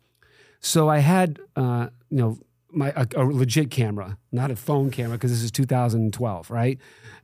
So 0.59 0.89
I 0.89 0.99
had, 0.99 1.39
uh, 1.55 1.89
you 2.09 2.17
know, 2.17 2.37
my 2.71 2.93
a, 2.95 3.07
a 3.15 3.23
legit 3.25 3.71
camera, 3.71 4.17
not 4.31 4.51
a 4.51 4.55
phone 4.55 4.91
camera, 4.91 5.17
because 5.17 5.31
this 5.31 5.41
is 5.41 5.51
2012, 5.51 6.51
right? 6.51 6.77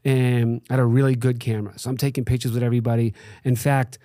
And 0.03 0.61
I 0.69 0.73
had 0.73 0.79
a 0.79 0.85
really 0.85 1.15
good 1.15 1.39
camera. 1.39 1.77
So 1.77 1.89
I'm 1.89 1.97
taking 1.97 2.25
pictures 2.25 2.51
with 2.51 2.63
everybody. 2.63 3.13
In 3.43 3.55
fact, 3.55 3.99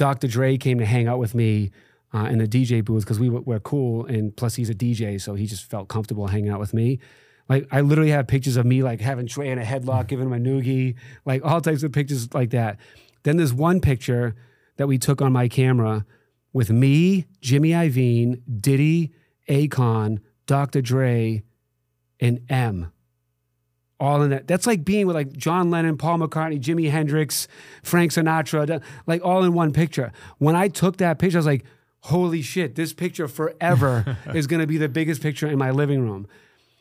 Dr. 0.00 0.28
Dre 0.28 0.56
came 0.56 0.78
to 0.78 0.86
hang 0.86 1.08
out 1.08 1.18
with 1.18 1.34
me 1.34 1.72
uh, 2.14 2.24
in 2.30 2.38
the 2.38 2.48
DJ 2.48 2.82
booth 2.82 3.04
because 3.04 3.20
we 3.20 3.28
were, 3.28 3.42
we're 3.42 3.60
cool, 3.60 4.06
and 4.06 4.34
plus 4.34 4.54
he's 4.54 4.70
a 4.70 4.74
DJ, 4.74 5.20
so 5.20 5.34
he 5.34 5.44
just 5.44 5.64
felt 5.66 5.88
comfortable 5.88 6.28
hanging 6.28 6.48
out 6.48 6.58
with 6.58 6.72
me. 6.72 7.00
Like 7.50 7.68
I 7.70 7.82
literally 7.82 8.10
have 8.12 8.26
pictures 8.26 8.56
of 8.56 8.64
me 8.64 8.82
like 8.82 9.02
having 9.02 9.26
Dre 9.26 9.50
in 9.50 9.58
a 9.58 9.62
headlock, 9.62 10.06
giving 10.06 10.24
him 10.24 10.32
a 10.32 10.38
noogie, 10.38 10.94
like 11.26 11.44
all 11.44 11.60
types 11.60 11.82
of 11.82 11.92
pictures 11.92 12.32
like 12.32 12.48
that. 12.52 12.78
Then 13.24 13.36
there's 13.36 13.52
one 13.52 13.82
picture 13.82 14.34
that 14.78 14.86
we 14.86 14.96
took 14.96 15.20
on 15.20 15.34
my 15.34 15.48
camera 15.48 16.06
with 16.54 16.70
me, 16.70 17.26
Jimmy 17.42 17.72
Iovine, 17.72 18.40
Diddy, 18.58 19.12
Akon, 19.50 20.20
Dr. 20.46 20.80
Dre, 20.80 21.42
and 22.18 22.40
M. 22.48 22.90
All 24.00 24.22
in 24.22 24.30
that. 24.30 24.48
That's 24.48 24.66
like 24.66 24.84
being 24.84 25.06
with 25.06 25.14
like 25.14 25.32
John 25.36 25.70
Lennon, 25.70 25.98
Paul 25.98 26.18
McCartney, 26.18 26.58
Jimi 26.58 26.90
Hendrix, 26.90 27.46
Frank 27.82 28.12
Sinatra, 28.12 28.82
like 29.06 29.22
all 29.22 29.44
in 29.44 29.52
one 29.52 29.72
picture. 29.72 30.10
When 30.38 30.56
I 30.56 30.68
took 30.68 30.96
that 30.96 31.18
picture, 31.18 31.36
I 31.36 31.40
was 31.40 31.46
like, 31.46 31.64
holy 32.00 32.40
shit, 32.40 32.76
this 32.76 32.94
picture 32.94 33.28
forever 33.28 34.16
is 34.34 34.46
gonna 34.46 34.66
be 34.66 34.78
the 34.78 34.88
biggest 34.88 35.20
picture 35.20 35.46
in 35.46 35.58
my 35.58 35.70
living 35.70 36.00
room. 36.00 36.26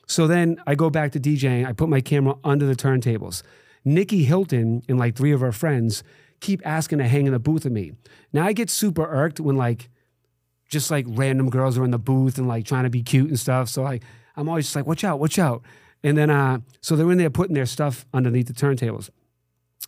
So 0.08 0.28
then 0.28 0.62
I 0.66 0.76
go 0.76 0.90
back 0.90 1.12
to 1.12 1.20
DJing. 1.20 1.68
I 1.68 1.74
put 1.74 1.90
my 1.90 2.02
camera 2.02 2.36
under 2.44 2.66
the 2.66 2.76
turntables. 2.76 3.44
Nicky 3.86 4.24
Hilton 4.24 4.82
and 4.88 4.98
like 4.98 5.16
three 5.16 5.32
of 5.32 5.42
her 5.42 5.52
friends 5.52 6.04
keep 6.40 6.66
asking 6.66 7.00
to 7.00 7.08
hang 7.08 7.28
in 7.28 7.34
the 7.34 7.40
booth 7.40 7.66
with 7.66 7.74
me. 7.74 7.92
Now 8.32 8.46
I 8.46 8.54
get 8.54 8.70
super 8.70 9.06
irked 9.06 9.40
when 9.40 9.58
like 9.58 9.90
just 10.70 10.90
like 10.90 11.06
random 11.10 11.50
girls 11.50 11.78
are 11.78 11.84
in 11.84 11.92
the 11.92 12.00
booth 12.00 12.38
and 12.38 12.48
like 12.48 12.66
trying 12.66 12.84
to 12.84 12.90
be 12.90 13.04
cute 13.04 13.28
and 13.28 13.40
stuff. 13.40 13.70
So 13.70 13.84
like 13.84 14.04
I'm 14.36 14.48
always 14.48 14.66
just 14.66 14.76
like, 14.76 14.88
watch 14.88 15.04
out, 15.04 15.20
watch 15.20 15.38
out. 15.38 15.64
And 16.04 16.18
then 16.18 16.30
uh 16.30 16.60
so 16.82 16.96
they're 16.96 17.12
in 17.12 17.18
there 17.18 17.30
putting 17.30 17.56
their 17.56 17.66
stuff 17.66 18.06
underneath 18.14 18.48
the 18.48 18.54
turntables. 18.54 19.10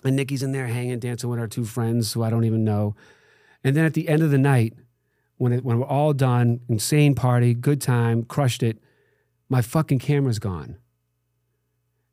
And 0.03 0.15
Nicky's 0.15 0.43
in 0.43 0.51
there 0.51 0.67
hanging, 0.67 0.99
dancing 0.99 1.29
with 1.29 1.39
our 1.39 1.47
two 1.47 1.65
friends 1.65 2.13
who 2.13 2.23
I 2.23 2.29
don't 2.29 2.45
even 2.45 2.63
know. 2.63 2.95
And 3.63 3.75
then 3.75 3.85
at 3.85 3.93
the 3.93 4.09
end 4.09 4.23
of 4.23 4.31
the 4.31 4.37
night, 4.37 4.73
when 5.37 5.53
it 5.53 5.63
when 5.63 5.79
we're 5.79 5.85
all 5.85 6.13
done, 6.13 6.61
insane 6.67 7.15
party, 7.15 7.53
good 7.53 7.81
time, 7.81 8.23
crushed 8.23 8.63
it, 8.63 8.77
my 9.49 9.61
fucking 9.61 9.99
camera's 9.99 10.39
gone. 10.39 10.77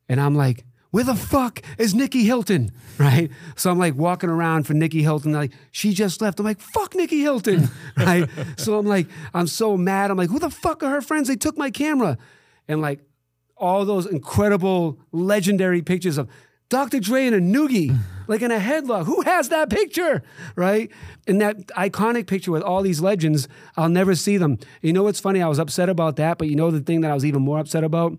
And 0.08 0.20
I'm 0.20 0.34
like, 0.34 0.64
where 0.90 1.04
the 1.04 1.14
fuck 1.14 1.62
is 1.76 1.94
Nicky 1.94 2.24
Hilton? 2.24 2.72
Right? 2.98 3.30
So 3.54 3.70
I'm 3.70 3.78
like 3.78 3.94
walking 3.94 4.28
around 4.28 4.66
for 4.66 4.74
Nicky 4.74 5.02
Hilton. 5.02 5.32
Like, 5.32 5.52
she 5.70 5.94
just 5.94 6.20
left. 6.20 6.40
I'm 6.40 6.44
like, 6.44 6.58
fuck 6.58 6.96
Nicky 6.96 7.20
Hilton. 7.20 7.70
Right? 7.96 8.28
so 8.56 8.76
I'm 8.76 8.86
like, 8.86 9.06
I'm 9.32 9.46
so 9.46 9.76
mad. 9.76 10.10
I'm 10.10 10.16
like, 10.16 10.30
who 10.30 10.40
the 10.40 10.50
fuck 10.50 10.82
are 10.82 10.90
her 10.90 11.00
friends? 11.00 11.28
They 11.28 11.36
took 11.36 11.56
my 11.56 11.70
camera. 11.70 12.18
And 12.66 12.82
like 12.82 12.98
all 13.58 13.84
those 13.84 14.06
incredible, 14.06 14.98
legendary 15.12 15.82
pictures 15.82 16.18
of 16.18 16.28
Dr. 16.68 17.00
Dre 17.00 17.26
in 17.26 17.34
a 17.34 17.38
noogie, 17.38 17.98
like 18.26 18.42
in 18.42 18.50
a 18.50 18.58
headlock. 18.58 19.06
Who 19.06 19.22
has 19.22 19.48
that 19.48 19.70
picture? 19.70 20.22
Right? 20.54 20.90
And 21.26 21.40
that 21.40 21.68
iconic 21.68 22.26
picture 22.26 22.52
with 22.52 22.62
all 22.62 22.82
these 22.82 23.00
legends, 23.00 23.48
I'll 23.76 23.88
never 23.88 24.14
see 24.14 24.36
them. 24.36 24.58
You 24.82 24.92
know 24.92 25.02
what's 25.02 25.20
funny? 25.20 25.40
I 25.40 25.48
was 25.48 25.58
upset 25.58 25.88
about 25.88 26.16
that, 26.16 26.36
but 26.36 26.48
you 26.48 26.56
know 26.56 26.70
the 26.70 26.80
thing 26.80 27.00
that 27.00 27.10
I 27.10 27.14
was 27.14 27.24
even 27.24 27.42
more 27.42 27.58
upset 27.58 27.84
about? 27.84 28.18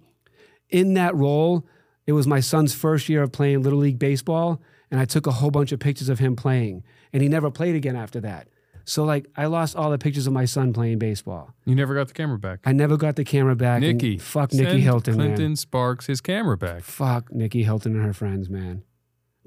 In 0.69 0.95
that 0.95 1.15
role, 1.15 1.67
it 2.07 2.13
was 2.13 2.25
my 2.25 2.39
son's 2.39 2.73
first 2.73 3.07
year 3.07 3.21
of 3.21 3.31
playing 3.31 3.61
Little 3.61 3.79
League 3.79 3.99
Baseball, 3.99 4.61
and 4.89 4.99
I 4.99 5.05
took 5.05 5.27
a 5.27 5.31
whole 5.31 5.51
bunch 5.51 5.71
of 5.71 5.79
pictures 5.79 6.09
of 6.09 6.17
him 6.17 6.35
playing. 6.35 6.83
And 7.13 7.21
he 7.21 7.29
never 7.29 7.51
played 7.51 7.75
again 7.75 7.95
after 7.95 8.19
that. 8.21 8.47
So 8.89 9.05
like 9.05 9.27
I 9.37 9.45
lost 9.45 9.75
all 9.75 9.91
the 9.91 9.99
pictures 9.99 10.25
of 10.25 10.33
my 10.33 10.45
son 10.45 10.73
playing 10.73 10.97
baseball. 10.97 11.53
You 11.65 11.75
never 11.75 11.93
got 11.93 12.07
the 12.07 12.13
camera 12.15 12.39
back. 12.39 12.61
I 12.65 12.71
never 12.73 12.97
got 12.97 13.15
the 13.15 13.23
camera 13.23 13.55
back. 13.55 13.81
Nicky, 13.81 14.17
fuck 14.17 14.51
Nicky 14.51 14.81
Hilton, 14.81 15.13
Clinton 15.13 15.43
man. 15.49 15.55
Sparks 15.55 16.07
his 16.07 16.21
camera 16.21 16.57
back. 16.57 16.81
Fuck 16.81 17.31
Nicky 17.31 17.61
Hilton 17.63 17.95
and 17.95 18.03
her 18.03 18.13
friends, 18.13 18.49
man. 18.49 18.81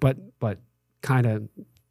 But 0.01 0.39
but 0.39 0.61
kind 1.01 1.27
of, 1.27 1.49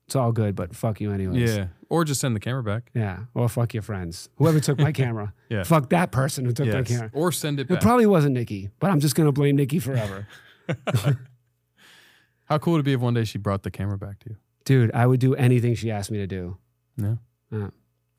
it's 0.08 0.16
all 0.16 0.32
good. 0.32 0.56
But 0.56 0.74
fuck 0.74 1.02
you 1.02 1.12
anyways. 1.12 1.54
Yeah, 1.58 1.68
or 1.90 2.06
just 2.06 2.22
send 2.22 2.38
the 2.38 2.40
camera 2.40 2.64
back. 2.64 2.90
Yeah. 2.94 3.20
Or 3.34 3.50
fuck 3.50 3.74
your 3.74 3.84
friends. 3.84 4.30
Whoever 4.38 4.62
took 4.62 4.80
my 4.80 4.92
camera. 5.04 5.34
Yeah. 5.50 5.64
Fuck 5.64 5.90
that 5.90 6.14
person 6.14 6.46
who 6.46 6.54
took 6.54 6.68
my 6.68 6.80
Yes. 6.80 6.88
camera. 6.88 7.12
or 7.14 7.34
send 7.34 7.60
it 7.60 7.64
It 7.64 7.68
back. 7.70 7.82
probably 7.82 8.06
wasn't 8.06 8.34
Nicky, 8.36 8.70
but 8.80 8.90
I'm 8.92 9.02
just 9.02 9.14
gonna 9.16 9.34
blame 9.34 9.58
Nicky 9.58 9.80
forever. 9.80 10.26
How 12.46 12.58
cool 12.58 12.74
would 12.74 12.80
it 12.80 12.84
be 12.84 12.94
if 12.94 13.00
one 13.02 13.14
day 13.14 13.24
she 13.26 13.38
brought 13.38 13.64
the 13.64 13.72
camera 13.72 13.98
back 13.98 14.20
to 14.20 14.30
you? 14.30 14.36
Dude, 14.64 14.92
I 14.94 15.06
would 15.06 15.20
do 15.20 15.36
anything 15.36 15.76
she 15.76 15.92
asked 15.92 16.12
me 16.12 16.18
to 16.20 16.28
do. 16.28 16.58
No. 16.98 17.18
Yeah. 17.52 17.68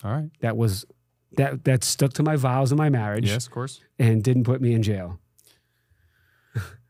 All 0.04 0.12
right. 0.12 0.30
That 0.40 0.56
was 0.56 0.84
that 1.36 1.64
that 1.64 1.82
stuck 1.84 2.12
to 2.14 2.22
my 2.22 2.36
vows 2.36 2.70
in 2.72 2.78
my 2.78 2.90
marriage 2.90 3.28
Yes, 3.28 3.46
of 3.46 3.52
course. 3.52 3.80
and 3.98 4.22
didn't 4.22 4.44
put 4.44 4.60
me 4.60 4.74
in 4.74 4.82
jail. 4.82 5.18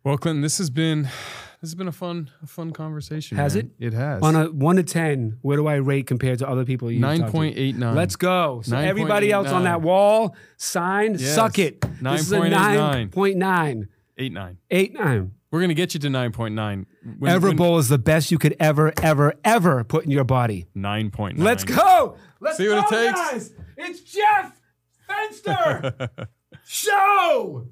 Well, 0.04 0.18
Clinton, 0.18 0.42
this 0.42 0.58
has 0.58 0.68
been 0.68 1.02
this 1.02 1.70
has 1.70 1.74
been 1.76 1.86
a 1.86 1.92
fun 1.92 2.28
a 2.42 2.46
fun 2.48 2.72
conversation. 2.72 3.36
Has 3.36 3.54
man. 3.54 3.70
It 3.78 3.92
has. 3.92 4.20
On 4.20 4.34
a 4.34 4.46
one 4.50 4.74
to 4.76 4.82
ten, 4.82 5.38
where 5.42 5.56
do 5.56 5.68
I 5.68 5.76
rate 5.76 6.08
compared 6.08 6.40
to 6.40 6.48
other 6.48 6.64
people 6.64 6.90
nine 6.90 7.30
point 7.30 7.56
eight 7.56 7.76
nine. 7.76 7.94
Let's 7.94 8.16
go. 8.16 8.62
So 8.64 8.76
everybody 8.76 9.30
else 9.30 9.46
on 9.48 9.62
that 9.62 9.80
wall, 9.80 10.34
sign, 10.56 11.12
Yes. 11.12 11.36
suck 11.36 11.60
it. 11.60 11.80
This 12.00 12.22
is 12.22 12.32
a 12.32 12.38
9.89. 12.40 13.10
9.9. 13.10 13.88
eight 14.18 14.32
nine. 14.32 14.58
Eight 14.72 14.92
nine. 14.92 15.30
We're 15.52 15.60
gonna 15.60 15.74
get 15.74 15.94
you 15.94 16.00
to 16.00 16.10
nine 16.10 16.32
point 16.32 16.56
nine. 16.56 16.86
Everbowl 17.20 17.78
is 17.78 17.88
the 17.88 17.98
best 17.98 18.32
you 18.32 18.38
could 18.38 18.56
ever, 18.58 18.92
ever, 19.00 19.34
ever 19.44 19.84
put 19.84 20.04
in 20.04 20.10
your 20.10 20.24
body. 20.24 20.66
Nine 20.74 21.10
point 21.10 21.36
nine. 21.38 21.44
Let's 21.44 21.62
go. 21.62 22.16
Let's 22.42 22.56
See 22.56 22.68
what 22.68 22.78
it 22.78 22.88
takes? 22.88 23.20
guys. 23.30 23.52
It's 23.76 24.00
Jeff 24.00 24.60
Fenster. 25.08 26.08
Show. 26.66 27.68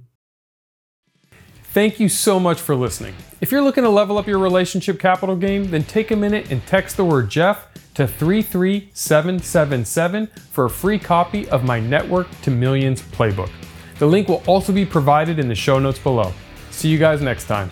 Thank 1.72 1.98
you 2.00 2.08
so 2.08 2.38
much 2.40 2.60
for 2.60 2.74
listening. 2.76 3.14
If 3.40 3.50
you're 3.52 3.62
looking 3.62 3.82
to 3.84 3.90
level 3.90 4.16
up 4.16 4.26
your 4.28 4.38
relationship 4.38 4.98
capital 5.00 5.34
game, 5.36 5.70
then 5.70 5.82
take 5.84 6.10
a 6.12 6.16
minute 6.16 6.50
and 6.52 6.64
text 6.66 6.96
the 6.96 7.04
word 7.04 7.28
Jeff 7.28 7.66
to 7.94 8.06
33777 8.06 10.28
for 10.28 10.66
a 10.66 10.70
free 10.70 10.98
copy 11.00 11.48
of 11.48 11.64
my 11.64 11.80
Network 11.80 12.28
to 12.42 12.50
Millions 12.52 13.02
playbook. 13.02 13.50
The 13.98 14.06
link 14.06 14.28
will 14.28 14.42
also 14.46 14.72
be 14.72 14.86
provided 14.86 15.38
in 15.40 15.48
the 15.48 15.54
show 15.54 15.78
notes 15.80 15.98
below. 15.98 16.32
See 16.70 16.88
you 16.88 16.98
guys 16.98 17.20
next 17.20 17.44
time. 17.46 17.70